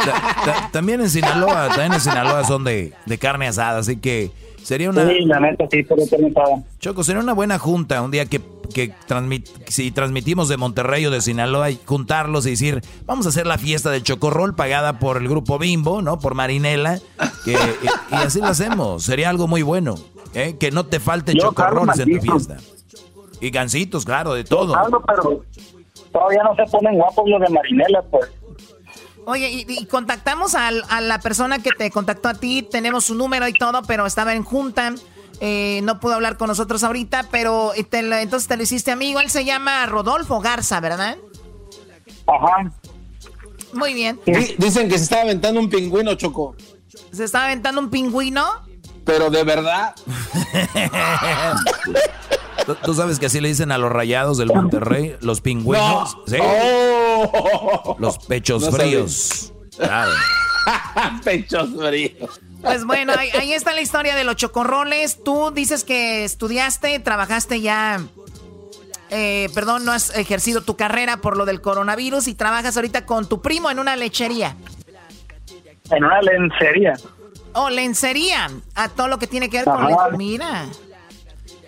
[0.72, 4.30] también en Sinaloa, también en Sinaloa son de, carne asada, así que
[4.62, 5.08] sería una...
[5.08, 6.02] Sí, la neta, sí, pero
[6.78, 8.40] Choco, sería una buena junta un día que,
[8.72, 8.94] que
[9.66, 13.90] si transmitimos de Monterrey o de Sinaloa, juntarlos y decir, vamos a hacer la fiesta
[13.90, 16.20] del Chocorrol pagada por el grupo Bimbo, ¿no?
[16.20, 17.00] Por Marinela,
[17.44, 19.96] y, y así lo hacemos, sería algo muy bueno.
[20.34, 20.56] ¿Eh?
[20.58, 22.56] Que no te falte chocorroles en tu fiesta.
[23.40, 24.74] Y gancitos, claro, de todo.
[25.06, 25.44] pero
[26.12, 28.30] todavía no se ponen guapos los de Marinela, pues.
[29.26, 33.52] Oye, y, contactamos a, la persona que te contactó a ti, tenemos su número y
[33.52, 34.94] todo, pero estaba en junta,
[35.40, 39.44] eh, no pudo hablar con nosotros ahorita, pero entonces te lo hiciste amigo, él se
[39.44, 41.16] llama Rodolfo Garza, ¿verdad?
[42.26, 42.72] Ajá.
[43.72, 44.18] Muy bien.
[44.58, 46.56] Dicen que se estaba aventando un pingüino, Choco.
[47.12, 48.42] ¿Se estaba aventando un pingüino?
[49.04, 49.94] Pero de verdad.
[52.84, 56.16] ¿Tú, sabes que así le dicen a los rayados del Monterrey, los pingüinos.
[56.26, 56.36] ¿Sí?
[56.40, 57.96] Oh.
[57.98, 59.52] Los pechos fríos.
[59.76, 60.12] Claro.
[61.24, 62.40] pechos fríos.
[62.62, 65.22] Pues bueno, ahí, está la historia de los chocorroles.
[65.24, 68.00] Tú dices que estudiaste, trabajaste ya.
[69.10, 73.28] Eh, perdón, no has ejercido tu carrera por lo del coronavirus y trabajas ahorita con
[73.28, 74.56] tu primo en una lechería.
[75.90, 76.94] En una lencería.
[77.54, 78.50] O lencería.
[78.74, 80.66] A todo lo que tiene que ver con la comida.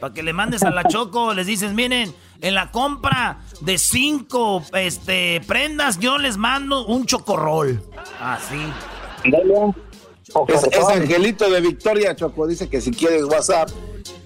[0.01, 4.63] Para que le mandes a la Choco, les dices, miren, en la compra de cinco
[4.75, 7.83] este, prendas, yo les mando un chocorrol.
[8.21, 8.73] Así.
[10.49, 12.47] Es, es, Angelito de Victoria, Choco.
[12.47, 13.71] Dice que si quieres WhatsApp.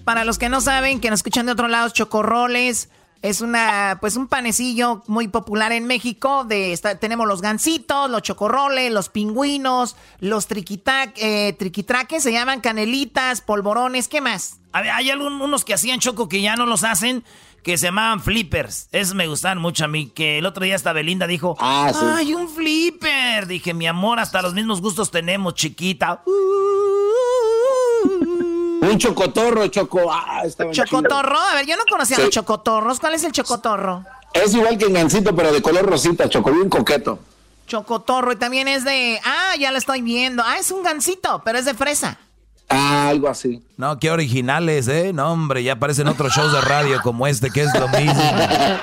[0.05, 2.89] Para los que no saben, que nos escuchan de otro lado, chocorroles
[3.23, 6.45] es una, pues un panecillo muy popular en México.
[6.45, 14.09] De, tenemos los gansitos, los chocorroles, los pingüinos, los eh, triquitraques, se llaman canelitas, polvorones,
[14.09, 14.59] ¿qué más?
[14.73, 17.25] hay algunos que hacían choco que ya no los hacen,
[17.63, 18.89] que se llamaban flippers.
[18.93, 20.07] Esos me gustan mucho a mí.
[20.15, 23.47] Que el otro día hasta Belinda dijo, ah, ¡ay, un flipper!
[23.47, 26.23] Dije, mi amor, hasta los mismos gustos tenemos, chiquita.
[28.81, 30.11] Un chocotorro, choco.
[30.11, 31.39] Ah, ¿Chocotorro?
[31.39, 33.01] A ver, yo no conocía los chocotorros.
[33.01, 34.05] ¿Cuál es el chocotorro?
[34.33, 37.19] Es igual que en gancito, pero de color rosita, choco, bien coqueto.
[37.67, 38.33] Chocotorro.
[38.33, 39.21] Y también es de.
[39.25, 40.43] Ah, ya lo estoy viendo.
[40.45, 42.19] Ah, es un gansito, pero es de fresa.
[42.69, 43.63] Ah, algo así.
[43.77, 45.13] No, qué originales, ¿eh?
[45.13, 48.23] No, hombre, ya aparecen otros shows de radio como este, que es lo mismo.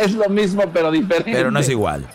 [0.00, 1.32] es lo mismo, pero diferente.
[1.32, 2.06] Pero no es igual.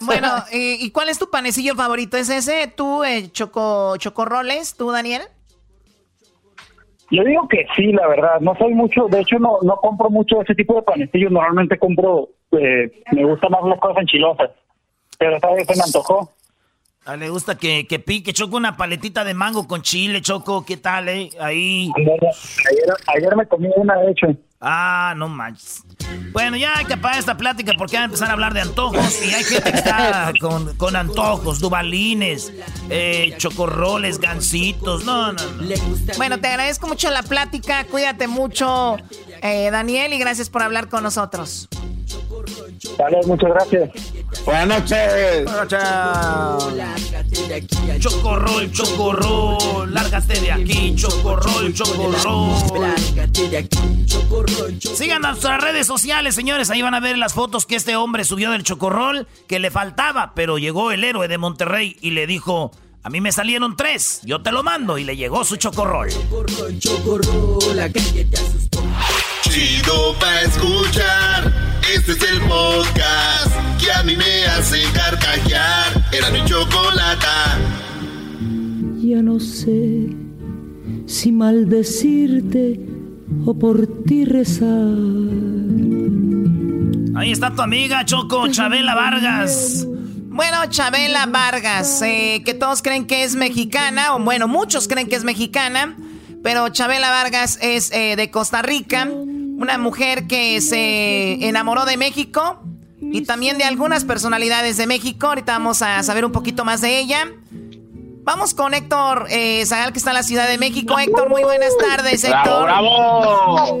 [0.00, 2.16] Bueno, ¿y, cuál es tu panecillo favorito?
[2.16, 2.66] ¿Es ese?
[2.66, 4.74] ¿Tú, eh, Choco, Chocorroles?
[4.74, 5.22] ¿Tú, Daniel?
[7.12, 8.40] Yo digo que sí, la verdad.
[8.40, 11.30] No soy mucho, de hecho, no, no compro mucho ese tipo de panecillos.
[11.30, 14.50] Normalmente compro, eh, me gustan más las cosas enchilosas.
[15.18, 16.30] Pero esta vez se me antojó.
[17.04, 20.78] A le gusta que, que pique, choco una paletita de mango con chile, choco, ¿qué
[20.78, 21.28] tal, eh?
[21.38, 21.90] Ahí.
[21.96, 24.28] Ayer, ayer me comí una, de hecho.
[24.58, 25.84] Ah, no manches.
[26.32, 29.20] Bueno, ya hay que apagar esta plática porque van a empezar a hablar de antojos
[29.22, 32.52] y hay gente que está con, con antojos, dubalines,
[32.90, 35.04] eh, chocorroles, gansitos.
[35.04, 35.76] No, no, no.
[36.16, 37.84] Bueno, te agradezco mucho la plática.
[37.84, 38.96] Cuídate mucho,
[39.42, 41.68] eh, Daniel, y gracias por hablar con nosotros.
[42.98, 43.90] Vale, muchas gracias.
[44.44, 45.44] Buenas noches.
[45.44, 45.82] Buenas noches.
[48.00, 52.54] Chocorrol, chocorrol, lárgate de aquí, chocorrol, chocorrol.
[54.80, 56.70] Sigan nuestras redes sociales, señores.
[56.70, 60.32] Ahí van a ver las fotos que este hombre subió del chocorrol, que le faltaba,
[60.34, 62.72] pero llegó el héroe de Monterrey y le dijo.
[63.04, 66.08] A mí me salieron tres, yo te lo mando y le llegó su chocorrol.
[66.08, 68.80] Chocorrol, chocorrol, la calle te asustó.
[69.42, 71.52] Chido pa' escuchar.
[71.92, 76.10] Este es el podcast que a mí me hace carcajear.
[76.12, 77.58] Era mi chocolata.
[78.98, 80.10] Ya no sé
[81.06, 82.78] si maldecirte
[83.44, 84.96] o por ti rezar.
[87.16, 89.88] Ahí está tu amiga Choco, Chabela Vargas.
[90.32, 95.16] Bueno, Chabela Vargas, eh, que todos creen que es mexicana, o bueno, muchos creen que
[95.16, 95.96] es mexicana,
[96.42, 99.08] pero Chabela Vargas es eh, de Costa Rica
[99.62, 102.60] una mujer que se enamoró de México
[103.00, 105.28] y también de algunas personalidades de México.
[105.28, 107.28] Ahorita vamos a saber un poquito más de ella.
[108.24, 110.96] Vamos con Héctor eh, Zagal, que está en la Ciudad de México.
[110.96, 112.64] Héctor, muy buenas tardes, Héctor.
[112.66, 113.80] ¡Bravo,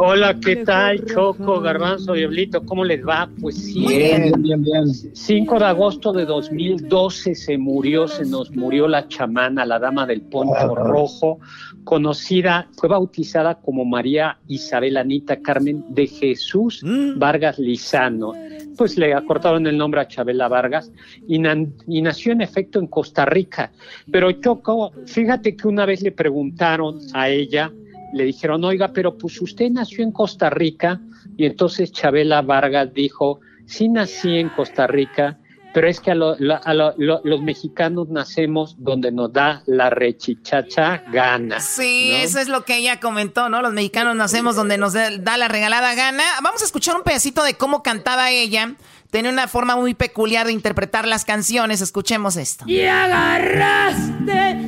[0.00, 2.64] Hola, ¿qué tal, Choco, Garbanzo, Diablito?
[2.66, 3.30] ¿Cómo les va?
[3.40, 3.86] Pues sí.
[3.86, 4.92] Bien, bien, bien.
[4.92, 10.22] 5 de agosto de 2012 se murió, se nos murió la chamana, la dama del
[10.22, 11.38] poncho rojo,
[11.84, 17.16] conocida, fue bautizada como María Isabel Anita Carmen de Jesús mm.
[17.18, 18.32] Vargas Lizano
[18.78, 20.90] pues le acortaron el nombre a Chabela Vargas
[21.26, 23.72] y, nació en efecto en Costa Rica.
[24.10, 27.70] Pero Choco, fíjate que una vez le preguntaron a ella,
[28.14, 31.00] le dijeron, oiga, pero pues usted nació en Costa Rica
[31.36, 35.38] y entonces Chabela Vargas dijo, sí nací en Costa Rica,
[35.78, 41.60] pero es que a, los mexicanos nacemos donde nos da la rechichacha gana.
[41.60, 43.62] Sí, eso es lo que ella comentó, ¿no?
[43.62, 46.24] Los mexicanos nacemos donde nos da la regalada gana.
[46.42, 48.74] Vamos a escuchar un pedacito de cómo cantaba ella.
[49.12, 51.80] Tiene una forma muy peculiar de interpretar las canciones.
[51.80, 52.64] Escuchemos esto.
[52.66, 54.58] Y agarraste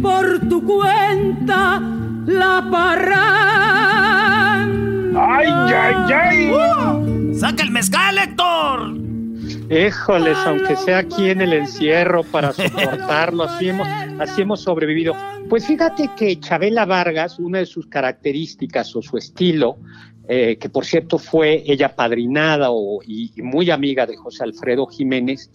[0.00, 1.78] por tu cuenta
[2.24, 4.62] la parra.
[5.14, 6.50] ¡Ay, ay, ay!
[6.50, 9.03] Uh, ¡Saca el mezcal, Héctor!
[9.70, 13.88] Híjoles, aunque sea aquí en el encierro para soportarlo, así hemos,
[14.18, 15.14] así hemos sobrevivido.
[15.48, 19.78] Pues fíjate que Chabela Vargas, una de sus características o su estilo,
[20.28, 25.50] eh, que por cierto fue ella padrinada o, y, muy amiga de José Alfredo Jiménez,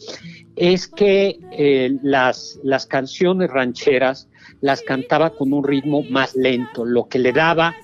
[0.56, 4.28] es que eh, las, las canciones rancheras
[4.62, 7.76] las cantaba con un ritmo más lento, lo que le daba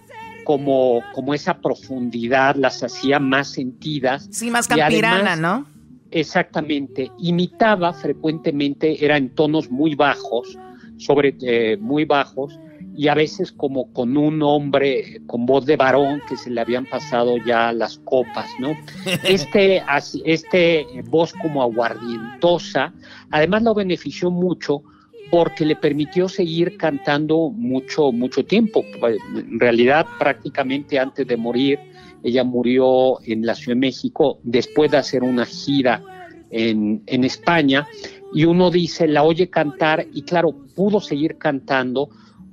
[0.44, 4.28] como, como esa profundidad, las hacía más sentidas.
[4.32, 5.75] Sí, más campirana, ¿no?
[6.16, 10.58] Exactamente, imitaba frecuentemente, era en tonos muy bajos,
[10.96, 12.58] sobre eh, muy bajos,
[12.96, 16.86] y a veces como con un hombre con voz de varón que se le habían
[16.86, 18.78] pasado ya las copas, ¿no?
[19.26, 19.84] Este,
[20.24, 22.94] este voz como aguardientosa,
[23.32, 24.84] además lo benefició mucho
[25.32, 28.86] porque le permitió seguir cantando mucho, mucho tiempo.
[29.36, 31.78] En realidad, prácticamente antes de morir,
[32.26, 36.02] ella murió en la Ciudad de México después de hacer una gira
[36.50, 37.88] en, España
[38.34, 42.10] y uno dice, la oye cantar y claro, pudo seguir cantando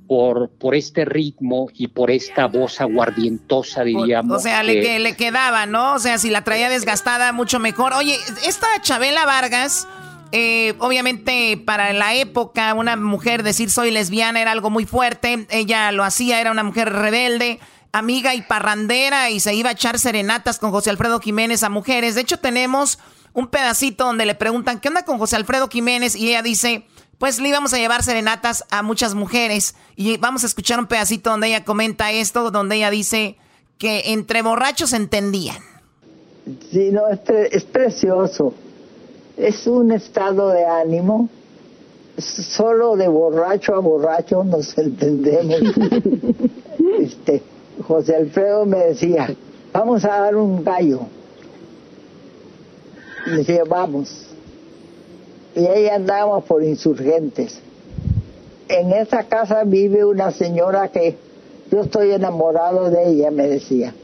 [0.06, 4.36] por, por este ritmo y por esta voz aguardientosa, diríamos.
[4.36, 5.94] O, sea, le, le quedaba, ¿no?
[5.94, 7.94] O sea, si la traía desgastada, mucho mejor.
[7.94, 8.16] Oye,
[8.46, 9.88] esta Chabela Vargas,
[10.32, 15.46] eh, obviamente para la época, una mujer decir soy lesbiana era algo muy fuerte.
[15.48, 17.58] Ella lo hacía, era una mujer rebelde
[17.92, 22.14] amiga y parrandera y se iba a echar serenatas con José Alfredo Jiménez a mujeres.
[22.14, 22.98] De hecho, tenemos
[23.34, 26.16] un pedacito donde le preguntan, ¿qué onda con José Alfredo Jiménez?
[26.16, 26.86] Y ella dice,
[27.18, 29.74] pues le íbamos a llevar serenatas a muchas mujeres.
[29.94, 33.36] Y vamos a escuchar un pedacito donde ella comenta esto, donde ella dice
[33.78, 35.58] que entre borrachos entendían.
[36.70, 37.20] Sí, no, es,
[37.52, 38.54] es precioso.
[39.36, 41.28] es un estado de ánimo.
[42.18, 45.60] Solo de borracho a borracho nos entendemos.
[46.98, 47.42] este,
[47.82, 49.34] José Alfredo me decía,
[49.72, 51.00] vamos a dar un gallo.
[53.26, 54.26] Y decía, vamos.
[55.54, 57.60] Y ahí andábamos por insurgentes.
[58.68, 61.16] En esa casa vive una señora que
[61.70, 63.94] yo estoy enamorado de ella, me decía.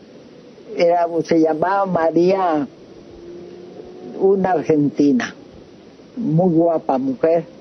[0.76, 2.66] Era, se llamaba María,
[4.20, 5.34] una argentina,
[6.16, 7.57] muy guapa mujer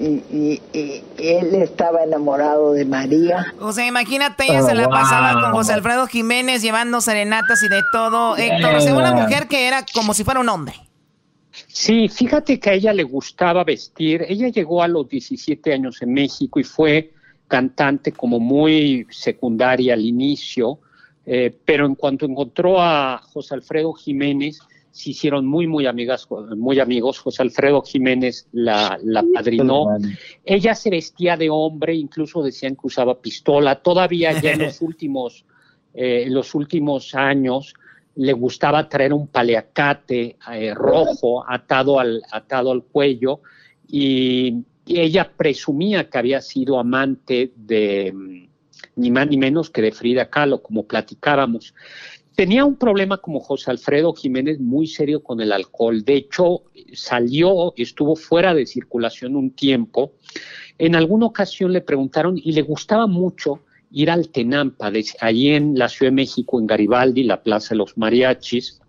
[0.00, 0.60] y,
[1.18, 3.54] él estaba enamorado de María.
[3.60, 7.68] O sea, imagínate, ella se la oh, pasaba con José Alfredo Jiménez llevando serenatas y
[7.68, 8.36] de todo.
[8.36, 10.74] Héctor, o sea, una mujer que era como si fuera un hombre.
[11.66, 14.24] Sí, fíjate que a ella le gustaba vestir.
[14.28, 17.12] Ella llegó a los 17 años en México y fue
[17.48, 20.78] cantante como muy secundaria al inicio,
[21.26, 24.60] eh, pero en cuanto encontró a José Alfredo Jiménez,
[24.90, 26.26] se hicieron muy, muy amigas,
[26.56, 27.18] muy amigos.
[27.18, 29.86] José Alfredo Jiménez la, la padrinó.
[30.44, 33.76] Ella se vestía de hombre, incluso decían que usaba pistola.
[33.76, 35.44] Todavía ya en los últimos,
[35.94, 37.74] eh, en los últimos años
[38.16, 43.40] le gustaba traer un paleacate eh, rojo atado al, atado al cuello
[43.88, 48.48] y, ella presumía que había sido amante de mm,
[48.96, 51.74] ni más ni menos que de Frida Kahlo, como platicábamos.
[52.40, 56.02] Tenía un problema como José Alfredo Jiménez muy serio con el alcohol.
[56.02, 56.62] De hecho,
[56.94, 60.14] salió, estuvo fuera de circulación un tiempo.
[60.78, 63.60] En alguna ocasión le preguntaron y le gustaba mucho
[63.90, 64.90] ir al Tenampa,
[65.20, 68.80] allí en la Ciudad de México, en Garibaldi, la Plaza de los Mariachis,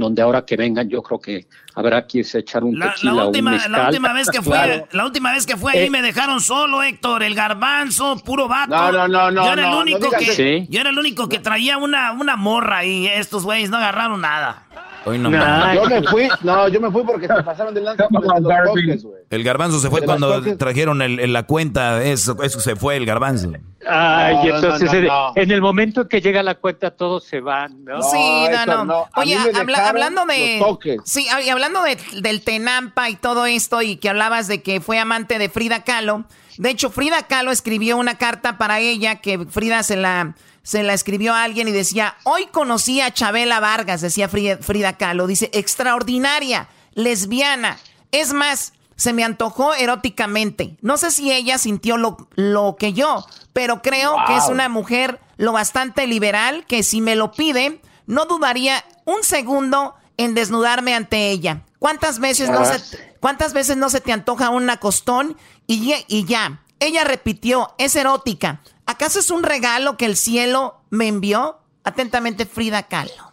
[0.00, 3.12] donde ahora que vengan yo creo que habrá que irse a echar un la, tequila
[3.12, 3.72] la última, un mezcal.
[3.72, 6.82] La última vez que fue, la última vez que fue ahí eh, me dejaron solo,
[6.82, 8.70] Héctor, el garbanzo, puro vato.
[8.70, 9.44] No, no, no, no.
[9.44, 13.06] Yo era el único que, yo era el único que traía una, una morra y
[13.06, 14.66] estos güeyes no agarraron nada.
[15.04, 15.30] Hoy no,
[15.74, 19.06] yo me fui, no, yo me fui porque se pasaron de lanza con los toques,
[19.30, 23.52] El garbanzo se fue cuando trajeron el, la cuenta, eso, eso se fue el garbanzo.
[23.88, 24.90] Ay, entonces
[25.34, 28.02] en el momento que llega la cuenta todos se van, ¿no?
[28.02, 29.06] Sí, no, no.
[29.16, 30.60] Oye, hablando de
[31.04, 35.38] Sí, hablando de, del Tenampa y todo esto y que hablabas de que fue amante
[35.38, 36.24] de Frida Kahlo.
[36.58, 40.94] De hecho, Frida Kahlo escribió una carta para ella que Frida se la se la
[40.94, 46.68] escribió a alguien y decía, hoy conocí a Chabela Vargas, decía Frida Kahlo, dice, extraordinaria,
[46.94, 47.78] lesbiana.
[48.12, 50.76] Es más, se me antojó eróticamente.
[50.82, 55.20] No sé si ella sintió lo, lo que yo, pero creo que es una mujer
[55.38, 61.30] lo bastante liberal que si me lo pide, no dudaría un segundo en desnudarme ante
[61.30, 61.62] ella.
[61.78, 66.60] ¿Cuántas veces, no se, ¿cuántas veces no se te antoja un acostón y, y ya?
[66.78, 68.60] Ella repitió, es erótica.
[68.90, 71.58] ¿Acaso es un regalo que el cielo me envió?
[71.84, 73.30] Atentamente, Frida Kahlo.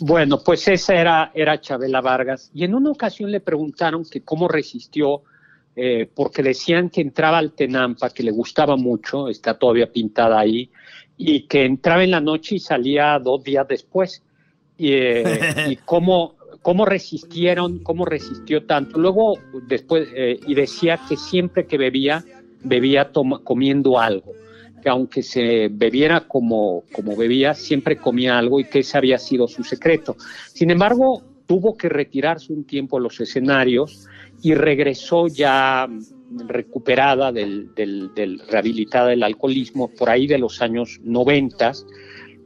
[0.00, 2.50] Bueno, pues esa era, era Chabela Vargas.
[2.52, 5.22] Y en una ocasión le preguntaron que cómo resistió,
[5.74, 10.68] eh, porque decían que entraba al Tenampa, que le gustaba mucho, está todavía pintada ahí,
[11.16, 14.22] y que entraba en la noche y salía dos días después.
[14.76, 18.98] Y, eh, cómo, cómo resistieron, cómo resistió tanto.
[18.98, 22.22] Luego, después, eh, y decía que siempre que bebía,
[22.62, 23.10] bebía
[23.44, 24.41] comiendo algo
[24.82, 29.48] que aunque se bebiera como, como bebía, siempre comía algo y que ese había sido
[29.48, 30.16] su secreto.
[30.52, 34.06] Sin embargo, tuvo que retirarse un tiempo de los escenarios
[34.42, 35.88] y regresó ya
[36.46, 37.70] recuperada del,
[38.48, 41.72] rehabilitada del alcoholismo por ahí de los años 90,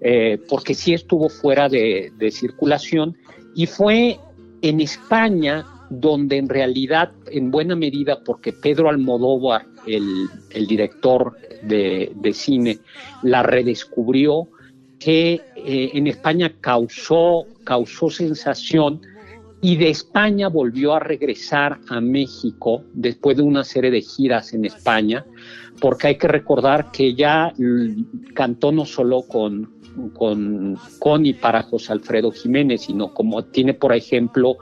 [0.02, 3.16] eh, porque sí estuvo fuera de circulación
[3.54, 4.18] y fue
[4.60, 12.78] en España donde en realidad, en buena medida, porque Pedro Almodóvar, el, director de, cine,
[13.23, 14.49] la redescubrió,
[14.99, 19.01] que eh, en España causó, causó sensación
[19.61, 24.65] y de España volvió a regresar a México después de una serie de giras en
[24.65, 25.24] España,
[25.81, 27.53] porque hay que recordar que ya
[28.35, 29.70] cantó no solo con,
[30.15, 34.57] con, con y para José Alfredo Jiménez, sino como tiene, por ejemplo,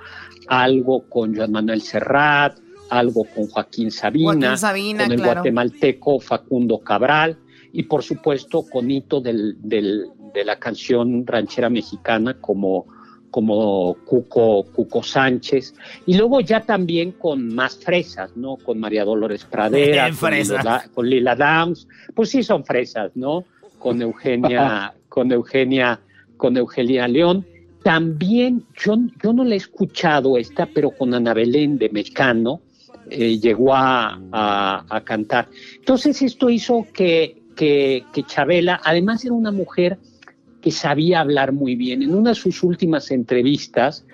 [0.49, 2.59] algo con Joan Manuel Serrat,
[2.91, 7.39] algo con Joaquín Sabina, con el guatemalteco Facundo Cabral
[7.73, 12.87] y por supuesto con hito del, de la canción ranchera mexicana como,
[13.31, 15.75] como Cuco, Cuco Sánchez.
[16.07, 18.57] Y luego ya también con más fresas, ¿no?
[18.57, 20.11] Con María Dolores Pradera,
[20.95, 23.45] con, Lila, Downs, pues sí son fresas, ¿no?
[23.79, 26.01] Con Eugenia, con Eugenia,
[26.37, 27.45] con Eugenia León.
[27.83, 32.61] También, yo, yo no la he escuchado esta, pero con Ana Belén de Mecano
[33.11, 35.49] eh, llegó a, cantar.
[35.77, 39.99] Entonces esto hizo que, que, Chabela, además era una mujer
[40.61, 42.03] que sabía hablar muy bien.
[42.03, 44.07] En una de sus últimas entrevistas,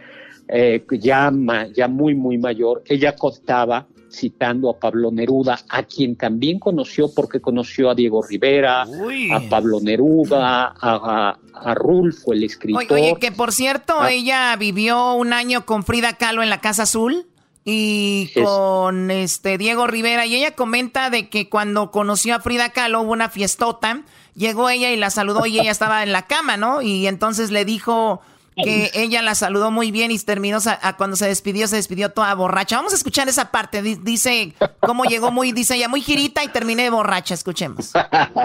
[0.49, 1.33] eh, ya,
[1.75, 7.41] ya muy, muy mayor, ella contaba citando a Pablo Neruda, a quien también conoció porque
[7.41, 12.85] conoció a Diego Rivera, a Pablo Neruda, a, a, Rulfo, el escritor.
[12.91, 14.11] Oye, que por cierto, ah.
[14.11, 17.27] ella vivió un año con Frida Kahlo en la Casa Azul
[17.65, 23.03] y con este Diego Rivera y ella comenta de que cuando conoció a Frida Kahlo
[23.03, 24.03] hubo una fiestota,
[24.35, 26.83] llegó ella y la saludó y ella estaba en la cama, ¿no?
[26.83, 28.23] Y entonces le dijo
[28.57, 32.35] que ella la saludó muy bien y terminó, a, cuando se despidió, se despidió toda
[32.35, 32.77] borracha.
[32.77, 33.83] Vamos a escuchar esa parte.
[33.83, 37.35] Dice cómo llegó muy, dice ella, muy girita y terminé borracha.
[37.35, 37.93] Escuchemos.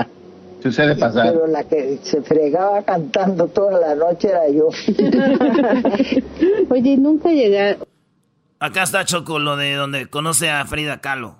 [0.63, 1.31] Sucede pasar.
[1.31, 4.69] Pero la que se fregaba cantando toda la noche era yo.
[6.69, 7.77] Oye, nunca llegué.
[8.65, 11.35] Acá está Choco, lo de donde conoce a Frida Kahlo.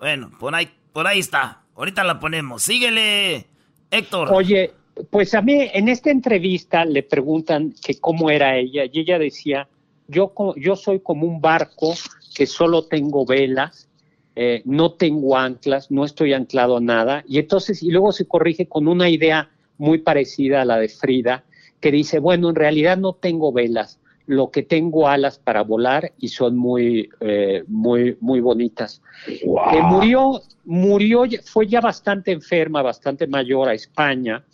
[0.00, 1.60] Bueno, por ahí, por ahí está.
[1.76, 2.62] Ahorita la ponemos.
[2.62, 3.46] Síguele,
[3.90, 4.32] Héctor.
[4.32, 4.72] Oye,
[5.10, 9.68] pues a mí en esta entrevista le preguntan que cómo era ella y ella decía,
[10.06, 11.92] yo, yo soy como un barco
[12.34, 13.86] que solo tengo velas,
[14.34, 17.24] eh, no tengo anclas, no estoy anclado a nada.
[17.28, 21.44] Y entonces, y luego se corrige con una idea muy parecida a la de Frida,
[21.78, 26.28] que dice, bueno, en realidad no tengo velas, lo que tengo alas para volar y
[26.28, 29.00] son muy, eh, muy, muy bonitas.
[29.26, 29.40] Eh,
[29.82, 34.44] murió, murió, fue ya bastante enferma, bastante mayor a España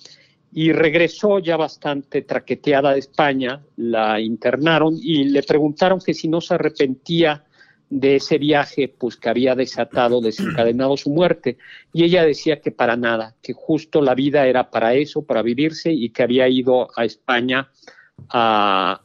[0.52, 6.40] y regresó ya bastante traqueteada de España, la internaron y le preguntaron que si no
[6.40, 7.42] se arrepentía
[7.90, 11.58] de ese viaje, pues que había desatado, desencadenado su muerte.
[11.92, 15.92] Y ella decía que para nada, que justo la vida era para eso, para vivirse
[15.92, 17.68] y que había ido a España
[18.28, 19.00] a,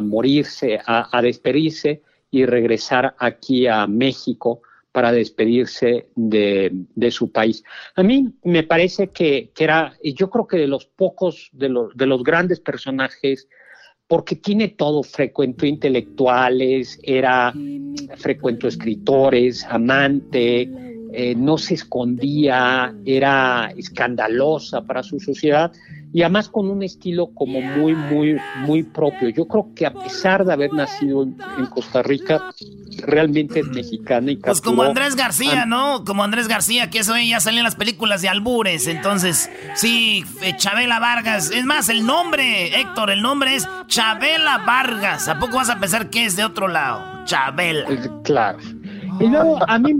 [0.00, 4.62] morirse, a, a despedirse y regresar aquí a México
[4.92, 7.62] para despedirse de, su país.
[7.94, 12.06] A mí me parece que, que, era, yo creo que de los pocos, de de
[12.06, 13.48] los grandes personajes,
[14.08, 17.52] porque tiene todo, frecuentó intelectuales, era,
[18.16, 20.68] frecuentó escritores, amante,
[21.12, 25.72] eh, no se escondía, era escandalosa para su sociedad
[26.12, 29.28] y además con un estilo como muy, muy, muy propio.
[29.28, 31.36] Yo creo que a pesar de haber nacido en,
[31.66, 32.50] Costa Rica,
[33.06, 36.04] realmente es mexicana y Pues como Andrés García, ¿no?
[36.04, 38.86] Como Andrés García, que eso ya salió en las películas de Albures.
[38.86, 41.50] Entonces, sí, eh, Chabela Vargas.
[41.50, 45.28] Es más, el nombre, Héctor, el nombre es Chabela Vargas.
[45.28, 47.24] ¿A poco vas a pensar que es de otro lado?
[47.26, 47.86] Chabela.
[47.90, 48.58] Eh, claro.
[49.20, 49.92] Y luego, a mí,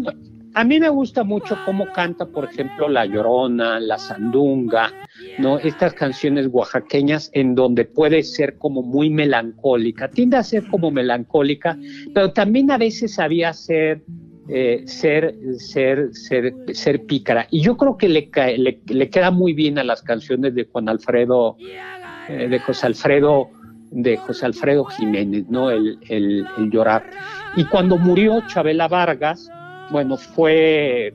[0.58, 4.92] a mí me gusta mucho cómo canta, por ejemplo, La Llorona, La Sandunga,
[5.38, 5.60] ¿no?
[5.60, 11.78] Estas canciones oaxaqueñas en donde puede ser como muy melancólica, tiende a ser como melancólica,
[12.12, 14.02] pero también a veces sabía ser
[14.48, 17.46] eh, ser, ser, ser, ser pícara.
[17.52, 18.28] Y yo creo que le,
[18.88, 21.56] le, queda muy bien a las canciones de Juan Alfredo,
[22.28, 23.50] eh, de José Alfredo,
[23.92, 25.70] de José Alfredo Jiménez, ¿no?
[25.70, 27.04] El, el, el llorar.
[27.54, 29.48] Y cuando murió Chabela Vargas,
[29.90, 31.14] bueno, fue,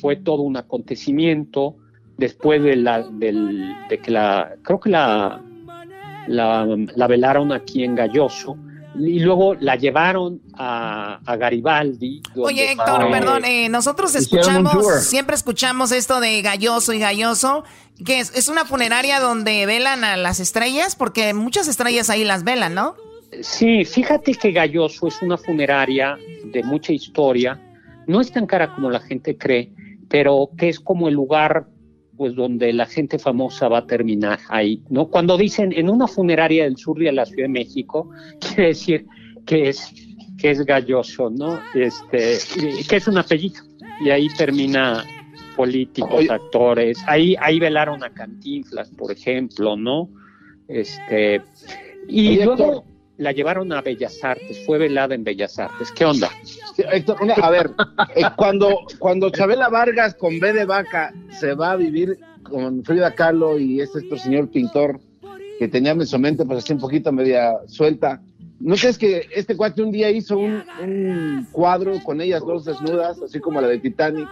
[0.00, 1.76] fue todo un acontecimiento
[2.16, 5.42] después de, la, del, de que la, creo que la,
[6.26, 8.56] la, velaron aquí en Galloso
[8.98, 12.22] y luego la llevaron a, Garibaldi.
[12.34, 17.64] Oye, Héctor, perdón, eh, nosotros escuchamos, siempre escuchamos esto de Galloso y Galloso,
[18.04, 22.44] que es, es, una funeraria donde velan a las estrellas, porque muchas estrellas ahí las
[22.44, 22.94] velan, ¿no?
[23.42, 27.60] Sí, fíjate que Galloso es una funeraria de mucha historia,
[28.06, 29.72] no es tan cara como la gente cree,
[30.08, 31.66] pero que es como el lugar
[32.16, 35.08] pues donde la gente famosa va a terminar ahí, ¿no?
[35.08, 38.10] Cuando dicen en una funeraria del sur de la Ciudad de México,
[38.40, 39.06] quiere decir
[39.44, 39.92] que es
[40.38, 41.60] que es galloso, ¿no?
[41.74, 42.36] Este,
[42.88, 43.62] que es un apellido
[44.00, 45.02] y ahí termina
[45.56, 50.10] políticos, actores, ahí ahí velaron a Cantinflas, por ejemplo, ¿no?
[50.68, 51.42] Este
[52.08, 52.84] y luego
[53.18, 55.90] la llevaron a Bellas Artes, fue velada en Bellas Artes.
[55.92, 56.30] ¿Qué onda?
[56.92, 57.70] Héctor, a ver,
[58.14, 63.14] eh, cuando, cuando Chabela Vargas con B de vaca se va a vivir con Frida
[63.14, 65.00] Kahlo y este, este señor pintor
[65.58, 68.20] que tenía en su mente pues así un poquito media suelta,
[68.60, 73.20] ¿no crees que este cuate un día hizo un, un cuadro con ellas dos desnudas,
[73.22, 74.28] así como la de Titanic?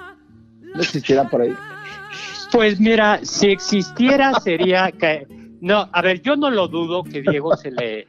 [0.74, 1.54] ¿No existirá por ahí?
[2.52, 5.26] Pues mira, si existiera sería que...
[5.60, 8.06] No, a ver, yo no lo dudo que Diego se le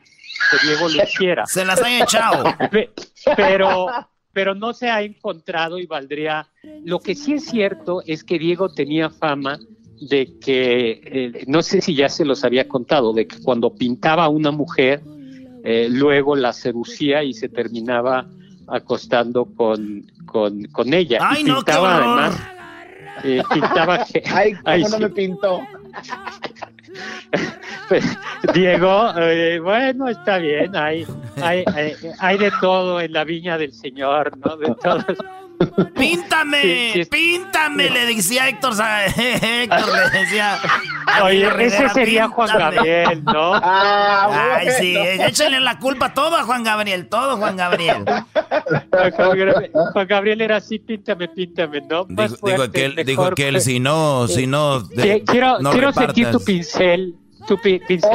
[0.51, 1.45] que Diego lo hiciera.
[1.45, 2.43] Se las ha echado.
[3.35, 3.87] Pero,
[4.33, 6.47] pero no se ha encontrado y valdría.
[6.83, 9.57] Lo que sí es cierto es que Diego tenía fama
[9.99, 14.25] de que, eh, no sé si ya se los había contado, de que cuando pintaba
[14.25, 15.01] a una mujer,
[15.63, 18.27] eh, luego la seducía y se terminaba
[18.67, 21.19] acostando con, con, ella.
[21.21, 22.41] Ay, y no, pintaba además.
[23.23, 24.23] Eh, pintaba que.
[24.65, 25.61] Ay, ¿cómo no me pintó?
[28.53, 31.05] Diego, eh, bueno, está bien, ahí,
[31.41, 34.57] hay, de todo en la viña del Señor, ¿no?
[34.57, 35.17] De todos.
[35.95, 38.73] Píntame, píntame, le decía Héctor.
[39.15, 40.57] Héctor le decía.
[41.23, 43.53] Oye, ese sería Juan Gabriel, ¿no?
[43.53, 48.05] Ah, Ay, sí, échale la culpa todo a Juan Gabriel, todo Juan Gabriel.
[49.93, 52.05] Juan Gabriel era así, píntame, píntame, ¿no?
[52.05, 54.83] dijo, que él, dijo que él, si no, si no.
[55.25, 57.15] quiero quiero sentir tu pincel
[57.47, 58.09] tu pincel.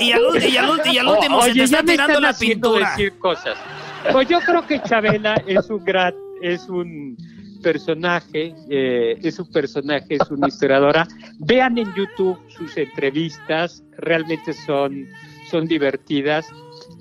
[0.00, 0.12] Y
[0.96, 2.90] al último se te está tirando la pintura.
[2.90, 3.56] Decir cosas.
[4.12, 7.16] Pues yo creo que Chabela es un gran, es un
[7.62, 11.06] personaje, eh, es un personaje, es una historiadora.
[11.38, 15.06] Vean en YouTube sus entrevistas, realmente son,
[15.50, 16.48] son divertidas,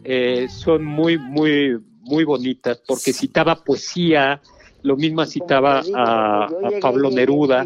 [0.04, 4.42] eh, son muy, muy, muy bonitas, porque citaba poesía,
[4.82, 6.48] lo mismo citaba a,
[6.82, 7.66] Pablo Neruda,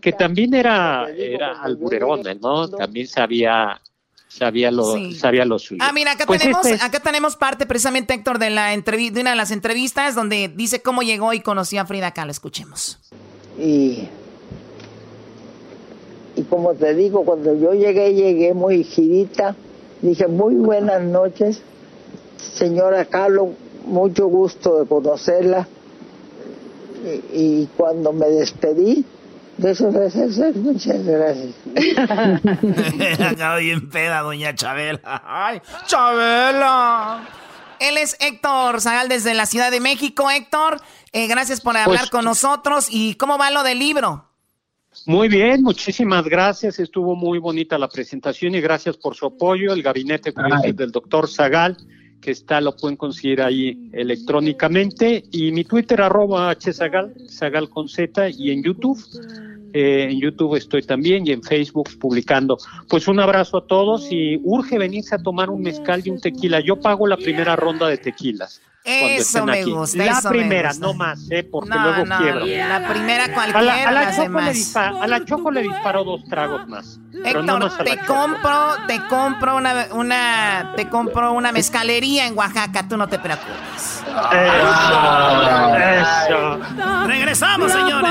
[0.00, 2.68] que también era, era alburerón, ¿no?
[2.68, 3.80] También sabía
[4.28, 5.80] sabía lo, sabía lo suyo.
[5.84, 9.30] Ah, mira, acá pues tenemos, este acá tenemos parte precisamente, Héctor, de la de una
[9.30, 12.32] de las entrevistas donde dice cómo llegó y conoció a Frida Kahlo.
[12.32, 12.98] Escuchemos.
[13.58, 14.08] Y,
[16.34, 19.54] y como te digo, cuando yo llegué, llegué muy girita.
[20.02, 21.62] Dije, muy buenas noches,
[22.36, 23.52] señora Kahlo,
[23.86, 25.68] mucho gusto de conocerla
[27.32, 29.04] y, cuando me despedí,
[29.58, 31.54] de eso ser, muchas gracias.
[33.20, 35.00] Acabo bien peda, doña Chabela.
[35.04, 37.28] ¡Ay, Chabela!
[37.80, 40.30] Él es Héctor Zagal desde la Ciudad de México.
[40.30, 40.80] Héctor,
[41.12, 42.88] eh, gracias por hablar pues, con nosotros.
[42.90, 44.28] ¿Y cómo va lo del libro?
[45.06, 46.78] Muy bien, muchísimas gracias.
[46.78, 49.72] Estuvo muy bonita la presentación y gracias por su apoyo.
[49.72, 50.32] El gabinete
[50.72, 51.76] del doctor Zagal
[52.24, 55.24] que está, lo pueden conseguir ahí electrónicamente.
[55.30, 58.98] Y mi Twitter, arroba hzagal, zagal con Z, y en YouTube.
[59.74, 62.56] Eh, en YouTube estoy también y en Facebook publicando.
[62.88, 66.60] Pues un abrazo a todos y urge venirse a tomar un mezcal y un tequila.
[66.60, 68.62] Yo pago la primera ronda de tequilas.
[68.84, 70.04] Eso me gusta.
[70.04, 71.42] La primera, no más, ¿eh?
[71.42, 72.46] porque luego no, quiebro.
[72.46, 76.24] La primera cualquiera, a la, a Choco le disparo, a la Choco le disparo dos
[76.24, 77.00] tragos más.
[77.24, 83.08] Héctor, te compro, te compro una, una, te compro una mezcalería en Oaxaca, tú no
[83.08, 84.04] te preocupes.
[86.26, 86.60] Eso.
[87.06, 88.10] Regresamos, señores.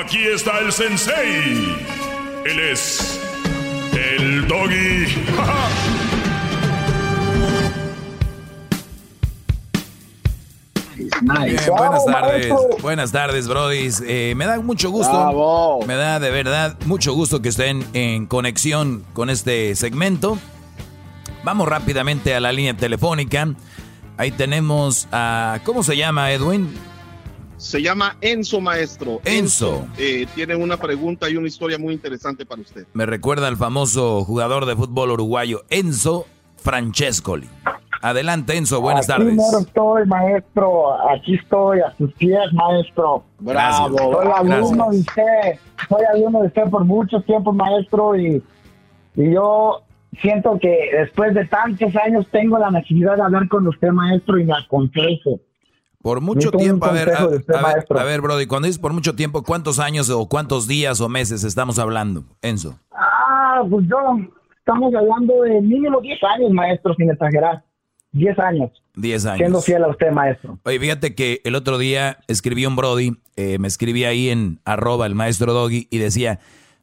[0.00, 1.76] Aquí está el sensei.
[2.46, 3.20] Él es
[3.92, 5.04] el doggy.
[11.76, 14.02] buenas tardes, buenas tardes, brodis.
[14.06, 19.04] Eh, me da mucho gusto, me da de verdad mucho gusto que estén en conexión
[19.12, 20.38] con este segmento.
[21.44, 23.54] Vamos rápidamente a la línea telefónica.
[24.16, 25.60] Ahí tenemos a...
[25.64, 26.89] ¿Cómo se llama, Edwin?
[27.60, 29.20] Se llama Enzo Maestro.
[29.22, 29.86] Enzo.
[29.98, 32.86] Eh, tiene una pregunta y una historia muy interesante para usted.
[32.94, 36.24] Me recuerda al famoso jugador de fútbol uruguayo, Enzo
[36.56, 37.46] Francescoli.
[38.00, 39.54] Adelante, Enzo, buenas Aquí tardes.
[39.54, 41.10] Aquí estoy, maestro.
[41.10, 43.24] Aquí estoy, a sus pies, maestro.
[43.40, 43.98] Bravo.
[43.98, 45.58] Soy alumno de usted.
[45.86, 48.16] Soy alumno de usted por mucho tiempo, maestro.
[48.16, 48.42] Y,
[49.16, 49.82] y yo
[50.22, 54.44] siento que después de tantos años tengo la necesidad de hablar con usted, maestro, y
[54.44, 55.40] me aconsejo.
[56.02, 57.44] Por mucho tiempo, a ver, a, ver,
[57.90, 61.44] a ver, Brody, cuando dices por mucho tiempo, ¿cuántos años o cuántos días o meses
[61.44, 62.78] estamos hablando, Enzo?
[62.92, 63.98] Ah, pues yo,
[64.56, 67.62] estamos hablando de mínimo 10 años, maestro, sin exagerar.
[68.12, 68.70] 10 años.
[68.94, 69.38] 10 años.
[69.38, 70.58] Siendo fiel a usted, maestro.
[70.64, 75.06] Oye, fíjate que el otro día escribí un Brody, eh, me escribí ahí en arroba
[75.06, 76.40] el maestro Doggy y decía,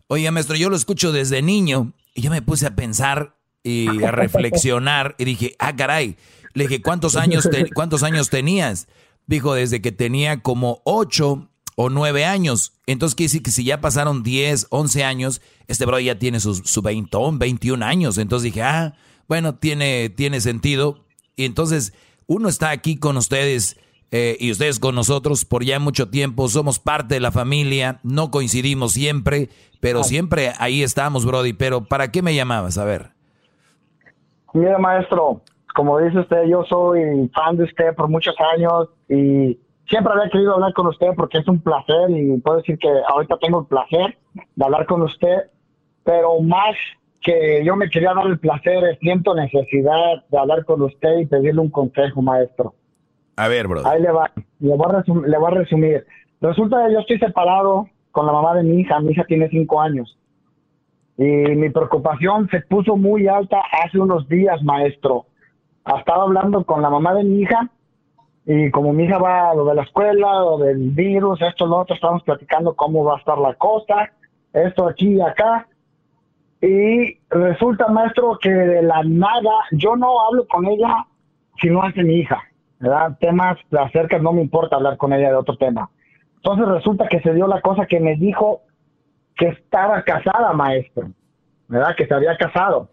[0.08, 3.34] oye, maestro, yo lo escucho desde niño y yo me puse a pensar
[3.64, 6.18] y a reflexionar y dije, ah, caray.
[6.54, 8.88] Le dije, ¿cuántos años, ¿cuántos años tenías?
[9.28, 12.74] Dijo, desde que tenía como ocho o nueve años.
[12.88, 16.56] Entonces quiere decir que si ya pasaron 10, 11 años, este bro ya tiene su,
[16.56, 18.18] su 20, 21 años.
[18.18, 18.96] Entonces dije, ah,
[19.28, 21.06] bueno, tiene, tiene sentido.
[21.36, 21.94] Y entonces
[22.26, 23.78] uno está aquí con ustedes
[24.12, 28.32] eh, y ustedes con nosotros por ya mucho tiempo, somos parte de la familia, no
[28.32, 29.50] coincidimos siempre,
[29.82, 31.54] pero siempre ahí estamos, Brody.
[31.54, 32.78] Pero ¿para qué me llamabas?
[32.78, 33.12] A ver.
[34.54, 35.42] Mira, maestro,
[35.78, 40.56] como dice usted, yo soy fan de usted por muchos años y siempre había querido
[40.56, 44.18] hablar con usted porque es un placer y puedo decir que ahorita tengo el placer
[44.56, 45.52] de hablar con usted,
[46.04, 46.76] pero más
[47.22, 51.62] que yo me quería dar el placer, siento necesidad de hablar con usted y pedirle
[51.62, 52.74] un consejo, maestro.
[53.36, 53.86] A ver, bro.
[53.86, 56.08] Ahí le va, le voy, a le voy a resumir.
[56.42, 59.80] Resulta que yo estoy separado con la mamá de mi hija, mi hija tiene cinco
[59.80, 60.18] años.
[61.20, 65.28] Y mi preocupación se puso muy alta hace unos días, maestro.
[65.96, 67.70] Estaba hablando con la mamá de mi hija
[68.46, 71.78] y como mi hija va a lo de la escuela, lo del virus, esto, lo
[71.78, 74.12] otro, estamos platicando cómo va a estar la cosa,
[74.54, 75.68] esto aquí y acá.
[76.62, 81.06] Y resulta, maestro, que de la nada, yo no hablo con ella
[81.62, 82.42] si no de mi hija,
[82.80, 83.18] ¿verdad?
[83.20, 85.90] Temas de acerca, no me importa hablar con ella de otro tema.
[86.38, 88.62] Entonces resulta que se dio la cosa que me dijo
[89.36, 91.10] que estaba casada, maestro,
[91.68, 91.96] ¿verdad?
[91.96, 92.90] Que se había casado.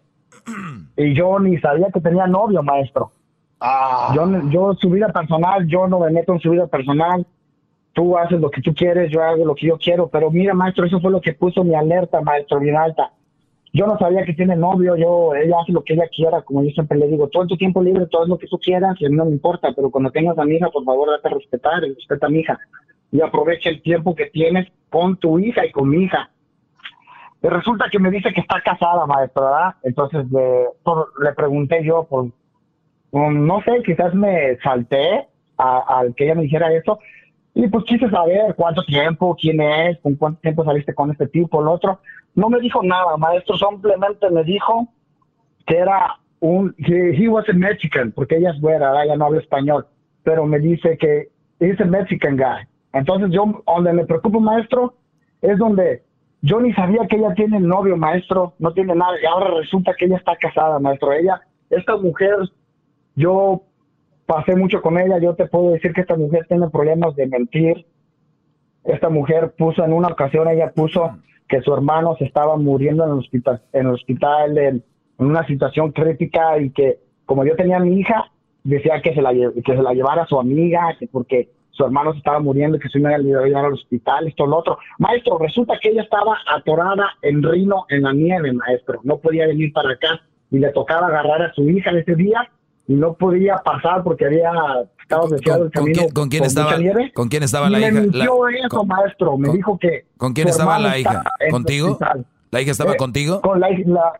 [0.97, 3.11] Y yo ni sabía que tenía novio, maestro.
[3.59, 4.13] Ah.
[4.15, 7.25] Yo, yo, su vida personal, yo no me meto en su vida personal.
[7.93, 10.07] Tú haces lo que tú quieres, yo hago lo que yo quiero.
[10.07, 13.11] Pero mira, maestro, eso fue lo que puso mi alerta, maestro, bien alta.
[13.75, 16.69] Yo no sabía que tiene novio, yo, ella hace lo que ella quiera, como yo
[16.69, 19.17] siempre le digo, todo tu tiempo libre, todo lo que tú quieras, y a mí
[19.17, 22.27] no me importa, pero cuando tengas a mi hija, por favor, date a respetar, respeta
[22.27, 22.57] a mi hija,
[23.11, 26.29] y aprovecha el tiempo que tienes con tu hija y con mi hija.
[27.45, 29.75] Y resulta que me dice que está casada, maestro, ¿verdad?
[29.83, 30.65] Entonces le,
[31.21, 32.31] le pregunté yo, por,
[33.11, 36.97] no sé, quizás me salté al que ella me dijera eso,
[37.53, 41.61] y pues quise saber cuánto tiempo, quién es, con cuánto tiempo saliste con este tipo,
[41.61, 41.99] el otro.
[42.33, 44.87] No me dijo nada, maestro, simplemente me dijo
[45.67, 49.41] que era un, que he was a Mexican, porque ella es güera, ella no habla
[49.41, 49.85] español,
[50.23, 52.67] pero me dice que es a Mexican guy.
[52.93, 54.95] Entonces yo, donde me preocupo, maestro,
[55.43, 56.01] es donde
[56.41, 60.05] yo ni sabía que ella tiene novio, maestro, no tiene nada, y ahora resulta que
[60.05, 61.11] ella está casada, maestro.
[61.13, 62.35] Ella, esta mujer,
[63.15, 63.63] yo
[64.25, 67.85] pasé mucho con ella, yo te puedo decir que esta mujer tiene problemas de mentir.
[68.83, 71.17] Esta mujer puso en una ocasión, ella puso
[71.47, 74.83] que su hermano se estaba muriendo en el hospital, en el hospital en,
[75.17, 78.31] una situación crítica y que como yo tenía mi hija,
[78.65, 82.11] decía que se la, que se la llevara a su amiga, que porque su hermano
[82.13, 84.57] se estaba muriendo y que su hija le iba a llevar al hospital, esto, lo
[84.57, 84.77] otro.
[84.99, 88.99] Maestro, resulta que ella estaba atorada en Rino en la nieve, maestro.
[89.03, 90.21] No podía venir para acá
[90.51, 92.49] y le tocaba agarrar a su hija ese día
[92.87, 94.51] y no podía pasar porque había
[95.01, 96.03] estado desviado el camino.
[96.13, 96.75] ¿Con quién, estaba,
[97.13, 97.93] ¿Con quién estaba la me hija?
[97.93, 99.37] Me mintió eso, maestro.
[99.37, 100.05] Me dijo que.
[100.17, 101.23] ¿Con quién estaba la hija?
[101.49, 101.97] ¿Contigo?
[102.51, 103.41] ¿La hija estaba eh, contigo?
[103.41, 104.13] Con la, la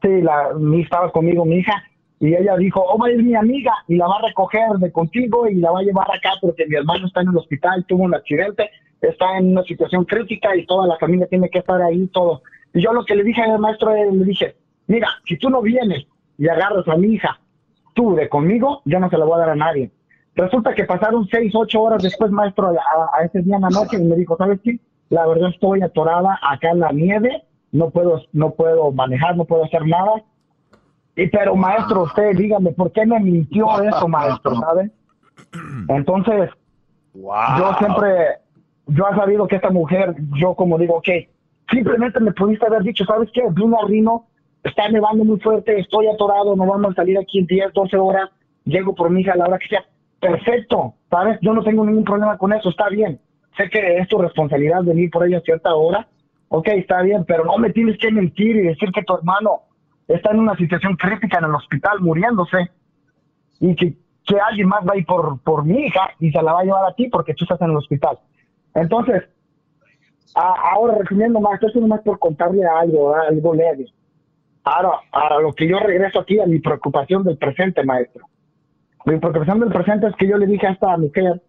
[0.00, 1.84] sí, la, mi estaba conmigo, mi hija.
[2.20, 5.56] Y ella dijo, oh, es mi amiga y la va a recoger de contigo y
[5.56, 8.70] la va a llevar acá porque mi hermano está en el hospital, tuvo un accidente,
[9.00, 12.42] está en una situación crítica y toda la familia tiene que estar ahí, todo.
[12.72, 16.06] Y yo lo que le dije al maestro, le dije, mira, si tú no vienes
[16.38, 17.38] y agarras a mi hija
[17.94, 19.90] tú de conmigo, yo no se la voy a dar a nadie.
[20.34, 24.04] Resulta que pasaron seis, ocho horas después, maestro, a, ese día en la noche y
[24.04, 24.78] me dijo, ¿sabes qué?
[25.10, 29.64] La verdad estoy atorada acá en la nieve, no puedo, no puedo manejar, no puedo
[29.64, 30.24] hacer nada.
[31.16, 34.56] Y pero maestro, usted dígame, ¿por qué me mintió eso, maestro?
[34.56, 34.90] ¿Sabe?
[35.88, 36.50] Entonces,
[37.14, 38.38] yo siempre,
[38.86, 41.08] yo he sabido que esta mujer, yo como digo, ok,
[41.70, 43.42] simplemente me pudiste haber dicho, ¿sabes qué?
[43.50, 44.26] Vino a Rino
[44.64, 48.30] está nevando muy fuerte, estoy atorado, no vamos a salir aquí en 10, 12 horas,
[48.64, 49.84] llego por mi hija a la hora que sea.
[50.20, 51.38] Perfecto, ¿sabes?
[51.42, 53.20] Yo no tengo ningún problema con eso, está bien.
[53.58, 56.08] Sé que es tu responsabilidad venir por ella a cierta hora,
[56.48, 59.60] ok, está bien, pero no me tienes que mentir y decir que tu hermano
[60.08, 62.70] está en una situación crítica en el hospital muriéndose
[63.60, 63.94] y que,
[64.24, 66.64] que alguien más va a ir por, por mi hija y se la va a
[66.64, 68.18] llevar a ti porque tú estás en el hospital.
[68.74, 69.24] Entonces,
[70.34, 73.86] ahora resumiendo más, esto es más por contarle algo, algo leve.
[74.64, 78.26] Ahora, a lo que yo regreso aquí a mi preocupación del presente, maestro.
[79.04, 81.42] Mi preocupación del presente es que yo le dije a esta mujer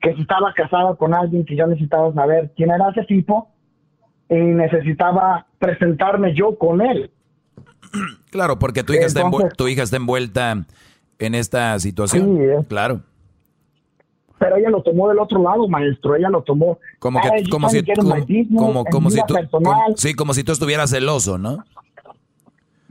[0.00, 3.50] que si estaba casada con alguien que yo necesitaba saber quién era ese tipo
[4.28, 7.10] y necesitaba presentarme yo con él.
[8.30, 10.64] Claro, porque tu hija, está, tu hija está envuelta
[11.18, 12.36] en esta situación.
[12.36, 12.58] Sí, eh.
[12.68, 13.00] claro.
[14.38, 16.16] Pero ella lo tomó del otro lado, maestro.
[16.16, 16.78] Ella lo tomó.
[16.98, 17.84] Como que, como si,
[18.56, 19.34] como, como, si tú,
[19.96, 21.64] sí, como si tú estuvieras celoso, ¿no?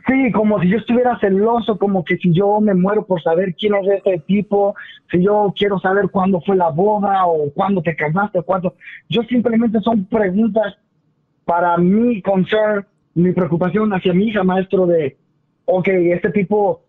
[0.10, 3.76] Sí, como si yo estuviera celoso, como que si yo me muero por saber quién
[3.76, 4.76] es ese tipo,
[5.12, 8.76] si yo quiero saber cuándo fue la boda o cuándo te casaste, cuándo.
[9.08, 10.76] Yo simplemente son preguntas
[11.46, 15.18] para mi concern, mi preocupación hacia mi hija, maestro, de,
[15.66, 16.82] ok, este tipo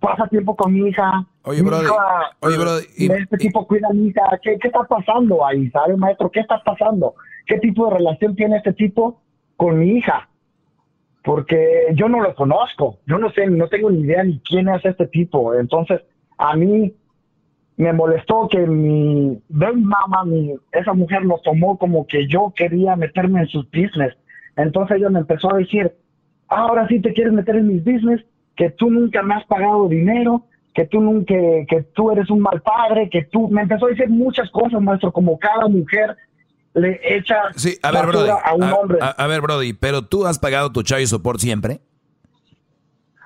[0.00, 1.26] pasa tiempo con mi hija.
[1.42, 1.94] Oye, mi Brody, hija,
[2.40, 4.22] oye, Brody, y- este tipo cuida a mi hija.
[4.42, 6.30] ¿Qué, ¿Qué está pasando ahí, sabe, maestro?
[6.30, 7.14] ¿Qué está pasando?
[7.46, 9.20] ¿Qué tipo de relación tiene este tipo
[9.56, 10.28] con mi hija?
[11.24, 12.98] Porque yo no lo conozco.
[13.06, 15.54] Yo no sé, no tengo ni idea ni quién es este tipo.
[15.54, 16.00] Entonces,
[16.38, 16.94] a mí
[17.76, 22.96] me molestó que mi baby mama, mi, esa mujer lo tomó como que yo quería
[22.96, 24.14] meterme en sus business.
[24.58, 25.90] Entonces ella me empezó a decir,
[26.48, 28.20] ahora sí te quieres meter en mis business,
[28.56, 30.44] que tú nunca me has pagado dinero,
[30.74, 34.10] que tú nunca, que tú eres un mal padre, que tú, me empezó a decir
[34.10, 36.16] muchas cosas, maestro, como cada mujer
[36.74, 38.40] le echa Sí, a ver, basura Brody.
[38.44, 38.98] a un hombre.
[39.00, 41.80] A, a ver, Brody, pero tú has pagado tu child support siempre.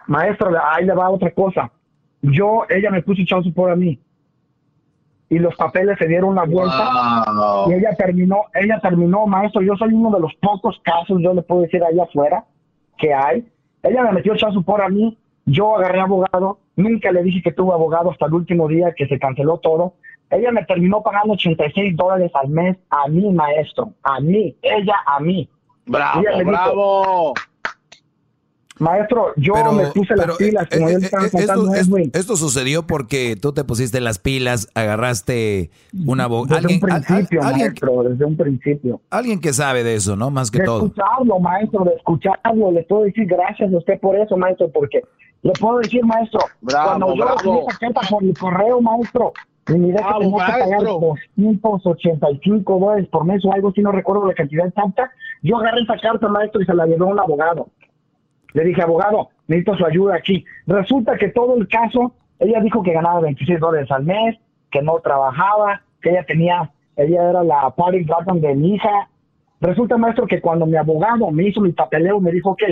[0.06, 1.72] Maestro, ahí le va otra cosa.
[2.20, 3.98] Yo, ella me puso echado por a mí.
[5.32, 7.24] Y los papeles se dieron la vuelta.
[7.32, 7.70] Wow.
[7.70, 9.62] Y ella terminó, ella terminó, maestro.
[9.62, 12.44] Yo soy uno de los pocos casos, yo le puedo decir allá afuera,
[12.98, 13.48] que hay.
[13.82, 15.16] Ella me metió echado por a mí.
[15.46, 16.58] Yo agarré abogado.
[16.76, 19.94] Nunca le dije que tuve abogado hasta el último día que se canceló todo.
[20.28, 23.94] Ella me terminó pagando 86 dólares al mes a mí, maestro.
[24.02, 24.54] A mí.
[24.60, 25.48] Ella a mí.
[25.86, 27.34] Bravo, Ella me dijo, bravo.
[28.82, 31.62] Maestro, yo Pero- me puse pero, las pilas, como eh, yo eh, estaba eh, contando
[31.62, 32.10] esto, a es- Edwin.
[32.14, 35.70] esto sucedió porque tú te pusiste las pilas, agarraste
[36.06, 36.56] una abogado.
[36.60, 39.00] Desde un Alguien, al- principio, alguien, maestro, desde un principio.
[39.10, 40.30] alguien que sabe de eso, ¿no?
[40.30, 40.86] Más que de todo.
[40.86, 42.72] escucharlo, maestro, de escucharlo.
[42.72, 45.02] Le puedo decir gracias a usted por eso, maestro, porque
[45.42, 47.38] le puedo decir, maestro, Bravo, cuando yo bravo.
[47.38, 49.32] recibí carta por mi correo, maestro,
[49.68, 51.16] y miré que tenía que pagar maestro.
[51.36, 55.10] 285 dólares por mes o algo así, no recuerdo la cantidad exacta,
[55.42, 57.68] yo agarré esa carta, maestro, y se la llevé a un abogado.
[58.54, 60.44] Le dije, abogado, necesito su ayuda aquí.
[60.66, 64.36] Resulta que todo el caso, ella dijo que ganaba 26 dólares al mes,
[64.70, 69.08] que no trabajaba, que ella tenía, ella era la party partner de mi hija.
[69.60, 72.62] Resulta, maestro, que cuando mi abogado me hizo mi papeleo, me dijo, ok,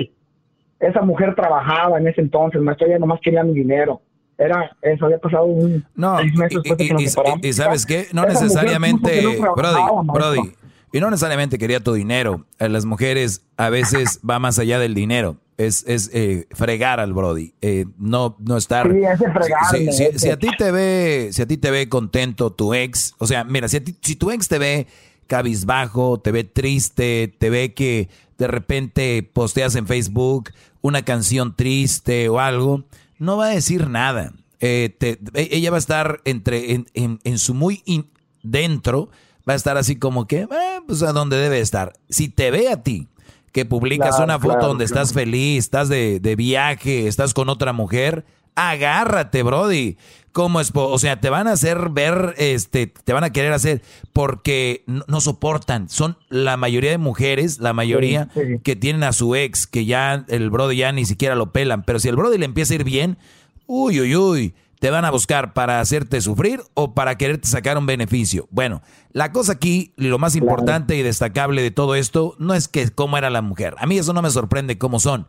[0.80, 4.00] esa mujer trabajaba en ese entonces, maestro, ella nomás quería mi dinero.
[4.38, 7.02] Era, eso había pasado un No, seis meses después de y, que nos
[7.44, 9.80] y- sabes qué, no Esa necesariamente, que no Brody.
[10.14, 10.52] Brody,
[10.92, 12.46] y no necesariamente quería tu dinero.
[12.58, 15.36] Eh, Las mujeres a veces va más allá del dinero.
[15.56, 18.90] Es, es eh, fregar al Brody, eh, no, no estar.
[18.90, 20.18] Sí, ese fregarme, Si, si- ese.
[20.18, 23.44] si a ti te ve, si a ti te ve contento tu ex, o sea,
[23.44, 24.86] mira, si, a ti- si tu ex te ve
[25.26, 28.08] cabizbajo, te ve triste, te ve que
[28.38, 30.50] de repente posteas en Facebook
[30.80, 32.84] una canción triste o algo,
[33.18, 34.32] no va a decir nada.
[34.60, 38.10] Eh, te- e- ella va a estar entre en, en- en su muy in-
[38.42, 39.10] dentro,
[39.50, 40.48] va a estar así como que, eh,
[40.86, 41.92] pues a donde debe estar.
[42.08, 43.08] Si te ve a ti
[43.52, 45.02] que publicas Claro, una foto claro, donde claro.
[45.02, 48.24] estás feliz, estás de, de viaje, estás con otra mujer,
[48.54, 49.96] agárrate, Brody.
[50.32, 50.70] ¿Cómo es?
[50.74, 53.82] O sea, te van a hacer ver, este, te van a querer hacer
[54.12, 55.88] porque no, no soportan.
[55.88, 58.58] Son la mayoría de mujeres, la mayoría Sí, sí.
[58.62, 61.82] que tienen a su ex, que ya el Brody ya ni siquiera lo pelan.
[61.82, 63.18] Pero si el Brody le empieza a ir bien,
[63.66, 67.84] uy, uy, uy, te van a buscar para hacerte sufrir o para quererte sacar un
[67.86, 68.48] beneficio.
[68.50, 68.82] Bueno,
[69.12, 73.18] la cosa aquí, lo más importante y destacable de todo esto, no es que cómo
[73.18, 73.74] era la mujer.
[73.78, 75.28] A mí eso no me sorprende cómo son.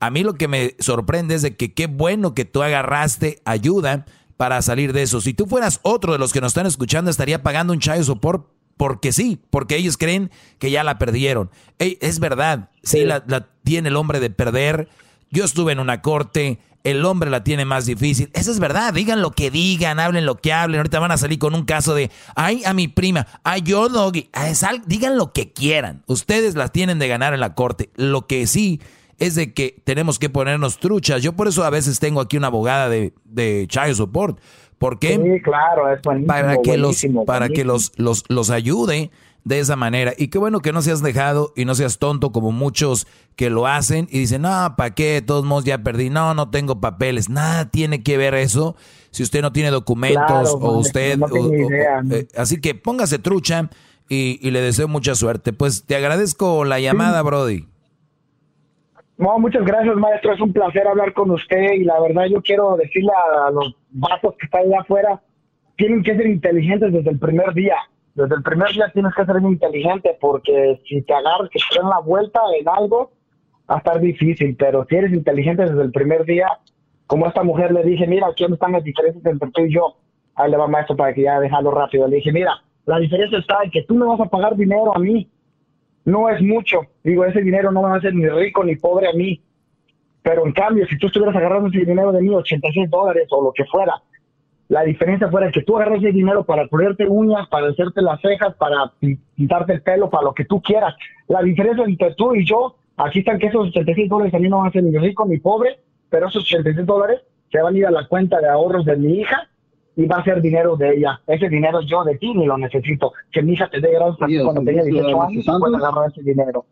[0.00, 4.04] A mí lo que me sorprende es de que qué bueno que tú agarraste ayuda
[4.36, 5.22] para salir de eso.
[5.22, 8.46] Si tú fueras otro de los que nos están escuchando, estaría pagando un child support
[8.76, 11.50] porque sí, porque ellos creen que ya la perdieron.
[11.78, 14.88] Ey, es verdad, sí, La, la tiene el hombre de perder.
[15.30, 18.30] Yo estuve en una corte, el hombre la tiene más difícil.
[18.32, 20.78] Eso es verdad, digan lo que digan, hablen lo que hablen.
[20.78, 24.30] Ahorita van a salir con un caso de, ay, a mi prima, ay, yo, Doggy.
[24.54, 26.02] Sal- digan lo que quieran.
[26.06, 27.90] Ustedes las tienen de ganar en la corte.
[27.96, 28.80] Lo que sí
[29.18, 31.22] es de que tenemos que ponernos truchas.
[31.22, 34.38] Yo por eso a veces tengo aquí una abogada de, de child support.
[34.78, 35.16] ¿Por qué?
[35.16, 36.26] Sí, claro, es buenísimo.
[36.28, 39.10] para que los buenísimo, para que los, los los ayude
[39.44, 40.12] de esa manera.
[40.18, 43.06] Y qué bueno que no seas dejado y no seas tonto como muchos
[43.36, 46.10] que lo hacen y dicen no para qué de todos modos ya perdí.
[46.10, 48.76] No no tengo papeles nada tiene que ver eso
[49.10, 52.14] si usted no tiene documentos Claro, o usted no o- idea, ¿no?
[52.14, 53.70] eh, así que póngase trucha
[54.08, 55.52] y, y le deseo mucha suerte.
[55.52, 57.66] Pues te agradezco la llamada Brody.
[59.18, 60.32] No, muchas gracias, maestro.
[60.32, 63.10] Es un placer hablar con usted y la verdad yo quiero decirle
[63.46, 65.22] a los vatos que están allá afuera,
[65.76, 67.76] tienen que ser inteligentes desde el primer día.
[68.14, 71.78] Desde el primer día tienes que ser bien inteligente porque si te agarras que te
[71.78, 73.12] den la vuelta en algo,
[73.70, 74.56] va a estar difícil.
[74.56, 76.48] Pero si eres inteligente desde el primer día,
[77.06, 79.96] como a esta mujer le dije, mira, aquí están las diferencias entre tú y yo.
[80.34, 82.08] Ahí le va maestro para que ya dejarlo rápido.
[82.08, 84.98] Le dije, mira, la diferencia está en que tú me vas a pagar dinero a
[84.98, 85.28] mí
[86.04, 86.80] no es mucho.
[87.02, 89.42] Digo, ese dinero no me va a hacer ni rico ni pobre a mí.
[90.22, 93.52] Pero en cambio, si tú estuvieras agarrando ese dinero de mí, 86 dólares o lo
[93.52, 93.94] que fuera,
[94.70, 98.54] la diferencia fuera que tú agarras ese dinero para ponerte uñas, para hacerte las cejas,
[98.54, 100.94] para pin- pintarte el pelo, para lo que tú quieras.
[101.28, 104.62] La diferencia entre tú y yo, aquí están que esos 86 dólares a mí no
[104.62, 107.20] me hacen ni rico ni pobre, pero esos 86 dólares
[107.50, 109.48] se van a ir a la cuenta de ahorros de mi hija
[109.96, 111.20] y va a ser dinero de ella.
[111.26, 113.12] Ese dinero yo de ti ni lo necesito.
[113.32, 116.64] Que mi hija te dé gracias cuando tenía 18 años y pueda agarrar ese dinero.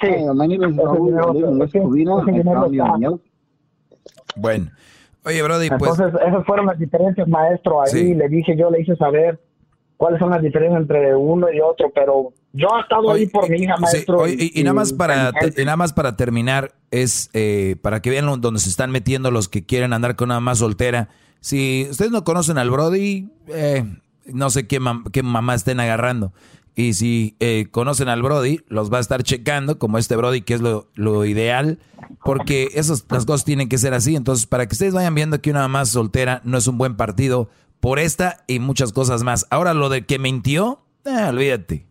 [0.00, 0.08] Sí,
[4.34, 4.66] bueno,
[5.24, 5.98] oye, Brody, pues.
[5.98, 7.82] Entonces, esas fueron las diferencias, maestro.
[7.82, 9.40] Ahí le dije, yo le hice saber
[9.96, 13.58] cuáles son las diferencias entre uno y otro, pero yo he estado ahí por mi
[13.58, 14.26] hija, maestro.
[14.26, 18.68] y, nada más para nada más para terminar es eh, para que vean donde se
[18.68, 21.08] están metiendo los que quieren andar con una más soltera.
[21.40, 23.84] Si ustedes no conocen al Brody, eh,
[24.26, 24.80] no sé qué,
[25.12, 26.32] qué mamá estén agarrando.
[26.74, 30.54] Y si eh, conocen al Brody, los va a estar checando, como este Brody, que
[30.54, 31.78] es lo, lo ideal,
[32.24, 34.16] porque esas, las cosas tienen que ser así.
[34.16, 37.50] Entonces, para que ustedes vayan viendo que una mamá soltera no es un buen partido
[37.80, 39.46] por esta y muchas cosas más.
[39.50, 41.86] Ahora, lo de que mintió, eh, olvídate.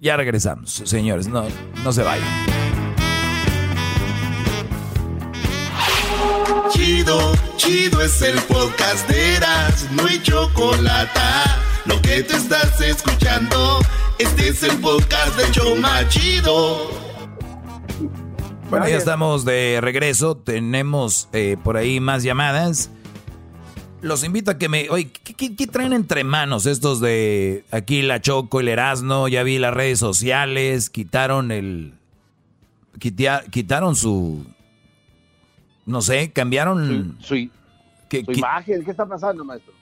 [0.00, 1.44] Ya regresamos, señores, no,
[1.82, 2.28] no se vayan.
[6.70, 13.80] Chido, chido es el podcast de Eras, no hay chocolate lo que te estás escuchando,
[14.18, 16.90] este es el podcast de Choma Chido.
[18.68, 20.36] Bueno, ya estamos de regreso.
[20.36, 22.90] Tenemos eh, por ahí más llamadas.
[24.02, 24.90] Los invito a que me.
[24.90, 29.28] Oye, ¿qué, traen entre manos estos de aquí la Choco, el Erasno?
[29.28, 30.90] Ya vi las redes sociales.
[30.90, 31.94] Quitaron el.
[32.98, 34.44] quitaron su.
[35.86, 37.16] No sé, cambiaron.
[37.20, 38.84] Su, imagen.
[38.84, 39.75] ¿Qué está pasando, maestro?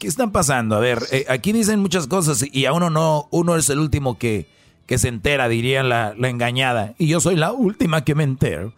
[0.00, 0.74] ¿Qué, están pasando?
[0.74, 4.18] A ver, eh, aquí dicen muchas cosas y a uno no, uno es el último
[4.18, 4.48] que,
[4.86, 6.94] que se entera, diría la, engañada.
[6.98, 8.72] Y yo soy la última que me entero.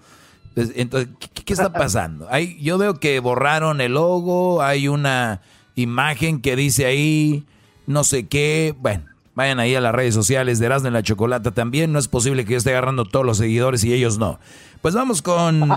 [0.55, 1.09] Entonces,
[1.47, 2.27] ¿qué, está pasando?
[2.31, 5.41] Hay, yo veo que borraron el logo, hay una
[5.77, 7.47] imagen que dice ahí,
[7.87, 8.75] no sé qué.
[8.79, 9.05] Bueno,
[9.35, 11.91] vayan ahí a las redes sociales de Erasmo en la Chocolata también.
[11.91, 14.39] No es posible que yo esté agarrando todos los seguidores y ellos no.
[14.83, 15.63] Pues vamos con.
[15.63, 15.77] Eh,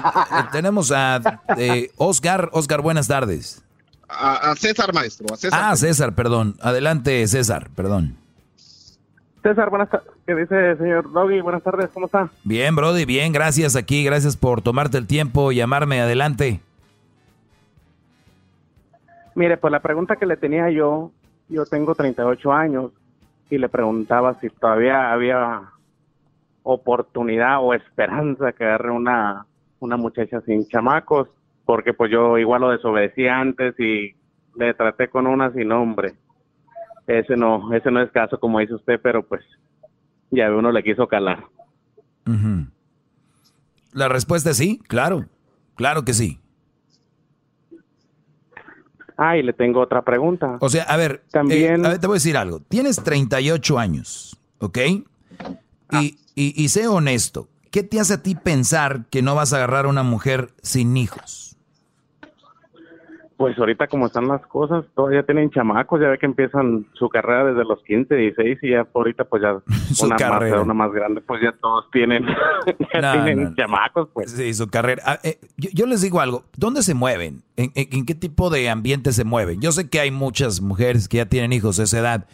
[0.51, 2.49] tenemos a eh, Oscar.
[2.51, 3.64] Oscar, buenas tardes.
[4.07, 5.27] A, César, maestro.
[5.33, 5.59] A César.
[5.63, 6.55] Ah, César, perdón.
[6.61, 8.15] Adelante, César, perdón.
[9.41, 10.11] César, buenas tardes.
[10.25, 11.41] ¿Qué dice señor Doggy?
[11.41, 12.29] Buenas tardes, ¿cómo está?
[12.43, 14.03] Bien, Brody, bien, gracias aquí.
[14.03, 16.01] Gracias por tomarte el tiempo y llamarme.
[16.01, 16.61] Adelante.
[19.35, 21.11] Mire, pues la pregunta que le tenía yo,
[21.49, 22.91] yo tengo 38 años
[23.49, 25.61] y le preguntaba si todavía había
[26.63, 29.45] oportunidad o esperanza que agarre una,
[29.79, 31.27] una muchacha sin chamacos
[31.65, 34.15] porque pues yo igual lo desobedecí antes y
[34.55, 36.15] le traté con una sin nombre.
[37.07, 39.43] Ese no, ese no es caso como dice usted, pero pues
[40.31, 41.43] ya uno le quiso calar.
[43.93, 45.25] La respuesta es sí, claro,
[45.75, 46.39] claro que sí.
[49.17, 50.57] Ah, y le tengo otra pregunta.
[50.59, 51.85] O sea, a ver, También...
[51.85, 52.59] Eh, te voy a decir algo.
[52.59, 54.77] Tienes 38 años, ¿ok?
[55.89, 56.01] Ah.
[56.01, 59.57] Y, y, y sé honesto, ¿qué te hace a ti pensar que no vas a
[59.57, 61.44] agarrar a una mujer sin hijos?
[63.37, 67.43] Pues ahorita como están las cosas, todavía tienen chamacos, ya ve que empiezan su carrera
[67.43, 69.57] desde los 15, 16 y ya ahorita pues ya
[70.05, 72.25] una más, una más grande, pues ya todos tienen,
[73.57, 74.31] chamacos pues.
[74.31, 75.03] Sí, su carrera.
[75.05, 77.43] Ah, eh, yo, les digo algo, ¿dónde se mueven?
[77.57, 79.59] ¿En, qué tipo de ambiente se mueven?
[79.59, 82.27] Yo sé que hay muchas mujeres que ya tienen hijos de esa edad,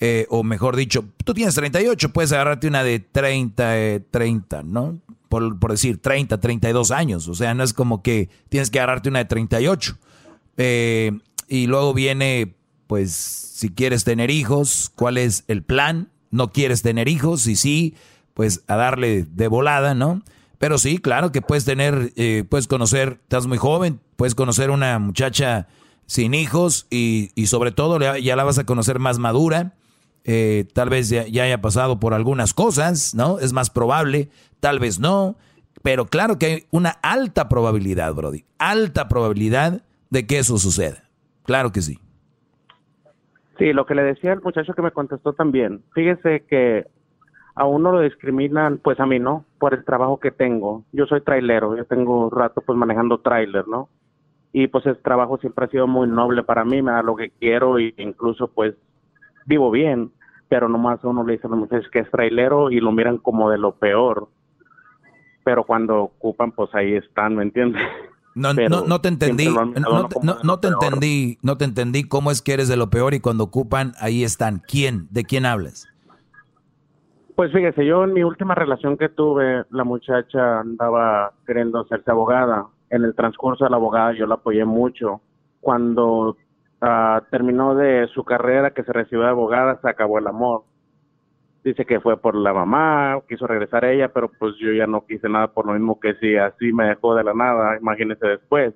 [0.00, 4.98] eh, o mejor dicho, tú tienes 38, puedes agarrarte una de 30, 30, eh, ¿no?
[5.28, 9.10] Por, por decir 30, 32 años, o sea, no es como que tienes que agarrarte
[9.10, 9.96] una de 38
[10.62, 11.12] eh,
[11.48, 12.54] y luego viene,
[12.86, 16.10] pues, si quieres tener hijos, ¿cuál es el plan?
[16.30, 17.46] ¿No quieres tener hijos?
[17.46, 17.94] Y sí,
[18.34, 20.22] pues a darle de volada, ¿no?
[20.58, 24.98] Pero sí, claro que puedes tener, eh, puedes conocer, estás muy joven, puedes conocer una
[24.98, 25.66] muchacha
[26.04, 29.76] sin hijos y, y sobre todo ya la vas a conocer más madura.
[30.24, 33.38] Eh, tal vez ya, ya, haya pasado por algunas cosas, ¿no?
[33.38, 34.28] Es más probable,
[34.60, 35.38] tal vez no,
[35.80, 41.04] pero claro que hay una alta probabilidad, Brody, alta probabilidad de que eso suceda.
[41.44, 41.98] Claro que sí.
[43.58, 45.82] Sí, lo que le decía el muchacho que me contestó también.
[45.94, 46.86] Fíjese que
[47.54, 50.84] a uno lo discriminan, pues a mí no, por el trabajo que tengo.
[50.92, 53.88] Yo soy trailero, yo tengo un rato pues manejando trailer, ¿no?
[54.52, 57.30] Y pues el trabajo siempre ha sido muy noble para mí, me da lo que
[57.30, 58.74] quiero e incluso pues
[59.46, 60.10] vivo bien,
[60.48, 63.18] pero nomás a uno le dicen a los muchachos que es trailero y lo miran
[63.18, 64.28] como de lo peor.
[65.44, 67.82] Pero cuando ocupan, pues ahí están, ¿me entiendes?
[68.34, 70.08] No, no, no, te entendí, no,
[70.44, 73.44] no, te entendí, no te entendí cómo es que eres de lo peor y cuando
[73.44, 74.62] ocupan ahí están.
[74.66, 75.08] ¿Quién?
[75.10, 75.88] ¿De quién hablas?
[77.34, 82.66] Pues fíjese, yo en mi última relación que tuve, la muchacha andaba queriendo hacerse abogada.
[82.90, 85.20] En el transcurso de la abogada yo la apoyé mucho.
[85.60, 86.36] Cuando
[86.82, 90.64] uh, terminó de su carrera, que se recibió de abogada, se acabó el amor.
[91.64, 95.28] Dice que fue por la mamá, quiso regresar ella, pero pues yo ya no quise
[95.28, 98.74] nada por lo mismo que si así me dejó de la nada, imagínese después.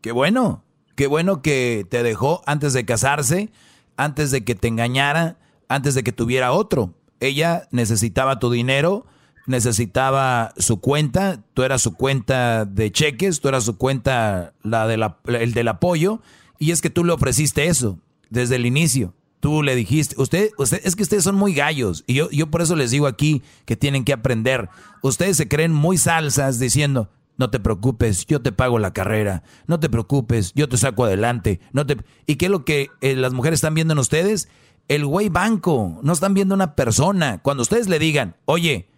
[0.00, 0.64] Qué bueno,
[0.96, 3.50] qué bueno que te dejó antes de casarse,
[3.96, 5.36] antes de que te engañara,
[5.68, 6.94] antes de que tuviera otro.
[7.20, 9.06] Ella necesitaba tu dinero,
[9.46, 15.12] necesitaba su cuenta, tú eras su cuenta de cheques, tú eras su cuenta la de
[15.38, 16.20] el del apoyo,
[16.58, 17.98] y es que tú le ofreciste eso
[18.30, 19.14] desde el inicio.
[19.40, 22.04] Tú le dijiste, usted, usted, es que ustedes son muy gallos.
[22.06, 24.68] Y yo, yo por eso les digo aquí que tienen que aprender.
[25.02, 27.08] Ustedes se creen muy salsas diciendo,
[27.38, 29.42] no te preocupes, yo te pago la carrera.
[29.66, 31.58] No te preocupes, yo te saco adelante.
[31.72, 31.96] No te...
[32.26, 34.50] ¿Y qué es lo que eh, las mujeres están viendo en ustedes?
[34.88, 36.00] El güey banco.
[36.02, 37.38] No están viendo una persona.
[37.38, 38.90] Cuando ustedes le digan, oye,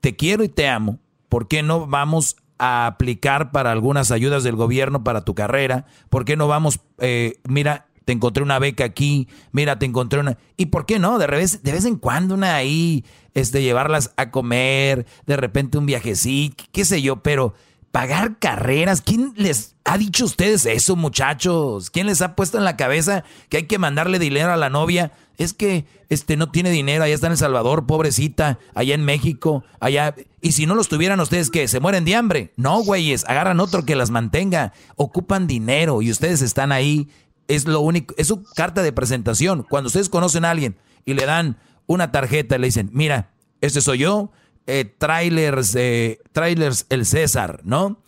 [0.00, 4.54] te quiero y te amo, ¿por qué no vamos a aplicar para algunas ayudas del
[4.54, 5.86] gobierno para tu carrera?
[6.10, 10.38] ¿Por qué no vamos, eh, mira, te encontré una beca aquí, mira, te encontré una...
[10.56, 11.18] ¿Y por qué no?
[11.18, 13.04] De vez, de vez en cuando una ahí,
[13.34, 17.54] este, llevarlas a comer, de repente un viajecito, qué sé yo, pero
[17.94, 21.90] pagar carreras, ¿quién les ha dicho a ustedes eso, muchachos?
[21.90, 25.12] ¿Quién les ha puesto en la cabeza que hay que mandarle dinero a la novia?
[25.38, 29.62] Es que este no tiene dinero, allá está en El Salvador, pobrecita, allá en México,
[29.78, 30.16] allá.
[30.40, 31.68] Y si no los tuvieran ustedes, ¿qué?
[31.68, 32.52] ¿Se mueren de hambre?
[32.56, 34.72] No, güeyes, agarran otro que las mantenga.
[34.96, 37.08] Ocupan dinero y ustedes están ahí
[37.48, 39.66] es lo único, es su carta de presentación.
[39.68, 43.30] Cuando ustedes conocen a alguien y le dan una tarjeta le dicen, mira,
[43.60, 44.30] este soy yo,
[44.66, 48.00] eh, trailers, eh, trailers el César, ¿no?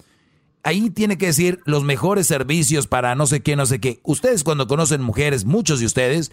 [0.63, 4.01] Ahí tiene que decir los mejores servicios para no sé qué, no sé qué.
[4.03, 6.33] Ustedes cuando conocen mujeres, muchos de ustedes,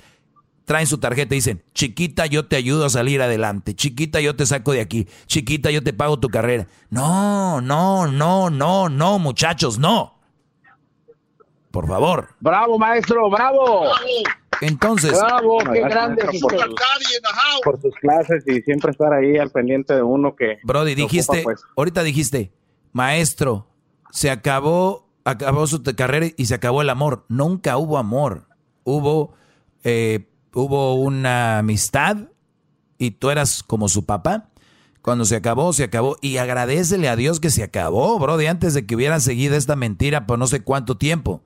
[0.65, 4.45] traen su tarjeta y dicen, chiquita, yo te ayudo a salir adelante, chiquita, yo te
[4.45, 6.67] saco de aquí, chiquita, yo te pago tu carrera.
[6.89, 10.12] No, no, no, no, no, muchachos, no.
[11.73, 12.29] Por favor.
[12.39, 13.85] Bravo, maestro, bravo.
[14.61, 16.23] Entonces, bravo, qué grande.
[17.63, 20.59] Por, sus clases y siempre estar ahí al pendiente de uno que.
[20.63, 21.63] Brody, dijiste, pues.
[21.75, 22.53] ahorita dijiste,
[22.91, 23.65] maestro,
[24.11, 27.25] se acabó, acabó su carrera y se acabó el amor.
[27.27, 28.45] Nunca hubo amor.
[28.83, 29.33] Hubo,
[29.83, 32.17] eh, hubo una amistad
[32.99, 34.51] y tú eras como su papá.
[35.01, 36.17] Cuando se acabó, se acabó.
[36.21, 40.27] Y agradecele a Dios que se acabó, Brody, antes de que hubieran seguido esta mentira
[40.27, 41.41] por no sé cuánto tiempo.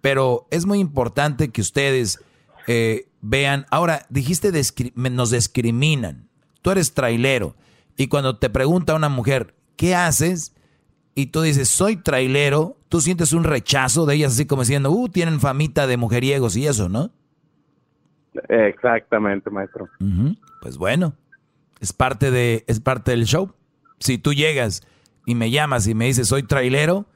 [0.00, 2.22] Pero es muy importante que ustedes
[2.66, 3.66] eh, vean.
[3.70, 4.52] Ahora, dijiste
[4.94, 6.28] nos discriminan.
[6.62, 7.54] Tú eres trailero.
[7.96, 10.54] Y cuando te pregunta una mujer, ¿qué haces?
[11.14, 12.76] Y tú dices, soy trailero.
[12.88, 16.66] Tú sientes un rechazo de ellas, así como diciendo, uh, tienen famita de mujeriegos y
[16.66, 17.10] eso, ¿no?
[18.48, 19.88] Exactamente, maestro.
[20.62, 21.14] Pues bueno,
[21.80, 23.52] es parte, de, es parte del show.
[23.98, 24.82] Si tú llegas
[25.26, 27.06] y me llamas y me dices, soy trailero,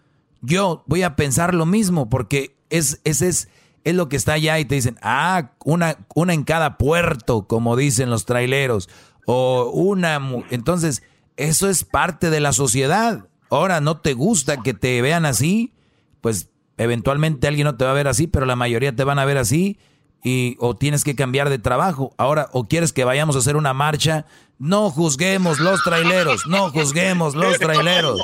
[0.44, 3.48] yo voy a pensar lo mismo, porque es, ese es,
[3.84, 7.76] es lo que está allá y te dicen, ah, una, una en cada puerto, como
[7.76, 8.88] dicen los traileros,
[9.26, 10.20] o una...
[10.50, 11.02] Entonces,
[11.36, 13.26] eso es parte de la sociedad.
[13.50, 15.72] Ahora, ¿no te gusta que te vean así?
[16.20, 19.24] Pues eventualmente alguien no te va a ver así, pero la mayoría te van a
[19.24, 19.78] ver así
[20.22, 22.14] y o tienes que cambiar de trabajo.
[22.16, 24.26] Ahora, o quieres que vayamos a hacer una marcha,
[24.58, 28.20] no juzguemos los traileros, no juzguemos los traileros.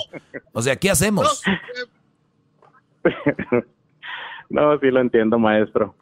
[0.53, 1.43] O sea, ¿qué hacemos?
[4.51, 5.95] No, sí lo entiendo, maestro.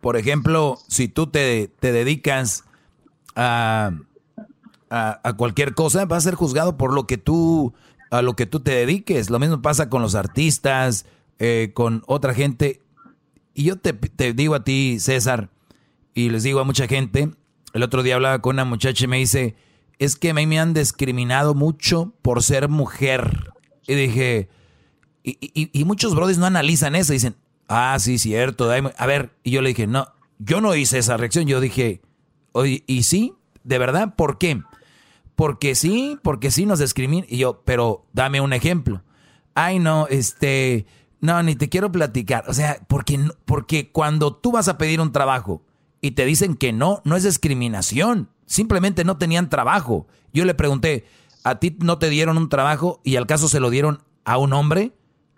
[0.00, 2.64] Por ejemplo, si tú te, te dedicas
[3.36, 3.92] a,
[4.88, 7.74] a, cualquier cosa, vas a ser juzgado por lo que tú,
[8.10, 9.28] a lo que tú te dediques.
[9.28, 11.04] Lo mismo pasa con los artistas,
[11.38, 12.80] eh, con otra gente.
[13.52, 15.50] Y yo te, te digo a ti, César,
[16.14, 17.30] y les digo a mucha gente,
[17.74, 19.56] el otro día hablaba con una muchacha y me dice,
[19.98, 23.52] es que a mí me han discriminado mucho por ser mujer.
[23.88, 24.48] Y dije,
[25.24, 27.34] y, muchos brothers no analizan eso, dicen,
[27.66, 30.06] ah, sí, cierto, a ver, y yo le dije, no,
[30.38, 32.02] yo no hice esa reacción, yo dije,
[32.86, 33.34] ¿y sí?
[33.64, 34.14] ¿De verdad?
[34.14, 34.62] ¿Por qué?
[35.38, 37.26] Porque sí, porque sí nos discriminan.
[37.28, 39.02] Y yo, pero dame un ejemplo.
[39.54, 40.86] Ay, no, este,
[41.20, 42.44] no, ni te quiero platicar.
[42.48, 45.62] O sea, porque, porque cuando tú vas a pedir un trabajo
[46.00, 48.30] y te dicen que no, no es discriminación.
[48.46, 50.06] Simplemente no tenían trabajo.
[50.32, 51.04] Yo le pregunté,
[51.44, 54.52] ¿a ti no te dieron un trabajo y al caso se lo dieron a un
[54.52, 54.92] hombre?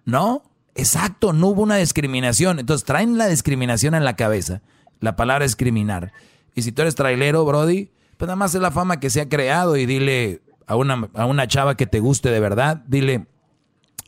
[0.04, 0.42] No,
[0.74, 2.58] exacto, no hubo una discriminación.
[2.58, 4.62] Entonces traen la discriminación en la cabeza,
[5.00, 6.12] la palabra discriminar.
[6.54, 9.28] Y si tú eres trailero, Brody, pues nada más es la fama que se ha
[9.28, 13.26] creado y dile a una, a una chava que te guste de verdad, dile,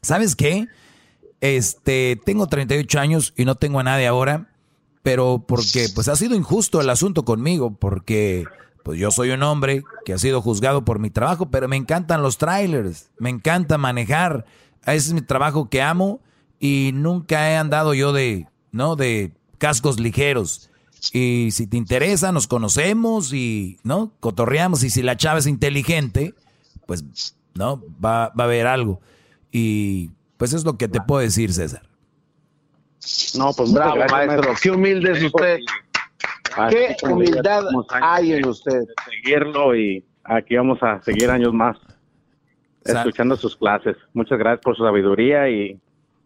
[0.01, 0.69] ¿sabes qué?
[1.41, 4.53] Este, tengo 38 años y no tengo a nadie ahora,
[5.03, 8.45] pero porque pues ha sido injusto el asunto conmigo, porque
[8.83, 12.23] pues yo soy un hombre que ha sido juzgado por mi trabajo, pero me encantan
[12.23, 14.45] los trailers, me encanta manejar,
[14.83, 16.21] ese es mi trabajo que amo
[16.59, 18.97] y nunca he andado yo de, ¿no?
[18.97, 20.71] De cascos ligeros.
[21.13, 24.13] Y si te interesa, nos conocemos y, ¿no?
[24.21, 24.85] Cotorreamos.
[24.85, 26.35] Y si la chava es inteligente,
[26.87, 27.05] pues,
[27.55, 27.83] ¿no?
[28.05, 29.01] Va, va a haber algo.
[29.51, 31.83] Y pues es lo que te puedo decir, César.
[33.35, 34.55] No, pues bravo, maestro.
[34.61, 35.59] Qué humilde es usted.
[36.71, 38.83] Qué humildad hay en usted.
[39.09, 41.77] Seguirlo y aquí vamos a seguir años más
[42.85, 43.97] escuchando sus clases.
[44.13, 45.81] Muchas gracias por su sabiduría y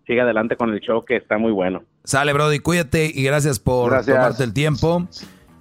[0.07, 1.85] siga adelante con el show que está muy bueno.
[2.05, 5.09] Sale, Brody, cuídate y gracias por tomarte el tiempo.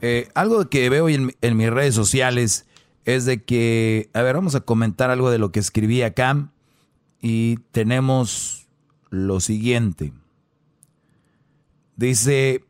[0.02, 2.68] Eh, algo que veo en, en, mis redes sociales
[3.06, 6.50] es de que, a ver, vamos a comentar algo de lo que escribí acá
[7.22, 8.68] y tenemos
[9.10, 10.14] lo siguiente.
[11.96, 12.64] Dice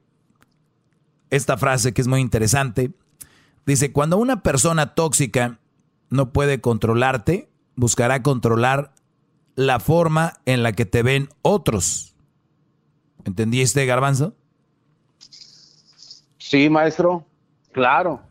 [1.36, 2.92] esta frase que es muy interesante.
[3.66, 5.60] Dice, cuando una persona tóxica
[6.10, 8.94] no puede controlarte, buscará controlar
[9.56, 12.16] la forma en la que te ven otros.
[13.24, 14.36] ¿Entendiste, Garbanzo?
[16.38, 17.26] Sí, maestro.
[17.72, 18.22] Claro.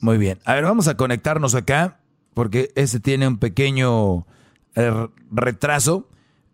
[0.00, 0.38] Muy bien.
[0.44, 2.00] A ver, vamos a conectarnos acá
[2.34, 4.26] porque ese tiene un pequeño
[4.74, 6.08] eh, retraso,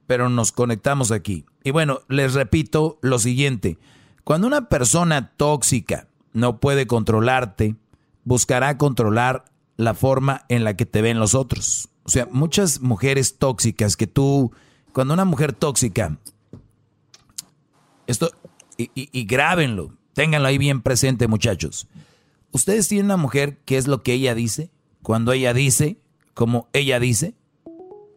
[0.07, 1.47] pero nos conectamos aquí.
[1.63, 3.79] Y bueno, les repito lo siguiente.
[4.27, 7.77] Cuando una persona tóxica no puede controlarte,
[8.25, 9.45] buscará controlar
[9.77, 11.91] la forma en la que te ven los otros.
[12.03, 14.51] O sea, muchas mujeres tóxicas que tú,
[14.93, 16.19] cuando una mujer tóxica,
[18.09, 18.33] esto,
[18.77, 21.87] y, grábenlo, ténganlo ahí bien presente muchachos.
[22.51, 24.73] ¿Ustedes tienen una mujer que es lo que ella dice?
[25.05, 26.01] Cuando ella dice,
[26.35, 27.37] como ella dice,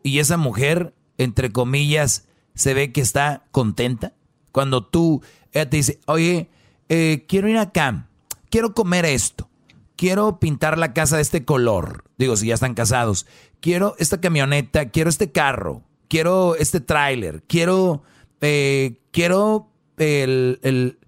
[0.01, 4.15] y esa mujer, entre comillas, se ve que está contenta.
[4.51, 6.49] Cuando tú, ella te dice, oye,
[6.89, 8.07] eh, quiero ir acá,
[8.49, 9.49] quiero comer esto,
[9.95, 12.03] quiero pintar la casa de este color.
[12.17, 13.25] Digo, si ya están casados.
[13.61, 18.03] Quiero esta camioneta, quiero este carro, quiero este tráiler, quiero,
[18.41, 20.99] eh, quiero el, el,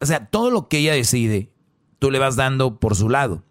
[0.00, 1.50] o sea, todo lo que ella decide,
[1.98, 3.42] tú le vas dando por su lado.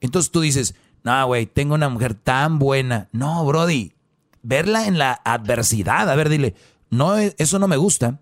[0.00, 3.08] Entonces tú dices, no, güey, tengo una mujer tan buena.
[3.12, 3.92] No, Brody,
[4.42, 6.54] verla en la adversidad, a ver, dile,
[6.90, 8.20] no, eso no me gusta,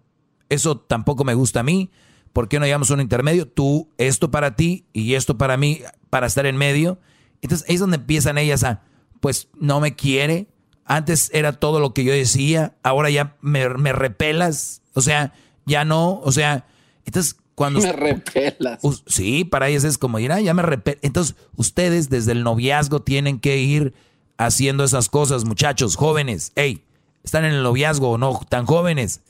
[0.49, 1.91] eso tampoco me gusta a mí.
[2.33, 3.49] ¿Por qué no llegamos a un intermedio?
[3.49, 5.81] Tú, esto para ti y esto para mí,
[6.11, 6.99] para estar en medio.
[7.43, 8.83] Entonces ahí es donde empiezan ellas a,
[9.21, 10.49] pues no me quiere.
[10.85, 14.83] Antes era todo lo que yo decía, ahora ya me, repelas.
[14.95, 15.33] O sea,
[15.67, 16.67] ya no, o sea,
[17.05, 17.81] entonces cuando...
[17.83, 18.81] Me repelas.
[19.07, 21.01] sí, para ellas es como, dirá, ya me repelas.
[21.03, 23.95] Entonces, ustedes desde el noviazgo tienen que ir
[24.37, 26.53] haciendo esas cosas, muchachos, jóvenes.
[26.55, 26.85] Hey,
[27.25, 29.23] están en el noviazgo o no, tan jóvenes.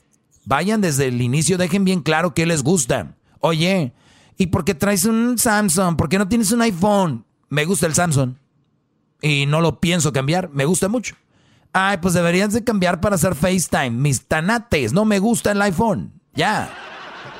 [0.49, 3.15] Vayan desde el inicio, dejen bien claro qué les gusta.
[3.39, 3.93] Oye,
[4.35, 5.95] ¿y por qué traes un Samsung?
[5.95, 7.23] ¿Por qué no tienes un iPhone?
[7.49, 8.33] Me gusta el Samsung
[9.21, 11.13] y no lo pienso cambiar, me gusta mucho.
[11.71, 13.91] Ay, pues deberían de cambiar para hacer FaceTime.
[13.91, 16.13] Mis tanates, no me gusta el iPhone.
[16.33, 16.73] Ya.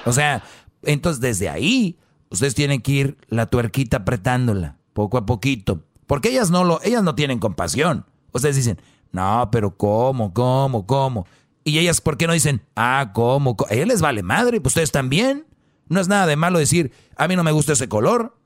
[0.05, 0.43] O sea,
[0.83, 1.97] entonces desde ahí
[2.29, 5.83] ustedes tienen que ir la tuerquita apretándola, poco a poquito.
[6.05, 8.05] Porque ellas no lo, ellas no tienen compasión.
[8.33, 8.79] Ustedes dicen,
[9.11, 11.25] no, pero ¿cómo, cómo, cómo?
[11.63, 13.55] Y ellas, ¿por qué no dicen, ah, cómo?
[13.69, 15.45] A ellas les vale madre, pues ustedes también.
[15.87, 18.37] No es nada de malo decir, a mí no me gusta ese color.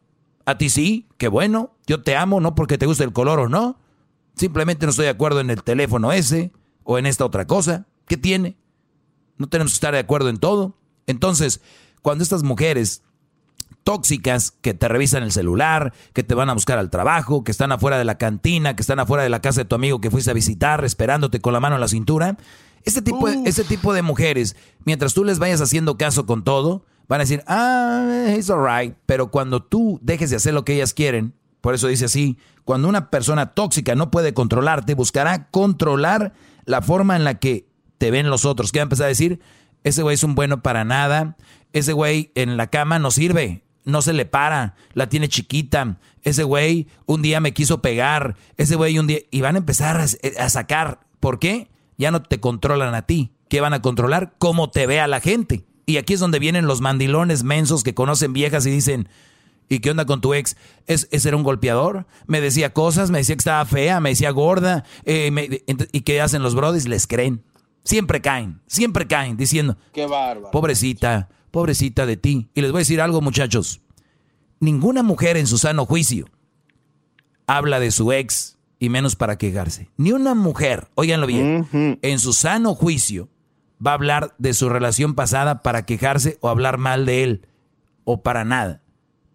[0.45, 1.75] A ti sí, qué bueno.
[1.87, 3.79] Yo te amo, no porque te guste el color o no.
[4.35, 6.51] Simplemente no estoy de acuerdo en el teléfono ese
[6.83, 7.85] o en esta otra cosa.
[8.07, 8.57] ¿Qué tiene?
[9.37, 10.77] No tenemos que estar de acuerdo en todo.
[11.05, 11.61] Entonces,
[12.01, 13.03] cuando estas mujeres
[13.83, 17.71] tóxicas que te revisan el celular, que te van a buscar al trabajo, que están
[17.71, 20.31] afuera de la cantina, que están afuera de la casa de tu amigo que fuiste
[20.31, 22.37] a visitar, esperándote con la mano en la cintura,
[22.85, 24.55] este tipo, este tipo de mujeres,
[24.85, 28.95] mientras tú les vayas haciendo caso con todo, van a decir, ah, it's alright.
[29.05, 32.87] Pero cuando tú dejes de hacer lo que ellas quieren, por eso dice así, cuando
[32.87, 36.33] una persona tóxica no puede controlarte, buscará controlar
[36.65, 38.71] la forma en la que te ven los otros.
[38.71, 39.39] ¿Qué va a empezar a decir?
[39.83, 41.37] Ese güey es un bueno para nada.
[41.71, 43.63] Ese güey en la cama no sirve.
[43.85, 44.75] No se le para.
[44.93, 45.99] La tiene chiquita.
[46.21, 48.35] Ese güey un día me quiso pegar.
[48.57, 49.19] Ese güey un día...
[49.31, 50.05] Y van a empezar a,
[50.43, 51.01] a sacar.
[51.19, 51.69] ¿Por qué?
[51.97, 53.33] Ya no te controlan a ti.
[53.49, 54.35] ¿Qué van a controlar?
[54.39, 55.65] Cómo te ve a la gente.
[55.85, 59.09] Y aquí es donde vienen los mandilones mensos que conocen viejas y dicen,
[59.69, 60.55] ¿y qué onda con tu ex?
[60.87, 62.07] ¿Es, ¿Ese era un golpeador?
[62.25, 64.85] Me decía cosas, me decía que estaba fea, me decía gorda.
[65.05, 65.61] Eh,
[65.91, 66.87] ¿Y qué hacen los brodis?
[66.87, 67.43] Les creen.
[67.83, 70.51] Siempre caen, siempre caen diciendo, qué bárbaro.
[70.51, 72.49] Pobrecita, pobrecita de ti.
[72.53, 73.81] Y les voy a decir algo, muchachos.
[74.61, 76.27] Ninguna mujer en su sano juicio
[77.45, 78.52] habla de su ex
[78.83, 79.87] y menos para quejarse.
[79.95, 83.29] Ni una mujer, óiganlo bien, en su sano juicio
[83.85, 87.47] va a hablar de su relación pasada para quejarse o hablar mal de él
[88.03, 88.81] o para nada.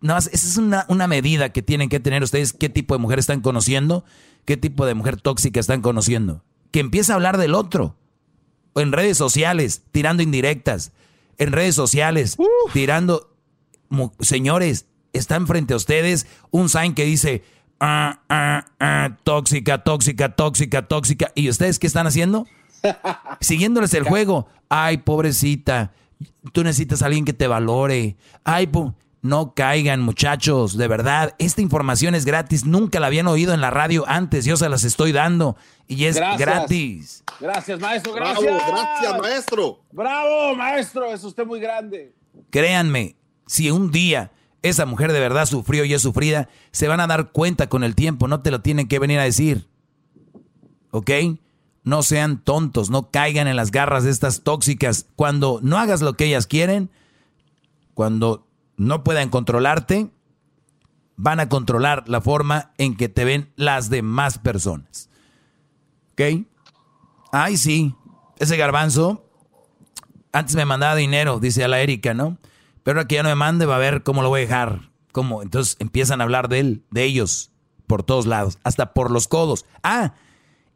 [0.02, 3.18] No, esa es una, una, medida que tienen que tener ustedes, qué tipo de mujer
[3.18, 4.04] están conociendo,
[4.44, 6.44] qué tipo de mujer tóxica están conociendo.
[6.70, 7.96] Que empiece a hablar del otro.
[8.74, 10.92] O en redes sociales, tirando indirectas.
[11.38, 12.36] En redes sociales,
[12.74, 13.34] tirando...
[14.20, 14.84] señores,
[15.14, 17.42] están frente a ustedes un sign que dice
[17.80, 21.32] ah, ah, ah, tóxica, tóxica, tóxica, tóxica.
[21.34, 22.46] ¿Y ustedes qué están haciendo?
[23.40, 24.46] Siguiéndoles el juego.
[24.68, 25.92] Ay, pobrecita,
[26.52, 28.16] tú necesitas a alguien que te valore.
[28.44, 28.68] Ay,
[29.20, 31.34] no caigan, muchachos, de verdad.
[31.38, 32.64] Esta información es gratis.
[32.64, 34.44] Nunca la habían oído en la radio antes.
[34.44, 35.56] Yo se las estoy dando.
[35.88, 37.24] Y es gratis.
[37.40, 38.12] Gracias, maestro.
[38.12, 38.62] Gracias.
[38.68, 39.80] gracias, maestro.
[39.90, 41.12] Bravo, maestro.
[41.12, 42.12] Es usted muy grande.
[42.50, 44.30] Créanme, si un día
[44.62, 47.94] esa mujer de verdad sufrió y es sufrida, se van a dar cuenta con el
[47.94, 48.28] tiempo.
[48.28, 49.68] No te lo tienen que venir a decir.
[50.90, 51.10] ¿Ok?
[51.84, 55.06] No sean tontos, no caigan en las garras de estas tóxicas.
[55.16, 56.90] Cuando no hagas lo que ellas quieren,
[57.94, 60.10] cuando no puedan controlarte,
[61.16, 65.08] van a controlar la forma en que te ven las demás personas.
[66.12, 66.46] ¿Ok?
[67.32, 67.94] Ay, sí,
[68.38, 69.24] ese garbanzo
[70.32, 72.38] antes me mandaba dinero, dice a la Erika, ¿no?
[72.88, 74.88] Pero ahora que ya no me mande, va a ver cómo lo voy a dejar.
[75.12, 75.42] ¿Cómo?
[75.42, 77.52] Entonces empiezan a hablar de él, de ellos,
[77.86, 79.66] por todos lados, hasta por los codos.
[79.82, 80.14] Ah,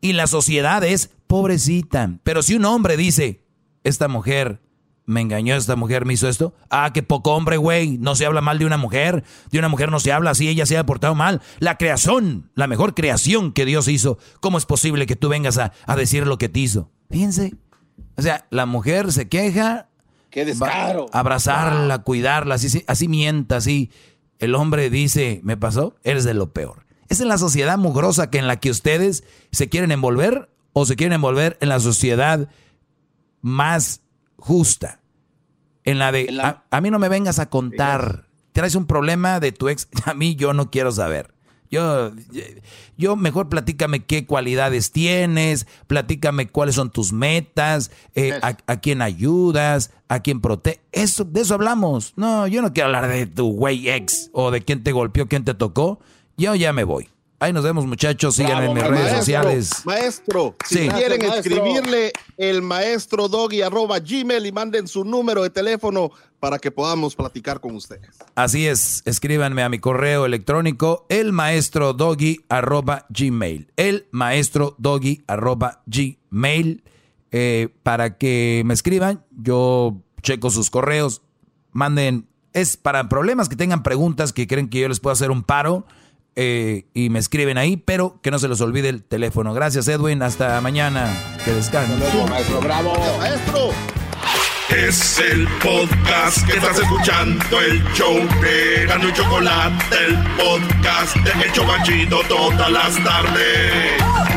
[0.03, 2.19] y la sociedad es pobrecita.
[2.23, 3.47] Pero si un hombre dice,
[3.83, 4.61] esta mujer
[5.07, 6.55] me engañó, esta mujer me hizo esto.
[6.69, 7.97] Ah, qué poco hombre, güey.
[7.97, 9.25] No se habla mal de una mujer.
[9.51, 11.41] De una mujer no se habla así, ella se ha portado mal.
[11.61, 14.19] La creación, la mejor creación que Dios hizo.
[14.41, 16.91] ¿Cómo es posible que tú vengas a, decir lo que te hizo?
[17.09, 17.55] Fíjense.
[18.19, 19.89] O sea, la mujer se queja.
[20.33, 21.07] Qué descaro.
[21.13, 23.91] Abrazarla, cuidarla, así, así mienta, así.
[24.39, 25.95] El hombre dice, ¿me pasó?
[26.03, 26.87] Eres de lo peor.
[27.11, 30.97] ¿Es en la sociedad mugrosa que en la que ustedes se quieren envolver o se
[30.97, 32.49] quieren envolver en la sociedad
[33.43, 34.01] más
[34.39, 35.01] justa?
[35.85, 36.35] En la de,
[36.71, 40.35] A, mí no me vengas a contar, traes un problema de tu ex, a mí
[40.35, 41.32] yo no quiero saber.
[41.73, 42.13] Yo,
[42.99, 49.91] yo mejor platícame qué cualidades tienes, platícame cuáles son tus metas, eh, a, quién ayudas,
[50.07, 50.83] a quién protege.
[50.93, 52.13] Eso, de eso hablamos.
[52.17, 55.45] No, yo no quiero hablar de tu güey ex o de quién te golpeó, quién
[55.45, 55.99] te tocó.
[56.37, 57.09] Yo ya me voy.
[57.43, 58.37] Ahí nos vemos, muchachos.
[58.37, 59.83] Síganme en mis redes sociales.
[59.85, 66.13] Maestro, si quieren escribirle el maestro doggy arroba gmail y manden su número de teléfono
[66.39, 68.11] para que podamos platicar con ustedes.
[68.37, 73.73] Así es, escríbanme a mi correo electrónico el maestro doggy arroba gmail.
[73.75, 76.85] El maestro doggy arroba gmail
[77.33, 79.25] eh, para que me escriban.
[79.33, 81.23] Yo checo sus correos.
[81.73, 85.43] Manden, es para problemas que tengan preguntas que creen que yo les puedo hacer un
[85.43, 85.85] paro
[86.37, 89.55] eh, y me escriben ahí, pero que no se les olvide el teléfono.
[89.55, 90.23] Gracias, Edwin.
[90.23, 91.15] Hasta mañana.
[91.45, 91.99] Que descansen.
[92.29, 92.61] maestro.
[92.61, 92.95] Bravo.
[93.19, 93.71] Maestro.
[94.71, 101.45] Es el podcast que estás escuchando, el show de Gano y Chocolate, el podcast de
[101.45, 104.32] El Chocachito todas las tardes.